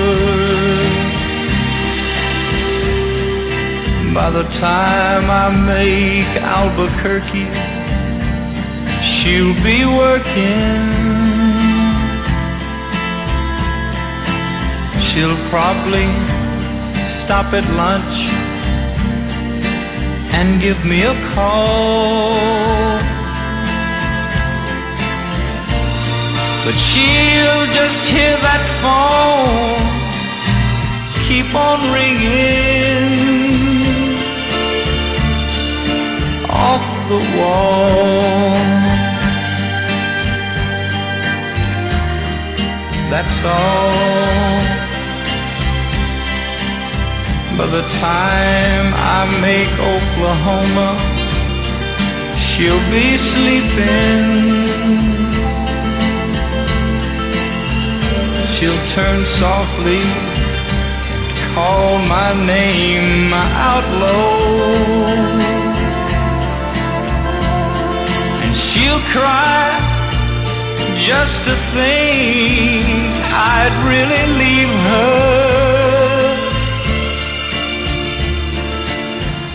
By 4.19 4.31
the 4.31 4.43
time 4.59 5.31
I 5.31 5.47
make 5.47 6.43
Albuquerque, 6.43 7.47
she'll 9.15 9.55
be 9.63 9.85
working. 9.87 10.83
She'll 15.07 15.39
probably 15.49 16.03
stop 17.23 17.53
at 17.53 17.63
lunch 17.79 18.15
and 20.35 20.59
give 20.59 20.83
me 20.83 21.03
a 21.03 21.15
call. 21.33 22.35
But 26.65 26.75
she'll 26.91 27.67
just 27.71 27.99
hear 28.11 28.35
that 28.43 28.63
phone 28.83 29.79
keep 31.29 31.55
on 31.55 31.93
ringing 31.93 33.48
off 36.49 37.09
the 37.09 37.19
wall. 37.37 38.57
That's 43.11 43.45
all. 43.45 44.79
By 47.57 47.67
the 47.67 47.81
time 48.01 48.93
I 48.95 49.25
make 49.41 49.73
Oklahoma, 49.77 50.89
she'll 52.49 52.85
be 52.89 53.07
sleeping. 53.33 54.23
She'll 58.57 58.83
turn 58.95 59.19
softly, 59.39 60.03
call 61.53 61.99
my 61.99 62.33
name 62.45 63.33
out 63.33 63.87
low. 63.99 65.58
Cry 69.11 69.89
just 71.07 71.37
to 71.47 71.55
think 71.73 73.09
I'd 73.33 73.75
really 73.89 74.25
leave 74.41 74.73
her. 74.89 75.39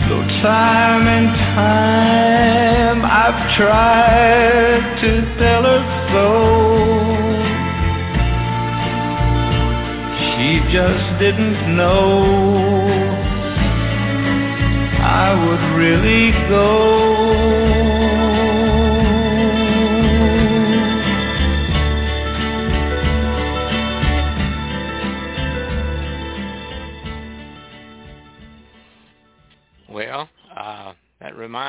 Though 0.09 0.27
time 0.41 1.07
and 1.07 1.29
time 1.55 2.99
I've 3.05 3.41
tried 3.55 4.83
to 5.01 5.11
tell 5.39 5.63
her 5.63 5.81
so. 6.11 6.29
She 10.25 10.49
just 10.71 11.07
didn't 11.19 11.75
know 11.77 13.05
I 15.01 15.33
would 15.45 15.63
really 15.79 16.31
go. 16.49 17.04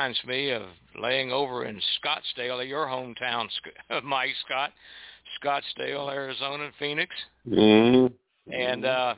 Reminds 0.07 0.23
me 0.25 0.51
of 0.51 0.63
laying 1.01 1.31
over 1.31 1.65
in 1.65 1.79
Scottsdale, 2.01 2.67
your 2.67 2.85
hometown, 2.87 3.47
Mike 4.03 4.29
Scott, 4.45 4.71
Scottsdale, 5.43 6.11
Arizona, 6.11 6.69
Phoenix, 6.79 7.13
Mm-hmm. 7.47 8.13
and 8.53 8.85
uh, 8.85 9.15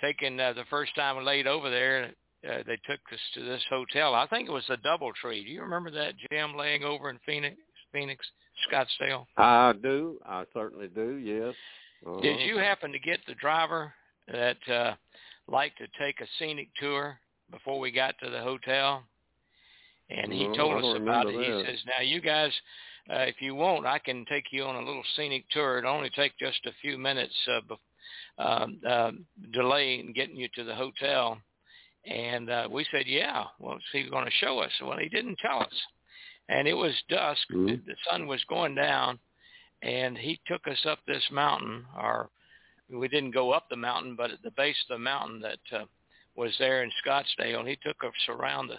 taking 0.00 0.38
uh, 0.40 0.52
the 0.52 0.64
first 0.70 0.94
time 0.96 1.18
I 1.18 1.22
laid 1.22 1.46
over 1.46 1.70
there. 1.70 2.10
Uh, 2.48 2.58
they 2.66 2.76
took 2.88 3.00
us 3.12 3.18
to 3.34 3.44
this 3.44 3.62
hotel. 3.68 4.14
I 4.14 4.26
think 4.28 4.48
it 4.48 4.52
was 4.52 4.64
the 4.68 4.76
DoubleTree. 4.76 5.44
Do 5.44 5.50
you 5.50 5.60
remember 5.62 5.90
that, 5.90 6.14
Jim, 6.30 6.56
laying 6.56 6.84
over 6.84 7.10
in 7.10 7.18
Phoenix, 7.26 7.56
Phoenix, 7.92 8.24
Scottsdale? 8.70 9.26
I 9.36 9.72
do. 9.82 10.18
I 10.24 10.44
certainly 10.54 10.86
do. 10.88 11.16
Yes. 11.16 11.54
Did 12.22 12.34
Uh-huh. 12.36 12.44
you 12.44 12.58
happen 12.58 12.92
to 12.92 12.98
get 13.00 13.18
the 13.26 13.34
driver 13.34 13.92
that 14.28 14.56
uh, 14.72 14.94
liked 15.48 15.78
to 15.78 15.86
take 15.98 16.20
a 16.20 16.26
scenic 16.38 16.68
tour 16.80 17.18
before 17.50 17.80
we 17.80 17.90
got 17.90 18.14
to 18.22 18.30
the 18.30 18.40
hotel? 18.40 19.02
And 20.10 20.32
he 20.32 20.46
No, 20.46 20.54
told 20.54 20.84
us 20.84 20.96
about 20.96 21.26
it. 21.26 21.34
He 21.34 21.50
that. 21.50 21.66
says, 21.66 21.84
"Now 21.86 22.00
you 22.00 22.20
guys, 22.20 22.52
uh, 23.10 23.26
if 23.28 23.42
you 23.42 23.54
want, 23.54 23.86
I 23.86 23.98
can 23.98 24.24
take 24.24 24.52
you 24.52 24.64
on 24.64 24.76
a 24.76 24.84
little 24.84 25.04
scenic 25.14 25.48
tour. 25.50 25.78
It'll 25.78 25.94
only 25.94 26.10
take 26.10 26.36
just 26.38 26.64
a 26.66 26.72
few 26.80 26.96
minutes 26.96 27.34
uh, 27.46 27.60
bef- 27.60 27.78
um, 28.38 28.80
uh, 28.86 29.12
delay 29.52 30.00
in 30.00 30.12
getting 30.12 30.36
you 30.36 30.48
to 30.54 30.64
the 30.64 30.74
hotel." 30.74 31.40
And 32.06 32.48
uh, 32.48 32.68
we 32.70 32.86
said, 32.90 33.06
"Yeah, 33.06 33.44
what's 33.58 33.84
he 33.92 34.08
going 34.08 34.24
to 34.24 34.30
show 34.30 34.60
us?" 34.60 34.72
Well, 34.82 34.98
he 34.98 35.08
didn't 35.08 35.38
tell 35.38 35.60
us. 35.60 35.86
And 36.48 36.66
it 36.66 36.74
was 36.74 36.94
dusk. 37.10 37.46
Mhm. 37.50 37.66
The, 37.66 37.92
the 37.92 37.96
sun 38.10 38.26
was 38.26 38.42
going 38.44 38.74
down, 38.74 39.18
and 39.82 40.16
he 40.16 40.40
took 40.46 40.66
us 40.66 40.86
up 40.86 41.00
this 41.06 41.30
mountain. 41.30 41.84
Or 41.94 42.30
we 42.88 43.08
didn't 43.08 43.32
go 43.32 43.50
up 43.50 43.68
the 43.68 43.76
mountain, 43.76 44.16
but 44.16 44.30
at 44.30 44.40
the 44.42 44.52
base 44.52 44.80
of 44.88 44.94
the 44.94 45.02
mountain 45.02 45.40
that 45.40 45.58
uh, 45.72 45.84
was 46.38 46.54
there 46.58 46.82
in 46.84 46.90
Scottsdale, 47.04 47.58
and 47.58 47.68
he 47.68 47.76
took 47.84 48.02
us 48.04 48.12
around 48.28 48.68
the 48.68 48.76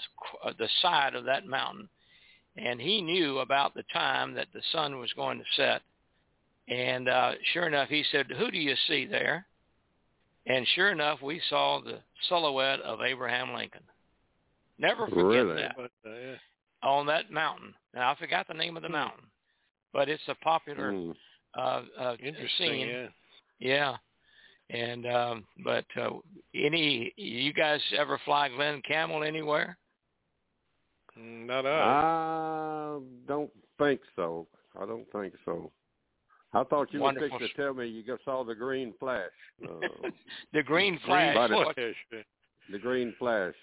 uh, 0.47 0.53
the 0.57 0.69
side 0.81 1.13
of 1.13 1.25
that 1.25 1.45
mountain, 1.45 1.89
and 2.55 2.79
he 2.79 3.01
knew 3.01 3.39
about 3.39 3.73
the 3.73 3.83
time 3.93 4.33
that 4.33 4.47
the 4.53 4.61
sun 4.71 4.97
was 4.97 5.11
going 5.13 5.37
to 5.37 5.45
set. 5.55 5.81
And 6.69 7.09
uh, 7.09 7.33
sure 7.53 7.67
enough, 7.67 7.89
he 7.89 8.03
said, 8.11 8.27
"Who 8.37 8.49
do 8.49 8.57
you 8.57 8.75
see 8.87 9.05
there?" 9.05 9.45
And 10.47 10.65
sure 10.73 10.91
enough, 10.91 11.21
we 11.21 11.41
saw 11.49 11.81
the 11.81 11.99
silhouette 12.29 12.79
of 12.81 13.01
Abraham 13.01 13.53
Lincoln. 13.53 13.83
Never 14.79 15.07
forget 15.07 15.23
Really? 15.25 15.61
that 15.61 15.75
But, 15.75 15.91
uh, 16.09 16.15
yeah. 16.15 16.35
on 16.81 17.05
that 17.07 17.29
mountain. 17.29 17.73
Now 17.93 18.11
I 18.11 18.15
forgot 18.15 18.47
the 18.47 18.53
name 18.53 18.77
of 18.77 18.83
the 18.83 18.89
mountain, 18.89 19.25
but 19.93 20.07
it's 20.09 20.27
a 20.29 20.35
popular 20.35 20.91
Mm. 20.93 21.15
uh, 21.55 21.81
uh, 21.99 22.15
Interesting, 22.19 22.71
scene. 22.71 22.87
yeah. 22.87 23.07
Yeah. 23.59 23.97
And 24.69 25.07
um 25.07 25.45
but 25.63 25.85
uh 25.99 26.09
any 26.53 27.13
you 27.15 27.53
guys 27.53 27.81
ever 27.97 28.19
fly 28.25 28.49
Glen 28.49 28.81
Campbell 28.87 29.23
anywhere? 29.23 29.77
Not 31.17 31.65
us. 31.65 31.71
I 31.73 32.99
don't 33.27 33.51
think 33.77 34.01
so. 34.15 34.47
I 34.79 34.85
don't 34.85 35.11
think 35.11 35.33
so. 35.43 35.71
I 36.53 36.63
thought 36.63 36.93
you 36.93 36.99
Wonderful. 36.99 37.29
were 37.29 37.39
fixing 37.39 37.55
to 37.57 37.61
tell 37.63 37.73
me 37.73 37.87
you 37.87 38.17
saw 38.25 38.43
the 38.43 38.55
green 38.55 38.93
flash. 38.99 39.29
Uh, 39.63 40.09
the 40.53 40.63
Green 40.63 40.99
Flash. 41.05 41.35
Green 41.35 41.51
What, 41.65 41.75
the 42.71 42.79
green 42.79 43.13
flash. 43.19 43.53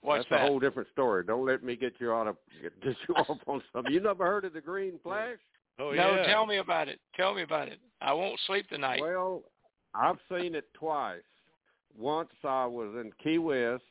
what's 0.00 0.24
That's 0.24 0.40
that? 0.40 0.44
a 0.44 0.48
whole 0.48 0.58
different 0.58 0.88
story. 0.92 1.24
Don't 1.24 1.46
let 1.46 1.62
me 1.62 1.76
get 1.76 1.94
you 1.98 2.12
out 2.12 2.26
of 2.26 2.36
get 2.62 2.80
get 2.82 2.96
you 3.08 3.14
off 3.14 3.38
on 3.46 3.62
something. 3.72 3.92
You 3.92 4.00
never 4.00 4.24
heard 4.24 4.44
of 4.44 4.52
the 4.52 4.60
green 4.60 4.98
flash? 5.02 5.36
Oh, 5.78 5.92
no, 5.92 6.16
yeah. 6.16 6.26
tell 6.26 6.46
me 6.46 6.58
about 6.58 6.88
it. 6.88 7.00
Tell 7.16 7.34
me 7.34 7.42
about 7.42 7.68
it. 7.68 7.78
I 8.00 8.12
won't 8.12 8.38
sleep 8.46 8.68
tonight. 8.68 9.00
Well, 9.00 9.42
I've 9.94 10.18
seen 10.30 10.54
it 10.54 10.72
twice. 10.74 11.20
Once 11.98 12.30
I 12.44 12.66
was 12.66 12.94
in 13.00 13.10
Key 13.22 13.38
West, 13.38 13.82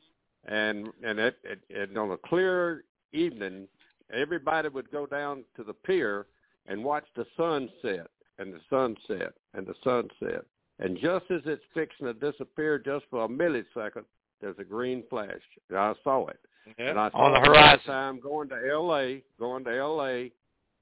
and 0.45 0.87
and 1.03 1.19
it, 1.19 1.37
it, 1.43 1.59
it 1.69 1.97
on 1.97 2.11
a 2.11 2.17
clear 2.17 2.83
evening, 3.11 3.67
everybody 4.13 4.69
would 4.69 4.89
go 4.91 5.05
down 5.05 5.43
to 5.57 5.63
the 5.63 5.73
pier 5.73 6.27
and 6.67 6.83
watch 6.83 7.05
the 7.15 7.25
sunset 7.35 8.07
and 8.37 8.53
the 8.53 8.61
sunset 8.69 9.33
and 9.53 9.67
the 9.67 9.73
sunset. 9.83 10.45
And 10.79 10.97
just 10.97 11.25
as 11.29 11.41
it's 11.45 11.63
fixing 11.73 12.05
to 12.05 12.13
disappear, 12.13 12.79
just 12.79 13.05
for 13.09 13.25
a 13.25 13.27
millisecond, 13.27 14.05
there's 14.39 14.55
a 14.59 14.63
green 14.63 15.03
flash. 15.09 15.41
And 15.69 15.77
I 15.77 15.93
saw 16.05 16.27
it. 16.27 16.39
Yeah. 16.77 16.91
And 16.91 16.99
I 16.99 17.09
On 17.13 17.33
the 17.33 17.39
saw 17.39 17.51
horizon. 17.51 17.85
time 17.85 18.19
going 18.21 18.47
to 18.49 18.55
L.A., 18.71 19.23
going 19.37 19.65
to 19.65 19.77
L.A. 19.77 20.31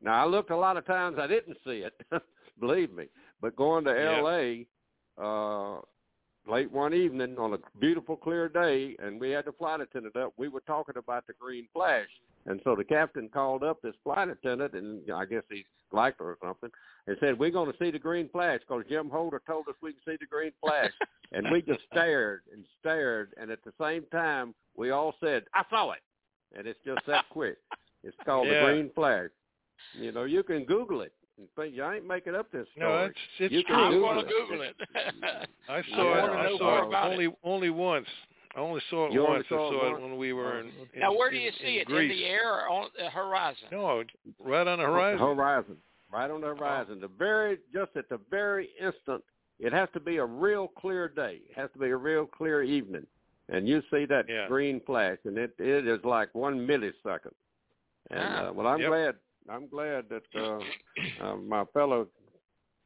Now 0.04 0.24
I 0.24 0.28
looked 0.28 0.52
a 0.52 0.56
lot 0.58 0.78
of 0.78 0.86
times. 0.86 1.18
I 1.20 1.26
didn't 1.26 1.58
see 1.66 1.84
it, 1.84 2.00
believe 2.60 2.94
me. 2.94 3.06
But 3.42 3.56
going 3.56 3.86
to 3.86 3.92
Yeah. 3.92 4.20
L.A., 4.20 4.68
uh, 5.22 5.78
late 6.50 6.72
one 6.72 6.94
evening 6.94 7.38
on 7.38 7.54
a 7.54 7.58
beautiful 7.80 8.16
clear 8.16 8.48
day, 8.50 8.96
and 9.00 9.20
we 9.20 9.32
had 9.32 9.46
the 9.46 9.52
flight 9.52 9.82
attendant 9.82 10.16
up. 10.16 10.34
We 10.38 10.48
were 10.48 10.62
talking 10.62 10.98
about 10.98 11.28
the 11.28 11.34
green 11.40 11.68
flash, 11.74 12.08
and 12.46 12.62
so 12.64 12.76
the 12.76 12.84
captain 12.84 13.30
called 13.30 13.64
up 13.64 13.82
this 13.82 13.96
flight 14.04 14.30
attendant, 14.30 14.74
and 14.74 15.02
I 15.12 15.26
guess 15.26 15.44
he 15.50 15.66
liked 15.92 16.20
her 16.20 16.32
or 16.32 16.38
something, 16.42 16.70
and 17.08 17.18
said, 17.20 17.38
"We're 17.38 17.52
going 17.52 17.72
to 17.72 17.78
see 17.78 17.92
the 17.92 18.00
green 18.00 18.30
flash 18.30 18.60
because 18.62 18.84
Jim 18.90 19.10
Holder 19.10 19.42
told 19.46 19.68
us 19.68 19.76
we 19.82 19.94
can 19.94 20.02
see 20.06 20.18
the 20.20 20.26
green 20.28 20.52
flash." 20.62 20.92
and 21.32 21.50
we 21.52 21.62
just 21.62 21.82
stared 21.92 22.42
and 22.54 22.66
stared, 22.80 23.34
and 23.40 23.52
at 23.52 23.64
the 23.64 23.74
same 23.80 24.06
time, 24.12 24.54
we 24.76 24.92
all 24.92 25.16
said, 25.20 25.44
"I 25.54 25.64
saw 25.70 25.92
it," 25.92 26.02
and 26.58 26.68
it's 26.68 26.80
just 26.86 27.06
that 27.08 27.26
quick. 27.30 27.58
It's 28.04 28.18
called 28.26 28.48
Yeah. 28.52 28.66
the 28.66 28.72
green 28.74 28.92
flash. 28.96 29.30
You 29.94 30.12
know, 30.12 30.24
you 30.24 30.44
can 30.44 30.66
Google 30.66 31.02
it. 31.02 31.14
But 31.56 31.72
you 31.74 31.84
ain't 31.86 32.08
making 32.08 32.36
up 32.36 32.52
this 32.52 32.68
story. 32.76 32.90
No, 32.90 33.06
it's 33.06 33.18
it's 33.40 33.54
You 33.54 33.64
true. 33.64 33.76
I'm 33.76 34.00
going 34.00 34.16
to 34.20 34.26
it. 34.26 34.30
Google 34.30 34.62
it. 34.64 34.76
I 35.70 35.78
I 35.78 35.84
saw 35.84 35.98
wanna 35.98 36.24
it. 36.24 36.36
know 36.50 36.56
I 36.56 36.58
saw 36.58 36.78
it 36.84 36.88
about 36.88 37.08
it. 37.08 37.14
only 37.14 37.36
only 37.44 37.70
once. 37.70 38.08
I 38.56 38.60
only 38.60 38.82
saw 38.90 39.06
it 39.08 39.14
You 39.14 39.22
only 39.22 39.34
once. 39.38 39.46
I 39.48 39.50
saw 39.56 39.88
it 39.88 39.98
it 39.98 40.02
when 40.02 40.18
we 40.18 40.34
were 40.34 40.60
in. 40.60 40.68
in 40.68 41.00
now, 41.00 41.16
where 41.16 41.30
do 41.30 41.38
you 41.38 41.48
in- 41.50 41.54
see 41.62 41.76
in 41.76 41.82
it? 41.82 41.86
Greece. 41.88 42.12
In 42.12 42.18
the 42.18 42.26
air 42.26 42.52
or 42.54 42.70
on 42.70 42.90
the 42.98 43.10
horizon? 43.10 43.68
No, 43.72 44.04
right 44.40 44.68
on 44.68 44.80
the 44.80 44.86
horizon. 44.86 45.20
The 45.20 45.26
Horizon. 45.36 45.78
Right 46.12 46.32
on 46.32 46.42
the 46.42 46.48
horizon. 46.48 47.00
The 47.02 47.08
very 47.10 47.60
just 47.74 47.92
at 47.96 48.10
the 48.10 48.20
very 48.32 48.70
instant 48.82 49.24
it 49.60 49.74
has 49.74 49.90
to 49.94 50.00
be 50.00 50.18
a 50.18 50.26
real 50.26 50.68
clear 50.68 51.08
day. 51.10 51.42
It 51.50 51.56
has 51.56 51.70
to 51.74 51.80
be 51.80 51.88
a 51.90 51.98
real 51.98 52.26
clear 52.26 52.64
evening. 52.64 53.06
And 53.50 53.68
you 53.68 53.82
see 53.92 54.06
that 54.06 54.26
Yeah. 54.28 54.48
green 54.48 54.80
flash 54.88 55.18
and 55.26 55.38
it 55.38 55.54
it 55.60 55.88
is 55.88 56.00
like 56.04 56.34
one 56.34 56.66
millisecond. 56.66 57.34
And 58.10 58.20
Ah. 58.20 58.48
uh, 58.50 58.54
well 58.54 58.68
I'm 58.68 58.80
Yep. 58.80 58.90
glad 58.90 59.16
I'm 59.50 59.68
glad 59.68 60.06
that 60.10 60.24
uh, 60.36 60.60
uh 61.24 61.36
my 61.38 61.64
fellow 61.74 62.08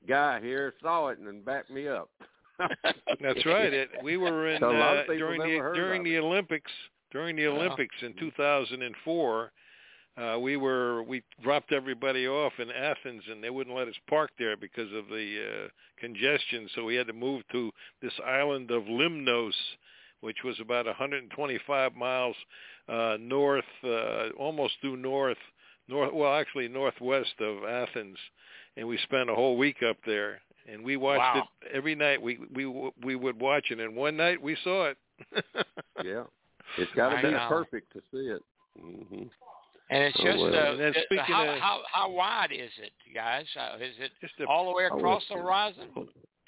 guy 0.07 0.39
here 0.41 0.73
saw 0.81 1.07
it 1.07 1.19
and 1.19 1.43
backed 1.45 1.69
me 1.69 1.87
up. 1.87 2.09
That's 3.21 3.45
right. 3.45 3.73
It, 3.73 3.89
we 4.03 4.17
were 4.17 4.49
in 4.49 4.59
So 4.59 4.71
a 4.71 4.77
lot 4.77 4.97
of 4.97 5.09
uh, 5.09 5.13
during 5.13 5.41
the 5.41 5.71
during 5.73 6.03
the. 6.03 6.17
Olympics. 6.17 6.71
During 7.11 7.35
the 7.35 7.47
Olympics 7.47 7.95
in 8.03 8.13
2004, 8.17 9.51
uh, 10.17 10.39
we 10.39 10.55
were 10.55 11.03
we 11.03 11.21
dropped 11.43 11.73
everybody 11.73 12.25
off 12.25 12.53
in 12.57 12.71
Athens, 12.71 13.23
and 13.29 13.43
they 13.43 13.49
wouldn't 13.49 13.75
let 13.75 13.89
us 13.89 13.95
park 14.09 14.31
there 14.39 14.55
because 14.55 14.91
of 14.93 15.07
the 15.07 15.65
uh, 15.65 15.67
congestion. 15.99 16.69
So 16.73 16.85
we 16.85 16.95
had 16.95 17.07
to 17.07 17.13
move 17.13 17.43
to 17.51 17.69
this 18.01 18.13
island 18.25 18.71
of 18.71 18.83
Limnos, 18.83 19.53
which 20.21 20.37
was 20.45 20.55
about 20.61 20.85
125 20.85 21.95
miles 21.95 22.35
uh, 22.87 23.17
north, 23.19 23.65
uh, 23.83 24.29
almost 24.37 24.73
due 24.81 24.95
north, 24.95 25.37
north. 25.91 26.13
Well, 26.13 26.33
actually 26.33 26.67
northwest 26.67 27.33
of 27.39 27.63
Athens, 27.65 28.17
and 28.77 28.87
we 28.87 28.97
spent 29.03 29.29
a 29.29 29.35
whole 29.35 29.57
week 29.57 29.83
up 29.87 29.97
there. 30.05 30.41
And 30.71 30.83
we 30.83 30.95
watched 30.95 31.19
Wow. 31.35 31.47
it 31.63 31.71
every 31.73 31.95
night. 31.95 32.21
We 32.21 32.39
we 32.53 32.65
we 33.03 33.15
would 33.15 33.39
watch 33.41 33.71
it, 33.71 33.79
and 33.79 33.95
one 33.95 34.15
night 34.15 34.39
we 34.41 34.55
saw 34.63 34.89
it. 34.91 34.97
yeah. 36.03 36.23
It's 36.77 36.91
got 36.93 37.09
to 37.09 37.17
I 37.17 37.21
be 37.23 37.31
know. 37.31 37.47
perfect 37.49 37.91
to 37.93 37.99
see 38.11 38.27
it. 38.29 38.41
hmm 38.79 39.23
And 39.89 40.03
it's 40.03 40.17
Oh, 40.19 40.23
just 40.23 40.37
well. 40.39 40.55
uh, 40.55 40.71
And 40.71 40.79
then 40.79 40.93
uh, 40.95 41.01
speaking 41.05 41.25
how, 41.25 41.49
of- 41.49 41.59
how 41.59 41.81
how 41.91 42.11
wide 42.11 42.51
is 42.51 42.69
it, 42.81 42.91
guys? 43.13 43.45
Uh, 43.59 43.77
is 43.81 43.95
it 43.99 44.11
Just 44.21 44.33
a, 44.39 44.45
all 44.45 44.65
the 44.69 44.75
way 44.77 44.87
Oh, 44.91 44.97
across 44.97 45.23
it's- 45.23 45.35
the 45.37 45.43
horizon? 45.43 45.87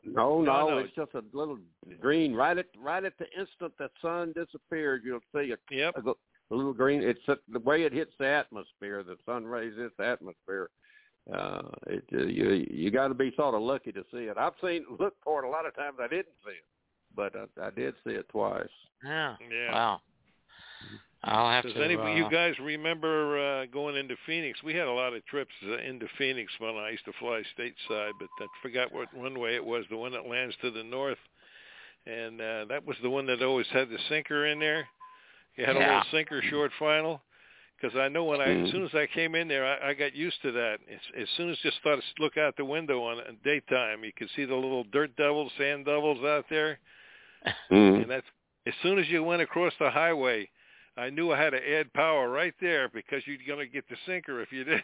No, 0.05 0.41
No, 0.41 0.41
no, 0.43 0.69
no. 0.69 0.77
it's 0.77 0.93
just 0.95 1.13
a 1.15 1.23
little 1.33 1.57
green. 1.99 2.35
Right 2.35 2.57
at 2.57 2.67
right 2.77 3.03
at 3.03 3.17
the 3.17 3.25
instant 3.37 3.73
the 3.79 3.89
sun 4.01 4.33
disappears, 4.35 5.01
you'll 5.03 5.21
see 5.35 5.51
a 5.53 5.57
yep. 5.75 5.95
a, 5.97 6.11
go- 6.49 6.55
a 6.55 6.57
little 6.57 6.73
green. 6.73 7.01
It's 7.01 7.27
a, 7.27 7.37
the 7.51 7.59
way 7.59 7.83
it 7.83 7.93
hits 7.93 8.11
the 8.19 8.27
atmosphere. 8.27 9.03
The 9.03 9.17
sun 9.25 9.45
rays 9.45 9.73
hits 9.77 9.93
the 9.97 10.05
atmosphere. 10.05 10.69
Uh, 11.33 11.61
it 11.87 12.03
uh, 12.13 12.25
you 12.25 12.65
you 12.69 12.91
got 12.91 13.07
to 13.07 13.13
be 13.13 13.31
sort 13.35 13.55
of 13.55 13.61
lucky 13.61 13.91
to 13.93 14.03
see 14.11 14.25
it. 14.25 14.37
I've 14.37 14.53
seen 14.61 14.85
look 14.99 15.15
for 15.23 15.43
it 15.43 15.47
a 15.47 15.49
lot 15.49 15.65
of 15.65 15.75
times. 15.75 15.97
I 16.01 16.07
didn't 16.07 16.35
see 16.45 16.51
it, 16.51 16.65
but 17.15 17.33
I, 17.35 17.67
I 17.67 17.69
did 17.69 17.95
see 18.05 18.13
it 18.13 18.27
twice. 18.29 18.67
Yeah. 19.03 19.35
Yeah. 19.49 19.71
Wow. 19.71 20.01
I'll 21.25 21.49
have 21.49 21.63
Does 21.63 21.73
to. 21.73 21.79
Does 21.79 21.85
any 21.85 21.95
uh, 21.95 22.15
you 22.15 22.29
guys 22.29 22.55
remember 22.61 23.61
uh, 23.61 23.65
going 23.67 23.95
into 23.95 24.15
Phoenix? 24.25 24.61
We 24.61 24.73
had 24.73 24.87
a 24.87 24.91
lot 24.91 25.13
of 25.13 25.25
trips 25.25 25.53
uh, 25.65 25.77
into 25.77 26.07
Phoenix 26.17 26.51
when 26.59 26.75
I 26.75 26.89
used 26.89 27.05
to 27.05 27.13
fly 27.19 27.41
stateside, 27.57 28.11
but 28.19 28.27
I 28.41 28.47
forgot 28.61 28.93
what 28.93 29.07
runway 29.15 29.55
it 29.55 29.65
was. 29.65 29.85
The 29.89 29.97
one 29.97 30.11
that 30.11 30.27
lands 30.27 30.55
to 30.61 30.71
the 30.71 30.83
north, 30.83 31.17
and 32.05 32.41
uh, 32.41 32.65
that 32.65 32.85
was 32.85 32.97
the 33.01 33.09
one 33.09 33.25
that 33.27 33.41
always 33.41 33.67
had 33.71 33.89
the 33.89 33.99
sinker 34.09 34.47
in 34.47 34.59
there. 34.59 34.85
You 35.55 35.65
had 35.65 35.75
a 35.75 35.79
little 35.79 36.03
sinker 36.11 36.41
short 36.49 36.71
final. 36.79 37.21
Because 37.79 37.97
I 37.97 38.07
know 38.07 38.23
when 38.23 38.39
I, 38.39 38.47
Mhm. 38.47 38.65
as 38.65 38.71
soon 38.71 38.85
as 38.85 38.95
I 38.95 39.07
came 39.07 39.35
in 39.35 39.49
there, 39.49 39.65
I, 39.65 39.89
I 39.89 39.93
got 39.93 40.15
used 40.15 40.41
to 40.43 40.53
that. 40.53 40.79
As, 40.89 40.99
as 41.17 41.29
soon 41.35 41.49
as 41.49 41.57
just 41.59 41.77
started 41.79 42.01
to 42.01 42.23
look 42.23 42.37
out 42.37 42.55
the 42.55 42.63
window 42.63 43.03
on 43.03 43.21
daytime, 43.43 44.05
you 44.05 44.13
could 44.13 44.29
see 44.37 44.45
the 44.45 44.55
little 44.55 44.85
dirt 44.85 45.13
devils, 45.17 45.51
sand 45.57 45.85
devils 45.85 46.23
out 46.23 46.45
there. 46.49 46.79
Mm. 47.69 48.03
And 48.03 48.11
that's 48.11 48.25
as 48.65 48.73
soon 48.81 48.99
as 48.99 49.09
you 49.09 49.21
went 49.21 49.41
across 49.41 49.73
the 49.79 49.89
highway, 49.89 50.49
I 50.95 51.09
knew 51.09 51.33
I 51.33 51.37
had 51.37 51.49
to 51.49 51.71
add 51.77 51.91
power 51.91 52.29
right 52.29 52.53
there 52.61 52.87
because 52.87 53.21
you're 53.27 53.35
gonna 53.45 53.65
get 53.65 53.89
the 53.89 53.97
sinker 54.05 54.41
if 54.41 54.53
you 54.53 54.63
didn't. 54.63 54.83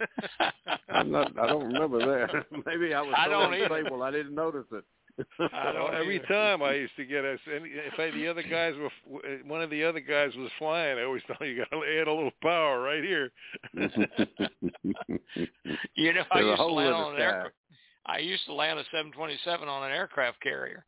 I'm 0.90 1.10
not. 1.10 1.38
I 1.38 1.46
don't 1.46 1.72
remember 1.72 1.98
that. 2.00 2.44
Maybe 2.66 2.92
I 2.92 3.00
was 3.00 3.14
I 3.16 3.24
so 3.24 3.30
don't 3.30 3.54
either. 3.54 4.02
I 4.02 4.10
didn't 4.10 4.34
notice 4.34 4.66
it. 4.72 4.84
I 5.38 5.72
don't 5.72 5.94
every 6.00 6.20
time 6.20 6.62
I 6.62 6.74
used 6.74 6.96
to 6.96 7.04
get 7.04 7.24
us, 7.24 7.38
and 7.46 7.64
if 7.66 7.98
I, 7.98 8.10
the 8.10 8.26
other 8.26 8.42
guys 8.42 8.74
were, 8.76 9.20
one 9.46 9.62
of 9.62 9.70
the 9.70 9.84
other 9.84 10.00
guys 10.00 10.32
was 10.36 10.50
flying, 10.58 10.98
I 10.98 11.04
always 11.04 11.22
thought 11.28 11.40
you, 11.40 11.48
you 11.48 11.58
got 11.70 11.70
to 11.70 12.00
add 12.00 12.08
a 12.08 12.12
little 12.12 12.32
power 12.42 12.80
right 12.80 13.02
here. 13.02 13.30
You 15.94 16.12
know, 16.12 16.22
I 16.30 16.40
There's 16.42 16.46
a 16.46 16.48
used 16.48 16.56
to 16.58 16.62
hole 16.62 16.78
in 16.80 16.86
land 16.86 16.94
on 16.94 17.14
an 17.14 17.20
aircraft. 17.20 17.54
I 18.06 18.18
used 18.18 18.44
to 18.46 18.52
land 18.52 18.78
a 18.78 18.82
727 18.84 19.68
on 19.68 19.84
an 19.84 19.92
aircraft 19.92 20.40
carrier, 20.40 20.84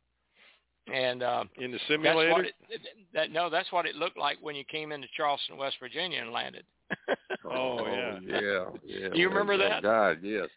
and 0.93 1.23
um, 1.23 1.49
In 1.57 1.71
the 1.71 1.77
that's 1.77 1.87
simulator, 1.87 2.31
what 2.31 2.45
it. 2.45 2.53
That 3.13 3.31
no, 3.31 3.49
that's 3.49 3.71
what 3.71 3.85
it 3.85 3.95
looked 3.95 4.17
like 4.17 4.37
when 4.41 4.55
you 4.55 4.63
came 4.65 4.91
into 4.91 5.07
Charleston, 5.15 5.57
West 5.57 5.77
Virginia, 5.79 6.21
and 6.21 6.31
landed. 6.31 6.63
Oh, 7.49 7.85
yeah. 7.85 8.19
yeah, 8.21 8.65
yeah. 8.85 9.09
Do 9.09 9.19
You 9.19 9.29
remember 9.29 9.53
Oh, 9.53 9.57
that? 9.57 9.81
God, 9.81 10.17
yes, 10.21 10.47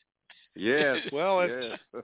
yes. 0.57 0.97
Well, 1.12 1.41
it's- 1.43 1.79
yes. 1.95 2.03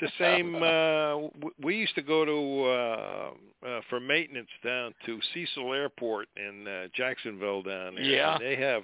It's 0.00 0.12
the 0.18 0.24
same. 0.24 0.54
Uh, 0.56 1.28
we 1.62 1.76
used 1.76 1.94
to 1.94 2.02
go 2.02 2.24
to 2.24 2.64
uh, 2.64 3.68
uh, 3.68 3.80
for 3.88 4.00
maintenance 4.00 4.48
down 4.64 4.92
to 5.06 5.20
Cecil 5.32 5.72
Airport 5.72 6.28
in 6.36 6.66
uh, 6.66 6.86
Jacksonville 6.94 7.62
down 7.62 7.94
there. 7.94 8.04
Yeah. 8.04 8.34
And 8.34 8.42
they 8.44 8.56
have 8.56 8.82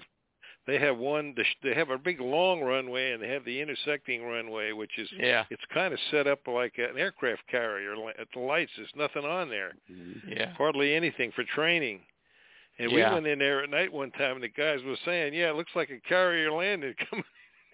they 0.66 0.78
have 0.78 0.98
one. 0.98 1.34
They 1.62 1.74
have 1.74 1.90
a 1.90 1.98
big 1.98 2.20
long 2.20 2.60
runway, 2.60 3.12
and 3.12 3.22
they 3.22 3.28
have 3.28 3.44
the 3.44 3.60
intersecting 3.60 4.22
runway, 4.22 4.72
which 4.72 4.98
is 4.98 5.08
yeah, 5.18 5.44
it's 5.50 5.62
kind 5.72 5.92
of 5.92 5.98
set 6.10 6.26
up 6.26 6.40
like 6.46 6.74
an 6.78 6.96
aircraft 6.98 7.42
carrier. 7.50 7.94
At 8.18 8.28
the 8.34 8.40
lights, 8.40 8.70
there's 8.76 8.88
nothing 8.94 9.24
on 9.28 9.48
there, 9.48 9.72
yeah. 10.28 10.52
hardly 10.54 10.94
anything 10.94 11.32
for 11.34 11.44
training. 11.44 12.00
And 12.78 12.90
Yeah. 12.92 13.08
we 13.08 13.14
went 13.14 13.26
in 13.26 13.38
there 13.38 13.62
at 13.62 13.70
night 13.70 13.92
one 13.92 14.10
time, 14.12 14.36
and 14.36 14.42
the 14.44 14.48
guys 14.48 14.78
were 14.84 14.96
saying, 15.04 15.34
"Yeah, 15.34 15.50
it 15.50 15.56
looks 15.56 15.72
like 15.74 15.90
a 15.90 15.98
carrier 16.08 16.52
landed 16.52 16.96
coming." 17.10 17.24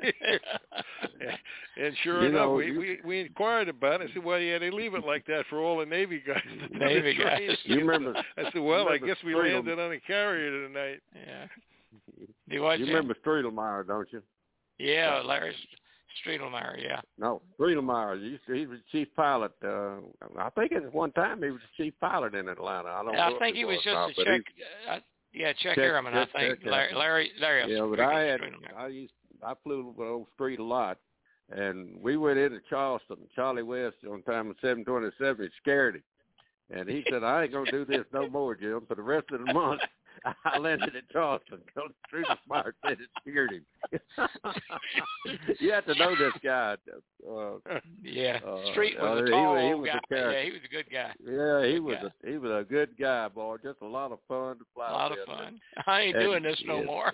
Here." 0.01 0.41
And 1.79 1.95
sure 2.03 2.23
You 2.23 2.29
enough, 2.29 2.41
know, 2.41 2.53
we, 2.55 2.67
you- 2.67 2.79
we 2.79 2.99
we 3.05 3.21
inquired 3.21 3.69
about 3.69 4.01
it. 4.01 4.09
I 4.11 4.15
said, 4.15 4.25
"Well, 4.25 4.39
yeah, 4.41 4.59
they 4.59 4.71
leave 4.71 4.95
it 4.95 5.05
like 5.05 5.27
that 5.27 5.45
for 5.51 5.59
all 5.59 5.77
the 5.79 5.85
Navy 5.85 6.23
guys." 6.27 6.41
the 6.73 6.79
Navy 6.79 7.13
guys. 7.15 7.37
training." 7.37 7.57
You 7.65 7.77
remember? 7.81 8.15
I 8.39 8.45
said, 8.51 8.63
"Well, 8.63 8.89
I 8.89 8.97
guess 8.99 9.17
we 9.25 9.33
Streetel- 9.35 9.55
landed 9.55 9.79
on 9.79 9.93
a 9.93 10.01
carrier 10.01 10.67
tonight." 10.69 11.01
yeah. 11.15 11.47
You 12.49 12.63
You 12.65 12.87
remember 12.87 13.15
Streetelmeyer, 13.27 13.87
don't 13.87 14.07
you? 14.13 14.23
Yeah, 14.79 15.21
Larry 15.25 15.53
Streetelmeyer. 16.25 16.81
Yeah. 16.83 17.01
No, 17.19 17.43
Streetelmeyer. 17.59 18.21
He, 18.23 18.29
used 18.29 18.47
to, 18.47 18.53
he 18.55 18.67
was 18.67 18.79
chief 18.93 19.09
pilot. 19.17 19.51
Uh, 19.65 19.97
I 20.39 20.49
think 20.51 20.71
at 20.73 20.95
one 20.95 21.11
time 21.13 21.43
he 21.43 21.51
was 21.51 21.61
the 21.77 21.85
chief 21.85 21.95
pilot 22.01 22.35
in 22.37 22.49
Atlanta. 22.49 22.89
I 22.89 23.03
don't. 23.03 23.15
know 23.15 23.37
I 23.37 23.39
think 23.41 23.57
he 23.57 23.65
was 23.65 23.79
or 23.85 23.93
not, 23.95 24.09
just 24.11 24.21
a 24.21 24.25
check. 24.25 24.43
Uh, 24.89 24.99
yeah, 25.35 25.53
check, 25.55 25.75
Check- 25.75 25.79
airman. 25.79 26.15
I 26.15 26.27
think 26.27 26.61
check 26.63 26.71
Larry. 26.71 26.95
Larry. 26.95 27.31
Larry 27.41 27.75
Yeah, 27.75 27.87
but 27.91 28.01
I 28.01 28.21
had 28.21 28.41
I 28.79 28.87
used 28.87 29.13
I 29.45 29.55
flew 29.63 29.95
with 29.97 30.07
old 30.09 30.27
Street 30.35 30.59
a 30.61 30.65
lot, 30.65 30.99
and 31.51 31.99
we 32.01 32.17
went 32.17 32.39
into 32.39 32.61
Charleston. 32.69 33.19
Charlie 33.35 33.63
West 33.63 33.97
on 34.11 34.23
time 34.23 34.51
of 34.51 34.57
seven 34.61 34.85
twenty 34.85 35.09
seven. 35.19 35.47
It 35.47 35.53
scared 35.61 35.97
him, 35.97 36.03
and 36.71 36.89
he 36.89 37.05
said, 37.11 37.23
"I 37.25 37.45
ain't 37.45 37.53
gonna 37.53 37.71
do 37.71 37.85
this 37.85 38.05
no 38.13 38.29
more, 38.29 38.55
Jim. 38.55 38.83
For 38.89 38.95
the 38.95 39.03
rest 39.03 39.27
of 39.33 39.45
the 39.45 39.53
month, 39.53 39.81
I 40.45 40.59
landed 40.59 40.97
at 40.97 41.09
Charleston. 41.11 41.59
Because 41.75 41.91
Street 42.09 42.27
Smart 42.47 42.75
said 42.87 42.99
it 43.01 43.09
scared 43.21 43.53
him. 43.53 43.67
you 45.61 45.73
have 45.73 45.85
to 45.87 45.95
know 45.97 46.15
this 46.17 46.33
guy. 46.43 46.77
Uh, 47.29 47.79
Yeah. 48.03 48.39
Uh, 48.47 48.71
Street 48.73 48.97
was 48.99 49.21
uh, 49.21 49.23
a 49.23 49.25
he 49.27 49.31
tall 49.31 49.57
he 49.59 49.63
old 49.73 49.81
was 49.83 49.91
a 49.91 49.93
guy. 49.93 50.01
character. 50.09 50.33
Yeah, 50.33 50.45
he 50.45 50.51
was 50.53 50.61
a 50.65 50.69
good 50.69 50.87
guy. 50.91 51.11
yeah, 51.25 51.67
he 51.67 51.73
Good 51.75 51.81
was 51.83 51.97
guy. 52.01 52.09
a 52.29 52.31
he 52.31 52.39
was 52.39 52.51
a 52.51 52.65
good 52.69 52.91
guy, 52.99 53.29
boy. 53.29 53.57
Just 53.63 53.81
a 53.83 53.87
lot 53.87 54.13
of 54.13 54.19
fun 54.27 54.59
to 54.59 54.65
fly 54.75 54.89
A 54.89 54.93
lot 54.93 55.13
of 55.13 55.19
fun. 55.27 55.61
I 55.87 56.01
ain't 56.01 56.17
And- 56.17 56.25
doing 56.25 56.43
this 56.43 56.63
no 56.67 56.79
yes, 56.79 56.87
more. 56.87 57.13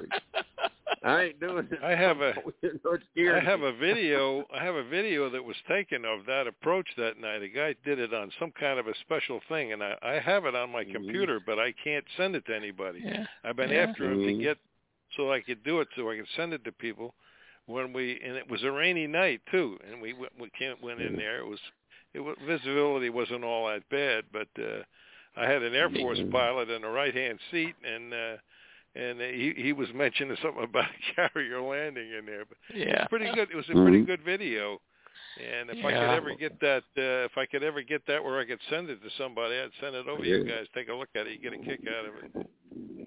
I 1.04 1.22
ain't 1.24 1.40
doing 1.40 1.66
this. 1.68 1.78
I 1.82 1.90
have 1.96 2.20
a- 2.20 2.34
You 2.62 2.80
know, 2.84 2.92
it 2.92 3.02
scared 3.12 3.42
I 3.42 3.44
have 3.50 3.62
a 3.62 3.72
video. 3.72 4.44
I 4.54 4.62
have 4.64 4.74
a 4.76 4.84
video 4.84 5.28
that 5.30 5.42
was 5.44 5.56
taken 5.68 6.04
of 6.04 6.24
that 6.26 6.46
approach 6.46 6.86
that 6.96 7.18
night. 7.18 7.42
A 7.42 7.48
guy 7.48 7.74
did 7.84 7.98
it 7.98 8.14
on 8.14 8.30
some 8.38 8.52
kind 8.52 8.78
of 8.78 8.86
a 8.86 8.94
special 9.00 9.40
thing, 9.48 9.72
and 9.72 9.82
I, 9.82 9.96
I 10.02 10.12
have 10.20 10.44
it 10.44 10.54
on 10.54 10.70
my 10.70 10.84
Mhm. 10.84 10.92
computer, 10.92 11.40
but 11.44 11.58
I 11.58 11.72
can't 11.84 12.04
send 12.16 12.36
it 12.36 12.46
to 12.46 12.54
anybody. 12.54 13.00
yeah. 13.04 13.26
I've 13.44 13.56
been 13.56 13.70
Yeah. 13.70 13.86
after 13.88 14.04
him 14.04 14.22
to 14.22 14.32
Mhm. 14.32 14.40
get 14.40 14.58
so 15.16 15.30
I 15.32 15.40
could 15.40 15.62
do 15.64 15.80
it, 15.80 15.88
so 15.96 16.10
I 16.10 16.16
could 16.16 16.28
send 16.36 16.54
it 16.54 16.64
to 16.64 16.72
people. 16.72 17.14
When 17.66 17.92
we 17.92 18.20
and 18.22 18.36
it 18.36 18.48
was 18.48 18.62
a 18.64 18.70
rainy 18.72 19.06
night 19.06 19.40
too, 19.50 19.78
and 19.88 20.00
we 20.00 20.12
went, 20.14 20.32
we 20.38 20.50
can't 20.50 20.80
went 20.82 21.00
in 21.00 21.16
there. 21.16 21.38
It 21.38 21.46
was 21.46 21.60
it 22.14 22.20
wa- 22.20 22.34
visibility 22.46 23.08
wasn't 23.08 23.44
all 23.44 23.66
that 23.68 23.88
bad, 23.88 24.24
but 24.32 24.48
uh, 24.58 24.82
I 25.36 25.46
had 25.46 25.62
an 25.62 25.74
Air 25.74 25.88
Force 25.90 26.18
Mhm. 26.18 26.30
pilot 26.30 26.70
in 26.70 26.82
the 26.82 26.88
right 26.88 27.14
hand 27.14 27.38
seat, 27.50 27.74
and 27.84 28.12
uh, 28.12 28.36
and 28.94 29.20
he 29.20 29.52
he 29.56 29.72
was 29.72 29.88
mentioning 29.94 30.36
something 30.42 30.62
about 30.70 30.84
a 30.86 31.14
carrier 31.30 31.60
landing 31.60 32.12
in 32.12 32.26
there. 32.26 32.44
But 32.44 32.58
it 32.76 32.86
Yeah. 32.88 33.00
was 33.02 33.08
pretty 33.08 33.32
good. 33.34 33.50
It 33.50 33.56
was 33.56 33.68
a 33.70 33.72
pretty 33.72 34.02
Mhm. 34.02 34.06
good 34.06 34.22
video. 34.22 34.80
And 35.40 35.70
if 35.70 35.82
I 35.84 35.92
could 35.92 36.10
ever 36.10 36.34
get 36.34 36.60
that, 36.60 36.82
uh, 36.98 37.24
if 37.24 37.38
I 37.38 37.46
could 37.46 37.62
ever 37.62 37.80
get 37.80 38.04
that 38.06 38.22
where 38.22 38.38
I 38.38 38.44
could 38.44 38.60
send 38.68 38.90
it 38.90 39.02
to 39.02 39.08
somebody, 39.16 39.56
I'd 39.58 39.70
send 39.80 39.94
it 39.96 40.06
over 40.06 40.22
to 40.22 40.28
you 40.28 40.44
guys. 40.44 40.66
Take 40.74 40.88
a 40.90 40.94
look 40.94 41.08
at 41.14 41.26
it. 41.26 41.32
You 41.32 41.38
get 41.38 41.54
a 41.54 41.64
kick 41.64 41.80
out 41.88 42.04
of 42.04 42.14
it. 42.16 42.46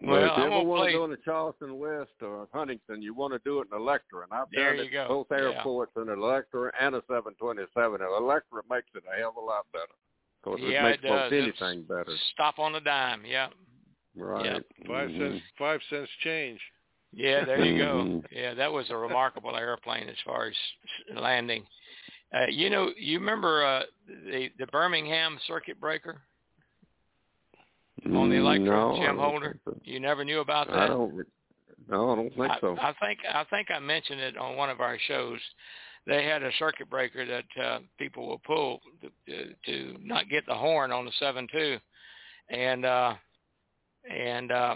Well, 0.02 0.18
if 0.18 0.24
you 0.26 0.32
I'm 0.34 0.40
ever 0.42 0.50
gonna 0.50 0.64
want 0.64 0.82
play- 0.82 0.92
to 0.94 0.98
go 0.98 1.04
into 1.06 1.18
Charleston 1.24 1.78
West 1.78 2.12
or 2.22 2.48
Huntington, 2.52 3.02
you 3.04 3.14
want 3.14 3.34
to 3.34 3.40
do 3.40 3.62
it 3.62 3.68
in 3.72 3.78
Electra, 3.78 4.24
and 4.24 4.34
I've 4.34 4.50
There 4.52 4.72
done 4.76 4.78
you 4.78 4.90
it 4.90 4.92
go. 4.92 5.08
both 5.08 5.28
Yeah. 5.32 5.38
airports 5.50 5.92
in 5.98 6.10
Electra 6.10 6.72
and 6.80 6.96
a 6.96 7.04
727. 7.08 8.02
And 8.02 8.10
Electra 8.12 8.62
makes 8.70 8.88
it 8.96 9.04
a 9.12 9.16
hell 9.20 9.30
of 9.30 9.38
a 9.38 9.40
lot 9.42 9.66
better. 9.72 9.84
Of 9.86 10.42
course, 10.44 10.62
Yeah, 10.62 10.80
it 10.80 10.84
makes 10.84 11.04
it 11.04 11.08
does. 11.08 11.32
most 11.32 11.34
anything 11.34 11.84
better. 11.84 12.18
Stop 12.34 12.58
on 12.60 12.74
the 12.74 12.82
dime. 12.82 13.24
Yeah. 13.26 13.50
Right. 14.16 14.46
Yep. 14.46 14.66
5 14.88 15.10
Mhm. 15.10 15.18
cents, 15.18 15.44
five 15.58 15.82
cents 15.90 16.10
change. 16.24 16.60
Yeah, 17.12 17.46
there 17.46 17.64
you 17.64 17.78
go. 17.78 18.04
Mhm. 18.04 18.26
Yeah, 18.32 18.54
that 18.56 18.72
was 18.72 18.90
a 18.90 18.98
remarkable 18.98 19.56
airplane 19.56 20.10
as 20.10 20.20
far 20.22 20.46
as 20.46 20.56
landing. 21.14 21.66
Uh, 22.34 22.48
you 22.50 22.70
know, 22.70 22.92
you 22.98 23.20
remember 23.20 23.64
uh, 23.64 23.84
the 24.08 24.50
the 24.58 24.68
Birmingham 24.68 25.40
circuit 25.48 25.80
breaker 25.80 26.22
on 28.06 28.30
the 28.30 28.36
Electra, 28.36 28.68
Mm, 28.68 28.70
no, 28.70 28.92
I 28.94 28.98
Jim 28.98 29.06
don't 29.16 29.18
Holder? 29.32 29.60
so. 29.64 29.80
You 29.84 30.00
never 30.00 30.26
knew 30.26 30.40
about 30.42 30.68
that? 30.68 30.76
I 30.76 30.88
don't. 30.88 31.26
No, 31.88 32.12
I 32.12 32.16
don't 32.16 32.30
think 32.36 32.52
I, 32.52 32.60
so. 32.60 32.78
I 32.80 32.94
think 32.94 33.20
I 33.30 33.44
think 33.46 33.72
I 33.72 33.80
mentioned 33.80 34.20
it 34.20 34.38
on 34.38 34.56
one 34.58 34.70
of 34.70 34.82
our 34.82 34.98
shows. 35.08 35.40
They 36.06 36.24
had 36.26 36.44
a 36.44 36.52
circuit 36.60 36.90
breaker 36.90 37.26
that 37.26 37.64
uh, 37.64 37.80
people 37.98 38.28
will 38.28 38.40
pull 38.40 38.82
to, 39.28 39.56
to 39.66 39.98
not 40.04 40.30
get 40.30 40.46
the 40.46 40.54
horn 40.56 40.92
on 40.92 41.06
the 41.06 41.12
seven 41.20 41.48
two, 41.52 41.78
and 42.50 42.86
uh, 42.86 43.14
and 44.10 44.52
uh, 44.52 44.76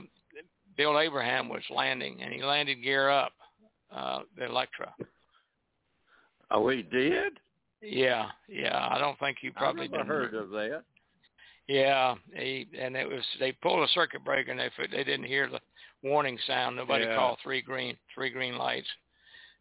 Bill 0.78 1.00
Abraham 1.00 1.50
was 1.50 1.64
landing, 1.70 2.22
and 2.22 2.34
he 2.34 2.42
landed 2.44 2.84
gear 2.84 3.10
up 3.10 3.34
uh, 3.94 4.20
the 4.38 4.46
Electra. 4.46 4.94
oh, 6.52 6.70
he 6.70 6.84
did. 6.84 7.34
Yeah, 7.82 8.30
yeah. 8.48 8.88
I 8.92 8.98
don't 9.00 9.18
think 9.20 9.38
you 9.42 9.54
probably 9.54 9.86
I've 9.86 9.92
never 9.92 10.06
heard 10.06 10.34
of 10.34 10.50
that. 10.50 10.84
Yeah, 11.68 12.16
he 12.36 12.68
and 12.78 12.96
it 12.96 13.08
was 13.08 13.24
they 13.40 13.52
pulled 13.52 13.88
a 13.88 13.92
circuit 13.94 14.26
breaker 14.26 14.52
and 14.52 14.60
they 14.60 14.70
they 14.92 15.04
didn't 15.04 15.26
hear 15.26 15.48
the 15.48 15.60
warning 16.04 16.38
sound. 16.48 16.76
Nobody 16.76 17.06
Yeah. 17.06 17.16
called 17.16 17.38
three 17.44 17.62
green 17.62 17.96
three 18.14 18.32
green 18.32 18.58
lights, 18.58 18.88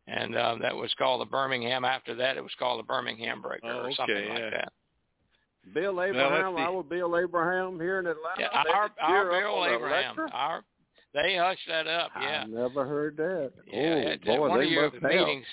and 0.07 0.35
uh, 0.35 0.57
that 0.62 0.75
was 0.75 0.93
called 0.95 1.21
the 1.21 1.31
Birmingham. 1.31 1.85
After 1.85 2.14
that, 2.14 2.37
it 2.37 2.43
was 2.43 2.55
called 2.59 2.79
the 2.81 2.87
Birmingham 2.87 3.43
breaker 3.43 3.66
Oh, 3.66 3.85
or 3.85 3.93
something 3.93 4.16
okay, 4.16 4.29
like 4.29 4.53
that. 4.53 4.73
Bill 5.75 6.03
Abraham, 6.03 6.55
the- 6.55 6.61
our 6.61 6.83
Bill 6.83 7.17
Abraham 7.19 7.79
here 7.79 7.99
in 7.99 8.07
Atlanta. 8.07 8.41
Yeah, 8.41 8.63
they 8.65 8.71
our 8.71 8.91
our 9.01 9.31
Bill 9.31 9.67
Abraham, 9.67 10.17
our 10.33 10.65
they 11.15 11.37
hushed 11.37 11.67
that 11.69 11.87
up. 11.87 12.11
Yeah, 12.21 12.45
I 12.45 12.47
never 12.47 12.87
heard 12.87 13.17
that. 13.17 13.53
yeah. 13.67 13.81
oh 13.81 13.99
at, 13.99 14.07
at 14.07 14.25
boy, 14.25 14.41
one 14.49 14.59
they 14.59 14.67
of 14.67 14.71
your 14.71 14.91
must 14.91 15.03
have. 15.03 15.11
meetings, 15.11 15.47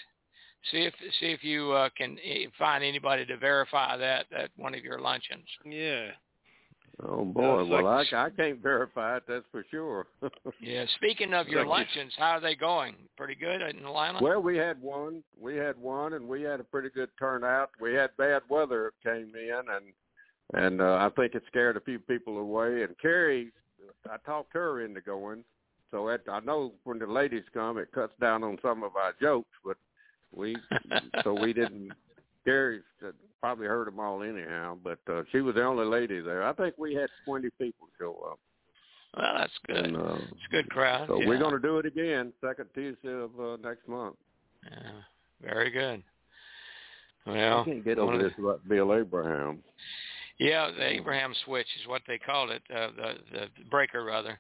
see 0.72 0.80
if 0.80 0.94
see 1.20 1.28
if 1.28 1.44
you 1.44 1.72
uh, 1.72 1.90
can 1.98 2.18
eh, 2.24 2.48
find 2.58 2.84
anybody 2.84 3.26
to 3.26 3.38
verify 3.38 3.98
that 3.98 4.26
at 4.38 4.52
one 4.56 4.76
of 4.76 4.84
your 4.84 5.00
luncheons. 5.00 5.48
Yeah. 5.66 6.12
Oh 7.04 7.26
boy, 7.26 7.62
it's 7.62 7.70
well 7.70 7.84
like- 7.84 8.14
I 8.14 8.26
I 8.28 8.30
can't 8.30 8.62
verify 8.62 9.18
it. 9.18 9.24
That's 9.28 9.46
for 9.52 9.66
sure. 9.70 10.08
Yeah. 10.62 10.86
Speaking 10.96 11.34
of 11.34 11.48
your 11.48 11.66
Like 11.66 11.88
luncheons, 11.88 12.14
how 12.18 12.32
are 12.32 12.40
they 12.42 12.56
going? 12.56 12.96
Pretty 13.18 13.36
good 13.36 13.62
in 13.62 13.86
Atlanta. 13.86 14.20
Well, 14.22 14.42
we 14.42 14.58
had 14.58 14.82
one. 14.82 15.24
We 15.40 15.58
had 15.58 15.78
one, 15.78 16.14
and 16.14 16.28
we 16.28 16.42
had 16.42 16.60
a 16.60 16.64
pretty 16.64 16.90
good 16.90 17.10
turnout. 17.20 17.72
We 17.80 17.94
had 17.94 18.16
bad 18.18 18.44
weather 18.50 18.94
came 19.04 19.34
in, 19.36 19.62
and 19.70 19.94
and 20.54 20.82
uh, 20.82 20.96
I 20.96 21.10
think 21.16 21.36
it 21.36 21.44
scared 21.48 21.76
a 21.78 21.82
few 21.82 22.00
people 22.00 22.38
away. 22.38 22.84
And 22.84 22.98
Carrie, 23.00 23.52
I 24.10 24.18
talked 24.26 24.54
her 24.54 24.86
into 24.86 25.02
going. 25.02 25.44
So 25.92 26.10
at, 26.10 26.22
I 26.32 26.40
know 26.40 26.74
when 26.84 27.00
the 27.00 27.08
ladies 27.08 27.44
come, 27.54 27.78
it 27.78 27.92
cuts 27.92 28.14
down 28.22 28.44
on 28.44 28.58
some 28.62 28.84
of 28.84 28.96
our 28.96 29.14
jokes, 29.22 29.50
but 29.64 29.78
we 30.34 30.56
so 31.24 31.34
we 31.34 31.54
didn't. 31.54 31.92
Carrie 32.46 32.82
probably 33.42 33.68
heard 33.68 33.88
them 33.88 34.00
all 34.00 34.24
anyhow, 34.24 34.78
but 34.84 35.00
uh, 35.12 35.24
she 35.32 35.42
was 35.42 35.56
the 35.56 35.64
only 35.64 35.86
lady 35.86 36.20
there. 36.22 36.44
I 36.44 36.54
think 36.54 36.76
we 36.78 36.96
had 36.96 37.10
twenty 37.26 37.50
people 37.60 37.88
show 38.00 38.18
up. 38.32 38.40
Well, 39.18 39.34
that's 39.38 39.54
good. 39.68 39.86
And, 39.86 39.98
uh, 39.98 40.16
it's 40.16 40.46
a 40.48 40.52
good 40.52 40.70
crowd. 40.70 41.08
so 41.08 41.20
yeah. 41.22 41.28
we're 41.28 41.40
going 41.40 41.54
to 41.54 41.60
do 41.60 41.78
it 41.80 41.86
again, 41.86 42.34
second 42.42 42.68
Tuesday 42.74 43.14
of 43.14 43.32
uh, 43.40 43.58
next 43.64 43.88
month. 43.88 44.16
Yeah, 44.70 44.92
very 45.42 45.70
good. 45.72 46.04
Well, 47.26 47.62
I 47.62 47.66
can't 47.66 47.86
get 47.86 47.98
over 47.98 48.22
this 48.22 48.34
about 48.38 48.68
Bill 48.68 48.94
Abraham. 48.94 49.64
Yeah, 50.38 50.70
the 50.72 50.86
Abraham 50.86 51.34
switch 51.46 51.68
is 51.82 51.88
what 51.88 52.02
they 52.08 52.18
called 52.18 52.52
it, 52.52 52.62
uh, 52.70 52.90
the 52.96 53.14
the 53.32 53.48
breaker 53.70 54.04
rather. 54.04 54.40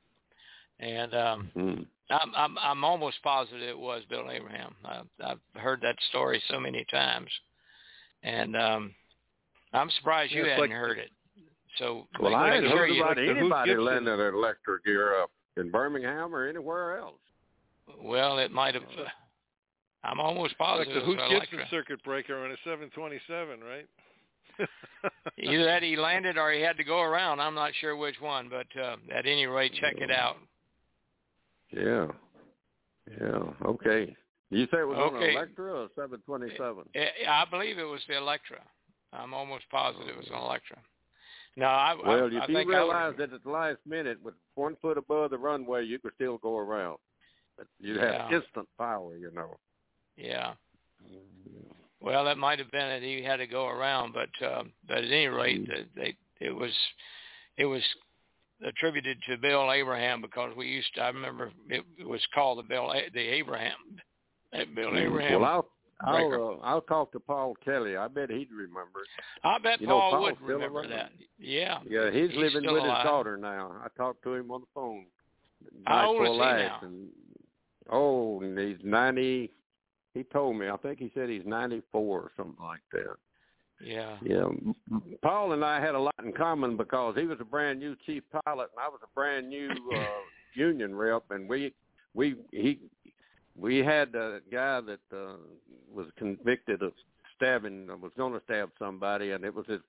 And 0.80 1.14
um 1.14 1.52
Hmm. 1.54 1.84
I'm 2.10 2.36
I'm 2.36 2.58
I'm 2.60 2.84
almost 2.84 3.24
positive 3.24 3.62
it 3.62 3.78
was 3.78 4.04
Bill 4.10 4.30
Abraham. 4.30 4.76
I've, 4.84 5.08
I've 5.24 5.62
heard 5.62 5.82
that 5.82 5.96
story 6.10 6.42
so 6.50 6.60
many 6.60 6.86
times, 6.92 7.30
and 8.26 8.56
um 8.58 8.94
I'm 9.74 9.90
surprised 9.92 10.32
you 10.34 10.42
Yeah, 10.42 10.48
it's 10.48 10.62
hadn't 10.62 10.70
like- 10.72 10.80
heard 10.80 10.98
it. 11.00 11.10
So 11.78 12.08
Well, 12.20 12.32
make 12.32 12.40
I 12.40 12.54
hadn't 12.56 12.70
sure 12.70 12.78
heard 12.80 12.90
you, 12.94 13.02
about 13.04 13.18
like 13.18 13.18
the 13.18 13.34
Hoot 13.34 13.38
anybody 13.38 13.70
Gibson. 13.72 13.86
landing 13.86 14.14
an 14.14 14.34
Electra 14.34 14.82
gear 14.86 15.22
up 15.22 15.30
in 15.58 15.70
Birmingham 15.72 16.34
or 16.34 16.48
anywhere 16.48 16.98
else. 17.00 17.20
Well, 18.02 18.40
it 18.40 18.50
might 18.52 18.76
have. 18.76 18.84
Uh, 18.98 19.04
I'm 20.06 20.20
almost 20.22 20.52
Like 20.52 20.58
positive 20.58 20.94
the 20.94 21.00
it 21.02 21.06
Hoot 21.06 21.18
was 21.18 21.30
Gibson 21.50 21.60
circuit 21.70 22.02
breaker 22.04 22.38
on 22.46 22.52
a 22.52 22.56
727, 22.64 23.60
right? 23.62 23.88
Either 25.38 25.66
that 25.66 25.84
he 25.84 25.98
landed 25.98 26.38
or 26.38 26.52
he 26.54 26.62
had 26.62 26.78
to 26.78 26.86
go 26.86 27.02
around. 27.02 27.42
I'm 27.42 27.56
not 27.56 27.72
sure 27.82 27.98
which 27.98 28.22
one, 28.22 28.48
but 28.50 28.68
uh, 28.82 28.96
at 29.14 29.26
any 29.26 29.46
rate, 29.46 29.74
check 29.74 29.96
it 29.98 30.12
out. 30.12 30.38
Yeah. 31.72 32.08
Yeah. 33.20 33.44
Okay. 33.66 34.16
You 34.52 34.66
say 34.72 34.80
it 34.80 34.88
was 34.88 34.98
on 34.98 35.22
an 35.22 35.30
Electra 35.32 35.74
or 35.74 35.88
seven 35.96 36.22
twenty 36.26 36.50
seven? 36.58 36.84
I 36.96 37.10
I 37.28 37.46
believe 37.50 37.78
it 37.78 37.84
was 37.84 38.02
the 38.08 38.18
Electra. 38.18 38.62
I'm 39.12 39.34
almost 39.34 39.64
positive 39.72 40.08
it 40.08 40.18
was 40.18 40.28
an 40.28 40.36
Electra. 40.36 40.78
No, 41.58 41.68
I, 41.68 41.94
I, 41.94 42.08
Well, 42.08 42.24
I 42.26 42.28
if 42.28 42.50
you 42.50 42.56
think 42.56 42.70
realize 42.70 43.14
that 43.18 43.32
at 43.32 43.44
the 43.44 43.50
last 43.50 43.78
minute, 43.88 44.22
with 44.22 44.34
one 44.56 44.76
foot 44.82 44.98
above 44.98 45.32
the 45.32 45.38
runway, 45.38 45.86
you 45.86 46.00
could 46.00 46.12
still 46.16 46.38
go 46.38 46.58
around. 46.58 46.98
But 47.58 47.68
you 47.80 47.98
have 47.98 48.30
Yeah. 48.30 48.38
instant 48.38 48.68
power, 48.78 49.16
you 49.18 49.32
know. 49.32 49.58
yeah. 50.18 50.54
Well, 52.02 52.26
that 52.26 52.38
might 52.38 52.60
have 52.60 52.70
been 52.72 52.88
it. 52.88 53.02
He 53.04 53.24
had 53.24 53.38
to 53.38 53.48
go 53.48 53.68
around, 53.68 54.14
but 54.14 54.30
uh, 54.46 54.64
but 54.88 54.98
at 54.98 55.06
any 55.06 55.28
rate, 55.28 55.68
Mm. 55.68 55.88
they, 55.96 56.16
it 56.40 56.52
was 56.52 56.74
it 57.58 57.66
was 57.66 57.82
attributed 58.64 59.18
to 59.24 59.38
Bill 59.38 59.72
Abraham 59.72 60.22
because 60.22 60.56
we 60.56 60.68
used 60.68 60.94
to. 60.96 61.02
I 61.02 61.08
remember 61.08 61.52
it, 61.70 61.84
it 61.98 62.08
was 62.08 62.26
called 62.34 62.60
the 62.60 62.64
Bill 62.64 62.94
the 63.14 63.20
Abraham 63.20 63.78
Bill 64.76 64.98
Abraham. 64.98 65.42
Well, 65.42 65.50
I'll. 65.50 65.70
I'll 66.02 66.60
uh, 66.62 66.66
I'll 66.66 66.82
talk 66.82 67.14
to 67.14 67.22
Paul 67.22 67.56
Kelly. 67.64 67.96
I 67.96 68.10
bet 68.10 68.30
he'd 68.30 68.52
remember. 68.52 69.00
I 69.46 69.58
bet 69.60 69.80
you 69.80 69.88
know, 69.88 70.00
Paul 70.00 70.24
would 70.24 70.42
remember 70.42 70.86
that. 70.90 71.12
Yeah. 71.40 71.80
Yeah, 71.90 72.12
he's, 72.12 72.32
He's 72.32 72.38
living 72.38 72.70
with 72.70 72.84
alive. 72.84 72.98
his 72.98 73.04
daughter 73.06 73.38
now. 73.38 73.72
I 73.82 73.88
talked 73.96 74.22
to 74.24 74.34
him 74.34 74.52
on 74.52 74.62
the 74.62 74.68
phone. 74.76 75.06
How 75.86 76.10
old 76.10 76.26
is 76.26 76.32
he 76.34 76.38
now? 76.38 76.80
And, 76.82 77.08
oh, 77.90 78.42
and 78.42 78.60
he's 78.60 78.78
ninety. 78.84 79.52
He 80.14 80.24
told 80.24 80.58
me. 80.58 80.68
I 80.68 80.76
think 80.78 81.00
he 81.00 81.12
said 81.14 81.30
he's 81.30 81.46
ninety 81.46 81.82
four 81.94 82.20
or 82.20 82.32
something 82.36 82.64
like 82.64 82.82
that. 82.92 83.16
Yeah. 83.82 84.18
Yeah, 84.22 84.48
Paul 85.22 85.54
and 85.54 85.64
I 85.64 85.80
had 85.80 85.96
a 85.96 86.00
lot 86.00 86.16
in 86.24 86.34
common 86.34 86.78
because 86.78 87.16
he 87.18 87.26
was 87.26 87.38
a 87.42 87.46
brand 87.46 87.80
new 87.80 87.96
chief 88.06 88.24
pilot 88.46 88.70
and 88.76 88.80
I 88.82 88.88
was 88.90 89.00
a 89.04 89.14
brand 89.16 89.50
new 89.50 89.70
uh, 89.70 90.06
union 90.56 90.96
rep, 90.96 91.24
and 91.30 91.48
we 91.48 91.74
we 92.14 92.36
he 92.52 92.80
we 93.58 93.78
had 93.78 94.14
a 94.16 94.40
guy 94.52 94.82
that 94.82 95.00
uh, 95.14 95.38
was 95.94 96.08
convicted 96.18 96.82
of 96.82 96.94
stabbing, 97.36 97.88
was 98.02 98.12
going 98.18 98.34
to 98.34 98.42
stab 98.46 98.70
somebody, 98.78 99.32
and 99.32 99.44
it 99.44 99.54
was 99.54 99.66
his. 99.68 99.82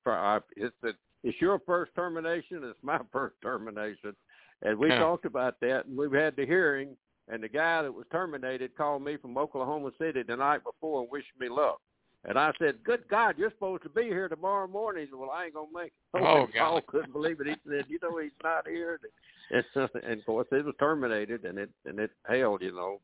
It's 0.57 0.75
the, 0.83 0.93
it's 1.25 1.41
your 1.41 1.61
first 1.67 1.95
termination. 1.95 2.63
It's 2.63 2.79
my 2.83 2.99
first 3.13 3.37
termination, 3.43 4.15
and 4.63 4.79
we 4.79 4.89
Yeah. 4.89 5.01
talked 5.01 5.25
about 5.25 5.61
that, 5.61 5.87
and 5.87 5.97
we 5.97 6.17
had 6.17 6.37
the 6.37 6.47
hearing. 6.47 6.97
And 7.29 7.43
the 7.43 7.49
guy 7.49 7.83
that 7.83 7.93
was 7.93 8.07
terminated 8.13 8.77
called 8.77 9.03
me 9.03 9.17
from 9.17 9.37
Oklahoma 9.37 9.91
City 9.99 10.23
the 10.23 10.37
night 10.37 10.63
before 10.63 11.03
and 11.03 11.11
wished 11.11 11.27
me 11.41 11.49
luck. 11.49 11.81
And 12.25 12.39
I 12.39 12.53
said, 12.57 12.85
"Good 12.85 13.09
God, 13.09 13.37
you're 13.37 13.51
supposed 13.51 13.83
to 13.83 13.89
be 13.89 14.05
here 14.05 14.29
tomorrow 14.29 14.69
morning." 14.69 15.05
He 15.05 15.11
said, 15.11 15.19
"Well, 15.19 15.33
I 15.33 15.47
ain't 15.47 15.55
gonna 15.55 15.67
make 15.75 15.87
it." 15.87 15.93
Oh, 16.15 16.45
and 16.45 16.55
Paul 16.55 16.83
couldn't 16.83 17.13
believe 17.13 17.41
it. 17.41 17.49
He 17.49 17.57
said, 17.69 17.87
"You 17.89 17.99
know, 18.01 18.19
he's 18.19 18.31
not 18.45 18.69
here." 18.69 19.01
And, 19.49 19.65
and 20.03 20.19
of 20.19 20.27
course, 20.27 20.49
it 20.51 20.65
was 20.65 20.75
terminated, 20.81 21.45
and 21.45 21.57
it 21.57 21.71
and 21.85 22.01
it 22.01 22.11
held. 22.27 22.63
You 22.63 22.73
know, 22.73 23.01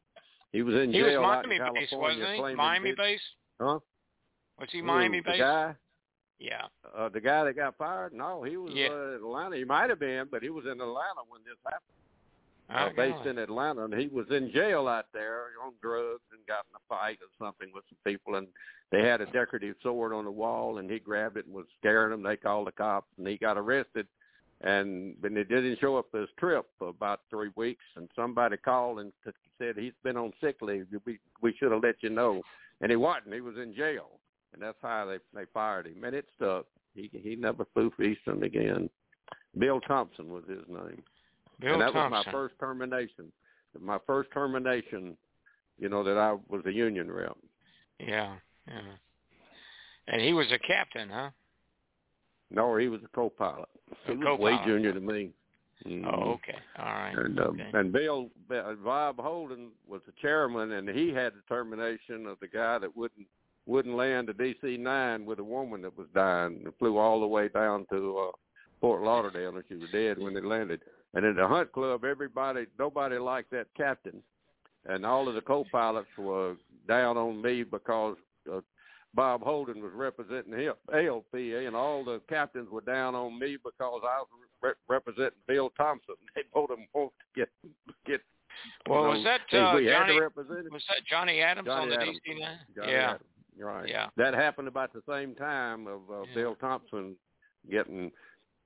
he 0.53 0.63
was 0.63 0.75
in 0.75 0.93
He 0.93 1.03
was 1.03 1.13
jail 1.13 1.25
out 1.25 1.45
in 1.45 1.51
Miami 1.51 1.81
based, 1.81 1.91
California 1.91 2.25
wasn't 2.25 2.51
he? 2.51 2.55
Miami 2.57 2.93
based? 2.97 3.23
Huh? 3.61 3.79
Was 4.61 4.69
he 4.71 4.83
Miami 4.83 5.21
based? 5.21 5.39
The 5.39 5.45
guy, 5.45 5.75
Yeah. 6.39 6.67
uh, 6.95 7.09
the 7.09 7.21
guy 7.21 7.45
that 7.45 7.57
got 7.57 7.77
fired. 7.77 8.13
No, 8.13 8.43
he 8.43 8.57
was 8.57 8.73
Yeah. 8.75 8.89
uh, 8.89 9.17
Atlanta. 9.17 9.57
He 9.57 9.65
might 9.65 9.91
have 9.91 9.99
been, 9.99 10.29
but 10.31 10.43
he 10.43 10.51
was 10.51 10.65
in 10.67 10.73
Atlanta 10.81 11.23
when 11.29 11.43
this 11.45 11.57
happened. 11.65 11.83
uh, 12.71 12.89
Oh, 12.91 12.97
based 12.97 13.19
God. 13.19 13.27
in 13.27 13.39
Atlanta, 13.39 13.85
and 13.85 13.95
he 13.95 14.09
was 14.09 14.31
in 14.31 14.51
jail 14.51 14.89
out 14.89 15.07
there 15.13 15.49
on 15.63 15.75
drugs 15.83 16.23
and 16.33 16.41
got 16.47 16.65
in 16.71 16.77
a 16.77 16.81
fight 16.89 17.19
or 17.21 17.29
something 17.45 17.71
with 17.75 17.85
some 17.89 17.99
people, 18.05 18.37
and 18.37 18.49
they 18.91 19.03
had 19.07 19.21
a 19.21 19.27
decorative 19.27 19.77
sword 19.83 20.13
on 20.15 20.25
the 20.25 20.31
wall, 20.31 20.79
and 20.79 20.91
he 20.91 20.99
grabbed 20.99 21.37
it 21.37 21.45
and 21.47 21.55
was 21.55 21.67
scaring 21.79 22.11
them. 22.13 22.23
They 22.23 22.37
called 22.37 22.67
the 22.69 22.73
cops, 22.73 23.11
and 23.19 23.27
he 23.27 23.37
got 23.37 23.59
arrested. 23.59 24.07
And 24.63 25.17
when 25.21 25.35
he 25.35 25.43
didn't 25.43 25.81
show 25.81 25.97
up 25.97 26.07
for 26.11 26.21
his 26.21 26.31
trip 26.39 26.67
for 26.79 26.89
about 26.89 27.21
three 27.31 27.51
weeks, 27.57 27.83
and 27.97 28.09
somebody 28.15 28.57
called 28.57 29.01
and 29.01 29.13
t- 29.25 29.33
said 29.59 29.75
he's 29.77 29.93
been 30.05 30.17
on 30.17 30.33
sick 30.41 30.57
leave. 30.63 30.87
We 31.05 31.19
we 31.41 31.55
should 31.59 31.73
have 31.73 31.83
let 31.83 31.97
you 32.01 32.11
know, 32.11 32.43
and 32.81 32.91
he 32.91 32.97
wasn't. 32.97 33.35
He 33.35 33.41
was 33.41 33.57
in 33.57 33.75
jail, 33.75 34.21
and 34.53 34.63
that's 34.63 34.79
how 34.81 35.07
they 35.07 35.19
they 35.35 35.47
fired 35.53 35.89
him. 35.89 36.05
And 36.05 36.15
it 36.15 36.27
stuck. 36.37 36.67
He 36.95 37.11
he 37.13 37.35
never 37.35 37.67
flew 37.75 37.91
for 37.97 38.05
Eastern 38.05 38.45
again. 38.45 38.89
Bill 39.59 39.81
Thompson 39.81 40.31
was 40.31 40.45
his 40.49 40.65
name 40.69 41.03
Bill 41.61 41.75
and 41.75 41.83
that 41.83 41.93
Thompson. 41.93 42.13
was 42.13 42.27
my 42.27 42.33
first 42.33 42.55
termination. 42.59 43.33
My 43.81 43.99
first 44.07 44.31
termination, 44.33 45.17
you 45.79 45.89
know, 45.89 46.05
that 46.05 46.19
I 46.19 46.37
was 46.49 46.63
a 46.67 46.73
union 46.73 47.11
rep. 47.11 47.37
Yeah, 47.99 48.35
yeah. 48.69 48.81
And 50.09 50.21
he 50.21 50.33
was 50.33 50.47
a 50.53 50.59
captain, 50.59 51.09
huh? 51.09 51.31
No, 52.53 52.77
he 52.77 52.89
was 52.89 53.01
a 53.05 53.09
co-pilot. 53.09 53.69
He 54.07 54.13
was 54.13 54.39
way 54.39 54.53
co-pilot. 54.53 54.67
junior 54.67 54.93
than 54.93 55.07
me. 55.07 55.31
Mhm. 55.87 56.07
Oh, 56.07 56.33
okay. 56.33 56.59
All 56.79 56.85
right. 56.85 57.17
And 57.17 57.39
um, 57.41 57.61
okay. 57.61 57.71
and 57.75 57.93
Bill 57.93 58.31
uh, 58.51 58.75
Bob 58.85 59.19
Holden 59.19 59.71
was 59.89 60.01
the 60.07 60.13
chairman, 60.21 60.73
and 60.73 60.89
he 60.89 61.09
had 61.09 61.33
the 61.33 61.43
termination 61.49 62.27
of 62.27 62.39
the 62.41 62.47
guy 62.47 62.79
that 62.79 62.97
wouldn't 62.97 63.27
wouldn't 63.67 63.97
land 63.97 64.29
the 64.29 64.33
DC 64.33 64.79
nine 64.79 65.25
with 65.25 65.39
a 65.39 65.45
woman 65.45 65.83
that 65.83 65.97
was 65.97 66.07
dying. 66.15 66.63
and 66.65 66.75
flew 66.79 66.99
all 66.99 67.21
the 67.21 67.27
way 67.27 67.49
down 67.49 67.87
to 67.91 68.19
uh, 68.19 68.31
Fort 68.81 69.03
Lauderdale, 69.03 69.57
and 69.57 69.65
she 69.69 69.77
was 69.77 69.91
dead 69.93 70.19
when 70.19 70.37
it 70.37 70.45
landed. 70.45 70.81
And 71.15 71.25
in 71.25 71.37
the 71.37 71.47
hunt 71.47 71.73
club, 71.73 72.05
everybody 72.05 72.67
nobody 72.79 73.19
liked 73.19 73.51
that 73.51 73.67
captain, 73.77 74.23
and 74.87 75.05
all 75.05 75.29
of 75.29 75.35
the 75.35 75.41
co-pilots 75.41 76.09
were 76.17 76.57
down 76.87 77.17
on 77.17 77.43
me 77.43 77.65
because 77.65 78.17
uh, 78.53 78.61
Bob 79.15 79.43
Holden 79.43 79.83
was 79.83 79.93
representing 79.95 80.59
him, 80.59 80.75
ALPA, 80.93 81.67
and 81.67 81.77
all 81.77 82.05
the 82.05 82.21
captains 82.29 82.69
were 82.71 82.81
down 82.81 83.15
on 83.15 83.39
me 83.39 83.59
because 83.63 84.01
I 84.05 84.19
was 84.21 84.29
re- 84.63 84.73
representing 84.89 85.39
Bill 85.47 85.71
Thompson. 85.77 86.15
They 86.35 86.43
both 86.55 86.69
them 86.71 86.87
wanted 86.95 87.11
to 87.35 87.41
get 87.41 87.49
get. 88.07 88.21
well, 88.89 89.03
know, 89.05 89.11
was 89.11 89.25
that 89.25 89.59
uh, 89.59 89.75
we 89.77 89.87
Johnny? 89.87 90.15
him. 90.15 90.31
Was 90.73 90.85
that 90.89 91.07
Johnny 91.09 91.41
Adams 91.41 91.69
on 91.69 91.91
the 91.91 91.97
Adams. 91.97 92.19
DC 92.27 92.41
nine? 92.41 92.59
Johnny 92.75 92.93
yeah. 92.93 93.11
Adams. 93.11 93.25
Right. 93.59 93.89
Yeah. 93.89 94.07
That 94.17 94.33
happened 94.33 94.69
about 94.69 94.93
the 94.95 95.03
same 95.07 95.35
time 95.35 95.87
of 95.87 96.01
uh, 96.11 96.23
Yeah. 96.23 96.35
Bill 96.35 96.55
Thompson 96.55 97.15
getting, 97.71 98.11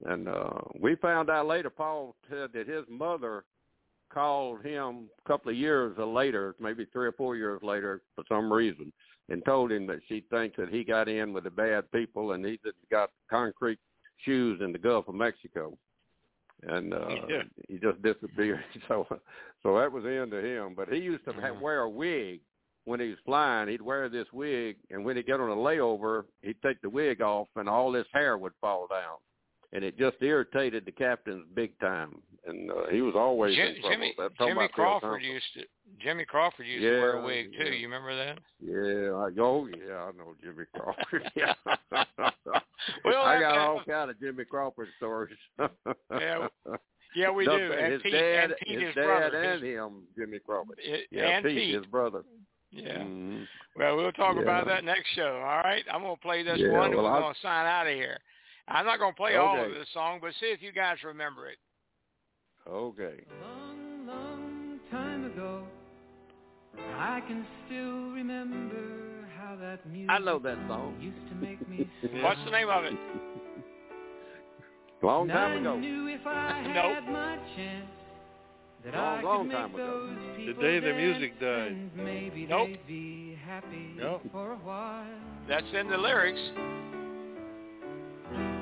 and 0.04 0.28
uh 0.28 0.60
we 0.80 0.94
found 0.96 1.28
out 1.28 1.46
later. 1.46 1.70
Paul 1.70 2.14
said 2.30 2.50
that 2.54 2.68
his 2.68 2.84
mother 2.88 3.44
called 4.12 4.64
him 4.64 5.08
a 5.24 5.28
couple 5.28 5.50
of 5.50 5.56
years 5.56 5.96
later, 5.98 6.54
maybe 6.60 6.86
three 6.92 7.08
or 7.08 7.12
four 7.12 7.34
years 7.34 7.60
later, 7.62 8.02
for 8.14 8.22
some 8.28 8.52
reason, 8.52 8.92
and 9.28 9.44
told 9.44 9.72
him 9.72 9.86
that 9.88 10.00
she 10.08 10.24
thinks 10.30 10.56
that 10.56 10.68
he 10.68 10.84
got 10.84 11.08
in 11.08 11.32
with 11.32 11.44
the 11.44 11.50
bad 11.50 11.90
people 11.92 12.32
and 12.32 12.44
he 12.44 12.58
just 12.64 12.76
got 12.90 13.10
concrete 13.28 13.78
shoes 14.24 14.60
in 14.62 14.72
the 14.72 14.78
Gulf 14.78 15.08
of 15.08 15.14
Mexico, 15.14 15.76
and 16.62 16.94
uh 16.94 17.08
Yeah. 17.28 17.42
he 17.68 17.78
just 17.78 18.00
disappeared. 18.02 18.64
So, 18.88 19.06
so 19.62 19.76
that 19.78 19.90
was 19.90 20.04
the 20.04 20.14
end 20.20 20.32
of 20.32 20.44
him. 20.44 20.74
But 20.76 20.88
he 20.92 20.98
used 21.00 21.24
to 21.24 21.32
ha 21.32 21.40
Mhm. 21.40 21.60
wear 21.60 21.80
a 21.80 21.90
wig 21.90 22.40
when 22.84 23.00
he 23.00 23.08
was 23.08 23.18
flying. 23.24 23.68
He'd 23.68 23.82
wear 23.82 24.08
this 24.08 24.28
wig, 24.32 24.76
and 24.90 25.04
when 25.04 25.16
he'd 25.16 25.26
get 25.26 25.40
on 25.40 25.50
a 25.50 25.56
layover, 25.56 26.24
he'd 26.42 26.62
take 26.62 26.80
the 26.82 26.88
wig 26.88 27.20
off, 27.20 27.48
and 27.56 27.68
all 27.68 27.92
his 27.92 28.06
hair 28.12 28.38
would 28.38 28.52
fall 28.60 28.86
down. 28.86 29.16
And 29.76 29.84
it 29.84 29.98
just 29.98 30.16
irritated 30.22 30.86
the 30.86 30.90
captains 30.92 31.44
big 31.54 31.78
time, 31.80 32.22
and 32.46 32.70
uh, 32.70 32.86
he 32.90 33.02
was 33.02 33.12
always 33.14 33.54
Jim, 33.54 33.66
in 33.74 33.80
trouble. 33.82 33.90
Jimmy 33.90 34.14
I'm 34.18 34.48
Jimmy 34.48 34.68
Crawford 34.72 35.22
used 35.22 35.44
to 35.52 35.64
Jimmy 36.02 36.24
Crawford 36.24 36.66
used 36.66 36.82
to 36.82 36.90
wear 36.98 37.18
a 37.18 37.22
wig 37.22 37.52
too. 37.52 37.64
yeah. 37.64 37.70
You 37.72 37.86
remember 37.86 38.16
that? 38.16 38.38
Yeah, 38.58 39.12
I, 39.12 39.28
oh 39.38 39.66
yeah, 39.68 39.96
I 39.96 40.12
know 40.16 40.34
Jimmy 40.42 40.64
Crawford. 40.74 41.30
yeah, 41.36 41.52
We'll 43.04 43.18
I 43.20 43.38
got 43.38 43.58
all 43.58 43.82
kind 43.86 44.10
of 44.10 44.18
Jimmy 44.18 44.44
Crawford 44.46 44.88
stories. 44.96 45.36
Yeah, 46.10 46.46
Yeah, 47.14 47.30
we 47.30 47.44
No, 47.46 47.58
do. 47.58 47.72
And 47.72 47.92
his 47.94 48.02
Pete, 48.02 48.12
dad, 48.12 48.44
and 48.44 48.54
Pete, 48.62 48.78
his, 48.78 48.86
his, 48.88 48.94
dad, 48.94 49.04
brother. 49.04 49.42
and 49.42 49.62
his, 49.62 49.72
him, 49.74 50.02
Jimmy 50.18 50.38
Crawford. 50.38 50.78
it- 50.82 51.06
Yeah, 51.10 51.28
and 51.36 51.44
Pete, 51.44 51.56
Pete. 51.56 51.74
his 51.74 51.86
brother. 51.86 52.22
Yeah. 52.70 52.98
Mhm. 52.98 53.46
Well, 53.76 53.96
we'll 53.96 54.12
talk 54.12 54.36
about 54.38 54.66
that 54.66 54.84
next 54.84 55.08
show. 55.14 55.36
All 55.36 55.60
right. 55.60 55.82
I'm 55.92 56.02
gonna 56.02 56.16
play 56.16 56.42
this 56.42 56.58
Yeah, 56.58 56.72
one, 56.72 56.92
and 56.92 56.96
we're 56.96 57.10
I'll- 57.10 57.20
gonna 57.20 57.34
sign 57.42 57.66
out 57.66 57.86
of 57.86 57.94
here. 57.94 58.18
I'm 58.68 58.84
not 58.84 58.98
gonna 58.98 59.12
play 59.14 59.36
all 59.36 59.54
of 59.60 59.66
Okay. 59.66 59.78
this 59.78 59.88
song, 59.94 60.18
but 60.20 60.32
see 60.40 60.46
if 60.46 60.60
you 60.62 60.72
guys 60.72 60.96
remember 61.04 61.48
it. 61.48 61.58
Okay. 62.68 63.24
Long, 63.42 64.06
long 64.06 64.80
time 64.90 65.24
ago, 65.26 65.62
I 66.98 67.20
can 67.28 67.46
still 67.66 68.10
remember 68.10 69.28
how 69.38 69.54
that 69.56 69.86
music 69.88 70.10
I 70.10 70.18
know 70.18 70.38
that 70.40 70.58
song. 70.68 70.96
used 71.00 71.28
to 71.28 71.34
make 71.36 71.66
me 71.68 71.88
smile. 72.00 72.22
What's 72.24 72.40
the 72.44 72.50
name 72.50 72.68
of 72.68 72.84
it? 72.84 72.94
Long 75.02 75.22
And 75.30 75.38
time 75.38 75.52
I 75.52 75.60
ago. 75.60 75.76
knew 75.78 76.08
if 76.08 76.26
I 76.26 76.62
Nope. 76.74 77.04
my 77.12 77.38
chance 77.56 77.86
that 78.84 78.94
Long, 78.94 79.18
I 79.18 79.22
long 79.22 79.38
could 79.42 79.48
make 79.48 79.56
time 79.56 79.74
ago. 79.74 80.06
those 80.08 80.46
The 80.46 80.52
day 80.60 80.80
the 80.80 80.92
music 80.92 81.38
died. 81.40 81.72
and 81.72 81.90
maybe 81.96 82.46
Nope. 82.46 82.68
they'd 82.68 82.86
be 82.86 83.38
happy 83.46 83.92
Nope. 83.96 84.22
for 84.32 84.52
a 84.52 84.56
while. 84.56 85.06
That's 85.48 85.66
in 85.72 85.88
the 85.88 85.96
lyrics. 85.98 86.40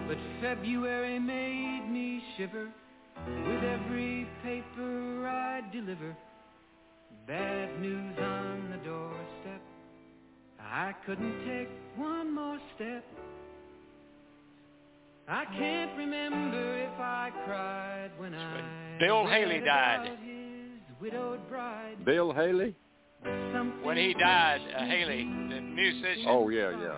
But 0.07 0.19
February 0.41 1.19
made 1.19 1.89
me 1.91 2.23
shiver 2.37 2.69
with 3.27 3.65
every 3.65 4.29
paper 4.43 5.27
I 5.27 5.63
deliver. 5.73 6.15
Bad 7.27 7.81
news 7.81 8.19
on 8.19 8.71
the 8.71 8.77
doorstep. 8.89 9.63
I 10.61 10.93
couldn't 11.07 11.47
take 11.47 11.69
one 11.97 12.35
more 12.35 12.59
step. 12.77 13.05
I 15.27 15.47
can't 15.57 15.97
remember 15.97 16.79
if 16.79 17.01
I 17.01 17.31
cried 17.47 18.11
when 18.19 18.35
I 18.35 18.99
Bill 19.01 19.27
Haley 19.27 19.61
died. 19.61 20.19
his 20.23 21.01
widowed 21.01 21.49
bride. 21.49 22.05
Bill 22.05 22.33
Haley? 22.35 22.75
Something 23.55 23.83
When 23.83 23.97
he 23.97 24.13
died, 24.13 24.61
uh, 24.77 24.85
Haley, 24.85 25.25
the 25.25 25.61
musician. 25.63 26.27
Oh, 26.29 26.51
yeah, 26.51 26.71
yeah. 26.73 26.97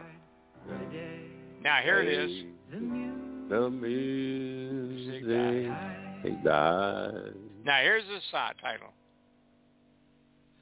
cried 0.67 0.81
the 0.81 0.93
day 0.93 1.21
Now 1.63 1.79
here 1.85 2.01
it 2.01 2.09
is. 2.09 2.47
Hey, 2.71 2.79
The 2.79 2.81
music 2.81 3.49
The 3.49 3.71
music 3.71 5.29
died. 5.29 6.21
he 6.23 6.31
died. 6.45 7.35
Now 7.65 7.81
here's 7.83 8.05
the 8.05 8.19
song 8.31 8.53
title. 8.61 8.89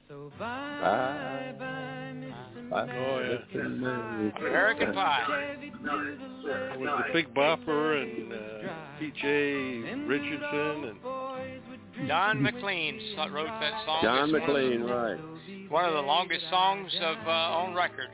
So 0.07 0.31
bye, 0.37 0.45
Bye. 0.81 1.53
bye, 1.57 2.13
Mr. 2.15 2.69
Bye. 2.69 2.87
Oh, 2.91 3.19
yeah. 3.19 3.59
Mr. 3.59 4.37
American 4.47 4.93
Pie. 4.93 5.25
Chevy 5.27 5.71
to 5.71 5.77
the 5.77 6.73
It 6.73 6.79
was 6.79 7.03
the 7.07 7.13
Big 7.13 7.33
Bopper 7.33 8.03
and 8.03 8.33
uh, 8.33 8.37
T.J. 8.99 9.95
Richardson 10.05 10.95
and 11.97 12.07
Don 12.07 12.41
McLean 12.43 12.99
wrote 13.31 13.47
that 13.47 13.85
song. 13.85 13.99
John 14.03 14.29
It's 14.29 14.33
one 14.33 14.41
the- 14.41 14.47
McLean, 14.47 14.83
right. 14.83 15.19
One 15.69 15.85
of 15.85 15.93
the 15.93 16.01
longest 16.01 16.45
songs 16.51 16.91
of 17.01 17.17
uh, 17.25 17.29
on 17.31 17.73
record. 17.73 18.09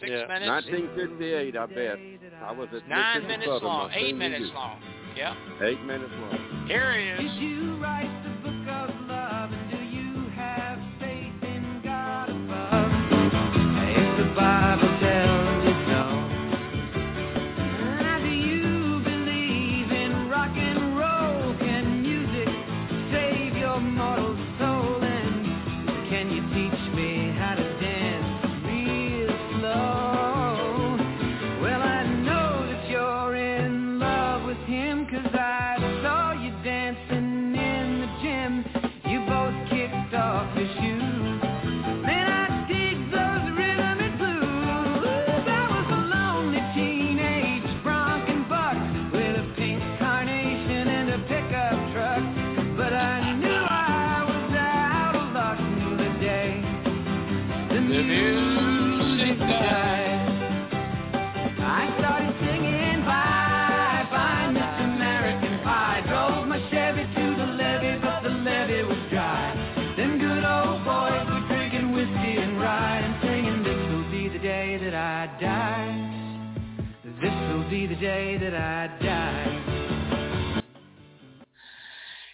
Six 0.00 0.10
Yeah. 0.10 0.26
minutes. 0.26 0.46
1958, 0.68 1.56
I 1.56 1.66
bet. 1.66 1.98
I 2.44 2.52
was 2.52 2.68
at 2.74 2.88
Nine 2.88 3.26
minutes 3.26 3.46
Southern 3.46 3.68
long. 3.68 3.90
Eight 3.92 4.00
senior 4.06 4.16
minutes 4.18 4.44
year. 4.46 4.54
long. 4.54 4.82
Yeah. 5.16 5.34
Eight 5.62 5.82
minutes 5.84 6.12
long. 6.20 6.66
Here 6.66 6.90
it 6.92 7.16
Did 7.20 7.32
you 7.34 7.76
write 7.76 8.10
the 8.24 8.30
book 8.48 8.68
of 8.68 8.90
love 9.08 9.52
and 9.52 9.70
do 9.70 9.76
you 9.84 10.28
have 10.30 10.78
faith 10.98 11.42
in 11.42 11.80
God 11.84 12.28
above? 12.30 12.92
If 13.94 14.16
the 14.18 14.34
Bible 14.34 14.91
that 78.42 78.54
I 78.54 78.88
die. 79.04 80.62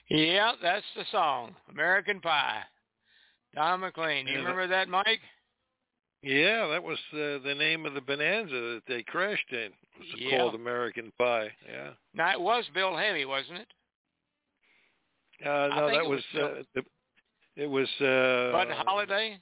Yeah, 0.08 0.52
that's 0.62 0.86
the 0.96 1.04
song, 1.12 1.54
American 1.70 2.20
Pie. 2.20 2.62
Don 3.54 3.80
McLean. 3.80 4.24
Do 4.24 4.32
you 4.32 4.38
Yeah, 4.38 4.44
remember 4.44 4.66
that, 4.68 4.88
Mike? 4.88 5.20
Yeah, 6.22 6.66
that 6.68 6.82
was 6.82 6.98
uh, 7.12 7.44
the 7.46 7.54
name 7.56 7.84
of 7.84 7.92
the 7.94 8.00
Bonanza 8.00 8.54
that 8.54 8.82
they 8.88 9.02
crashed 9.02 9.52
in. 9.52 9.58
It 9.58 9.72
was 9.98 10.08
Yeah. 10.16 10.38
called 10.38 10.54
American 10.54 11.12
Pie. 11.18 11.50
Yeah. 11.68 11.90
Now 12.14 12.32
it 12.32 12.40
was 12.40 12.64
Bill 12.72 12.96
Hemmy, 12.96 13.26
wasn't 13.26 13.58
it? 13.58 13.68
Uh, 15.46 15.68
no, 15.68 15.86
that 15.88 15.94
it 15.96 16.08
was, 16.08 16.22
was 16.34 16.42
uh, 16.42 16.62
the, 16.74 16.82
it 17.62 17.66
was 17.66 17.88
uh, 18.00 18.50
Bud 18.52 18.68
Holiday. 18.86 19.38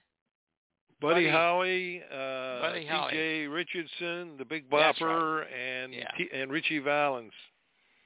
Buddy, 1.00 1.14
Buddy- 1.26 1.28
Holly, 1.28 2.02
uh, 2.10 2.60
Buddy 2.60 2.86
Holly. 2.86 3.12
T.J. 3.12 3.46
Richardson, 3.48 4.36
the 4.38 4.44
Big 4.44 4.68
Bopper, 4.70 5.44
and 5.52 5.92
Yeah. 5.92 6.10
T- 6.16 6.30
and 6.32 6.50
Ritchie 6.50 6.78
Valens. 6.78 7.32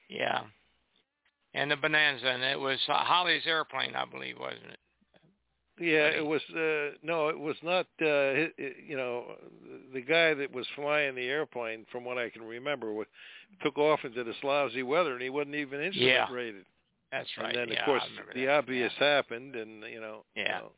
Yeah. 0.09 0.41
And 1.53 1.71
the 1.71 1.77
Bonanza, 1.77 2.27
and 2.27 2.43
it 2.43 2.59
was 2.59 2.79
uh, 2.89 2.93
Holly's 3.03 3.45
airplane, 3.45 3.95
I 3.95 4.05
believe, 4.05 4.37
wasn't 4.39 4.71
it? 4.71 4.79
Yeah, 5.79 6.09
Buddy. 6.09 6.17
it 6.17 6.25
was. 6.25 6.41
Uh, 6.49 6.97
no, 7.01 7.29
it 7.29 7.39
was 7.39 7.55
not. 7.63 7.87
Uh, 8.01 8.05
hi- 8.35 8.51
hi- 8.59 8.75
you 8.85 8.95
know, 8.97 9.35
the 9.93 10.01
guy 10.01 10.33
that 10.33 10.51
was 10.53 10.67
flying 10.75 11.15
the 11.15 11.27
airplane, 11.27 11.85
from 11.91 12.03
what 12.05 12.17
I 12.17 12.29
can 12.29 12.43
remember, 12.43 12.93
wa 12.93 13.03
took 13.63 13.77
off 13.77 14.03
into 14.05 14.23
this 14.23 14.35
lousy 14.43 14.83
weather, 14.83 15.13
and 15.13 15.21
he 15.21 15.29
wasn't 15.29 15.55
even 15.55 15.81
instrument 15.81 16.11
Yeah. 16.29 16.31
rated. 16.33 16.65
That's 17.11 17.29
right. 17.37 17.47
And 17.47 17.57
then, 17.57 17.69
yeah, 17.69 17.79
of 17.79 17.85
course, 17.85 18.03
the 18.35 18.47
obvious 18.49 18.93
happened, 18.99 19.55
and 19.55 19.83
you 19.83 19.99
know. 19.99 20.23
you 20.35 20.43
Yeah. 20.43 20.59
know, 20.59 20.71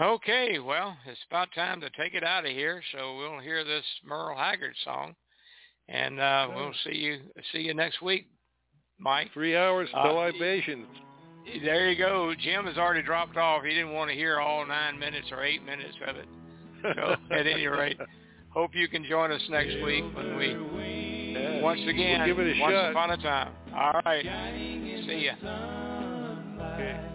Okay, 0.00 0.58
well, 0.58 0.96
it's 1.06 1.20
about 1.30 1.48
time 1.54 1.80
to 1.80 1.88
take 1.90 2.14
it 2.14 2.24
out 2.24 2.44
of 2.44 2.50
here, 2.50 2.82
so 2.92 3.16
we'll 3.16 3.38
hear 3.38 3.62
this 3.64 3.84
Merle 4.04 4.36
Haggard 4.36 4.74
song, 4.84 5.14
and 5.88 6.18
uh, 6.18 6.48
we'll 6.54 6.72
see 6.84 6.96
you 6.96 7.18
see 7.52 7.60
you 7.60 7.74
next 7.74 8.02
week, 8.02 8.26
Mike. 8.98 9.30
Three 9.32 9.56
hours 9.56 9.88
to 9.90 9.96
Uh, 9.98 10.12
libations. 10.12 10.86
There 11.62 11.90
you 11.90 11.96
go. 11.98 12.34
Jim 12.40 12.64
has 12.64 12.76
already 12.76 13.02
dropped 13.02 13.36
off. 13.36 13.62
He 13.62 13.70
didn't 13.70 13.92
want 13.92 14.10
to 14.10 14.16
hear 14.16 14.40
all 14.40 14.66
nine 14.66 14.98
minutes 14.98 15.28
or 15.30 15.44
eight 15.44 15.64
minutes 15.64 15.94
of 16.08 16.16
it. 16.16 16.26
So, 16.82 17.14
at 17.34 17.46
any 17.46 17.66
rate, 17.68 17.98
hope 18.48 18.74
you 18.74 18.88
can 18.88 19.04
join 19.04 19.30
us 19.30 19.42
next 19.48 19.74
week 19.84 20.04
when 20.16 20.36
we 20.36 21.34
Yeah. 21.38 21.60
once 21.60 21.80
again 21.86 22.18
We'll 22.20 22.26
give 22.28 22.38
it 22.40 22.56
a 22.56 22.60
once 22.60 22.72
shot. 22.72 22.90
upon 22.90 23.10
a 23.10 23.16
time. 23.18 23.52
All 23.72 24.00
right. 24.04 24.24
See 25.06 25.26
ya. 25.30 25.34
Okay. 26.74 27.13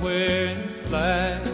Somewhere 0.00 0.46
in 0.46 0.88
flight. 0.88 1.44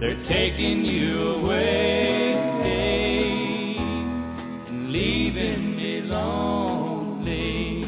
They're 0.00 0.24
taking 0.28 0.84
you 0.84 1.36
away 1.36 2.34
and 2.64 4.92
leaving 4.92 5.76
me 5.76 6.02
lonely. 6.02 7.84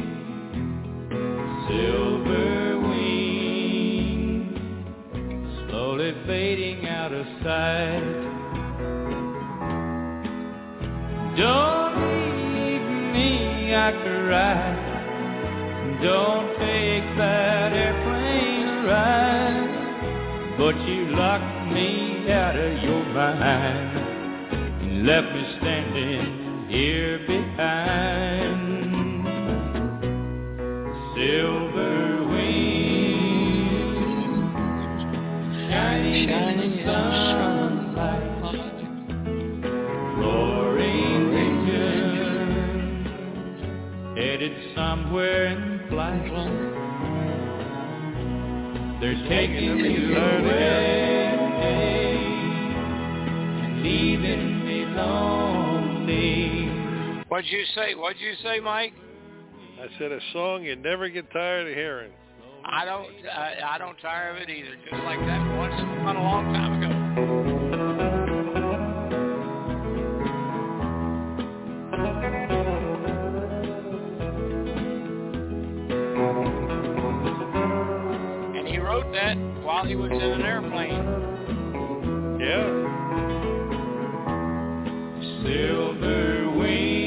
Silver 1.67 2.79
wings 2.79 4.57
slowly 5.69 6.13
fading 6.25 6.87
out 6.87 7.13
of 7.13 7.25
sight. 7.43 8.01
Don't 11.37 11.95
leave 12.55 12.87
me, 13.13 13.75
I 13.75 13.91
cry. 14.03 14.87
Don't 16.01 16.48
But 20.69 20.85
you 20.87 21.01
locked 21.15 21.73
me 21.73 22.31
out 22.31 22.55
of 22.55 22.83
your 22.83 23.03
mind 23.05 23.97
and 24.83 25.03
left 25.03 25.33
me 25.33 25.43
standing 25.57 26.69
here 26.69 27.17
behind. 27.25 28.77
Silver 31.15 32.27
wings 32.29 33.49
shining 35.71 36.29
in 36.29 36.57
the 36.59 36.69
sunlight 36.85 38.53
roaring 40.19 41.33
engine 41.33 43.09
headed 44.15 44.55
somewhere 44.75 45.68
They're 49.01 49.15
taking 49.29 49.79
you 49.79 50.17
away 50.17 51.37
and 53.63 53.81
leaving 53.81 54.65
me 54.65 54.85
lonely. 54.87 56.67
What'd 57.29 57.49
you 57.49 57.63
say? 57.75 57.95
What'd 57.95 58.21
you 58.21 58.33
say, 58.43 58.59
Mike? 58.59 58.93
I 59.79 59.87
said 59.97 60.11
a 60.11 60.19
song 60.33 60.65
you 60.65 60.75
never 60.75 61.07
get 61.07 61.31
tired 61.31 61.69
of 61.69 61.73
hearing. 61.75 62.11
I 62.65 62.83
don't. 62.83 63.07
I, 63.25 63.75
I 63.75 63.77
don't 63.77 63.95
tire 64.01 64.35
of 64.35 64.41
it 64.41 64.49
either. 64.49 64.75
Just 64.89 65.03
like 65.05 65.19
that 65.19 65.57
once 65.57 65.75
upon 65.75 66.17
a 66.17 66.21
long 66.21 66.53
time 66.53 66.68
while 79.79 79.87
he 79.87 79.95
was 79.95 80.11
in 80.11 80.19
an 80.19 80.41
airplane. 80.41 81.05
Yeah. 82.41 82.67
Silver 85.41 86.51
wings 86.57 86.99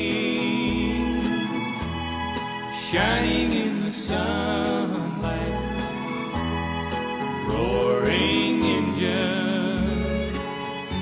shining 2.91 3.53
in 3.53 3.81
the 3.85 3.93
sunlight. 4.09 5.59
Roaring 7.49 8.64
engine 8.64 10.33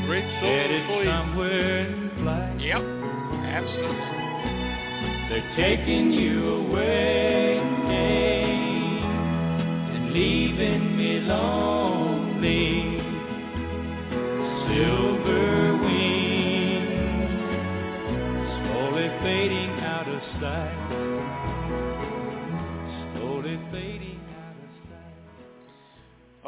Great 0.07 0.25
headed 0.25 0.83
for 0.89 1.05
somewhere 1.05 1.87
in 1.87 2.11
flight. 2.21 2.61
Yep, 2.61 2.83
absolutely. 3.47 4.19
They're 5.29 5.51
taking 5.57 6.11
you 6.11 6.67
away 6.67 7.40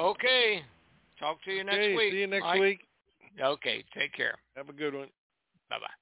Okay. 0.03 0.63
Talk 1.19 1.43
to 1.45 1.53
you 1.53 1.65
next 1.65 1.79
Okay, 1.79 1.97
week. 1.97 2.13
see 2.13 2.21
you 2.21 2.27
next 2.27 2.45
Mike. 2.45 2.61
week. 2.61 2.81
Okay. 3.41 3.85
Take 3.97 4.13
care. 4.15 4.35
Have 4.57 4.69
a 4.69 4.73
good 4.73 4.95
one. 4.95 5.09
Bye 5.71 5.79
bye. 5.79 6.02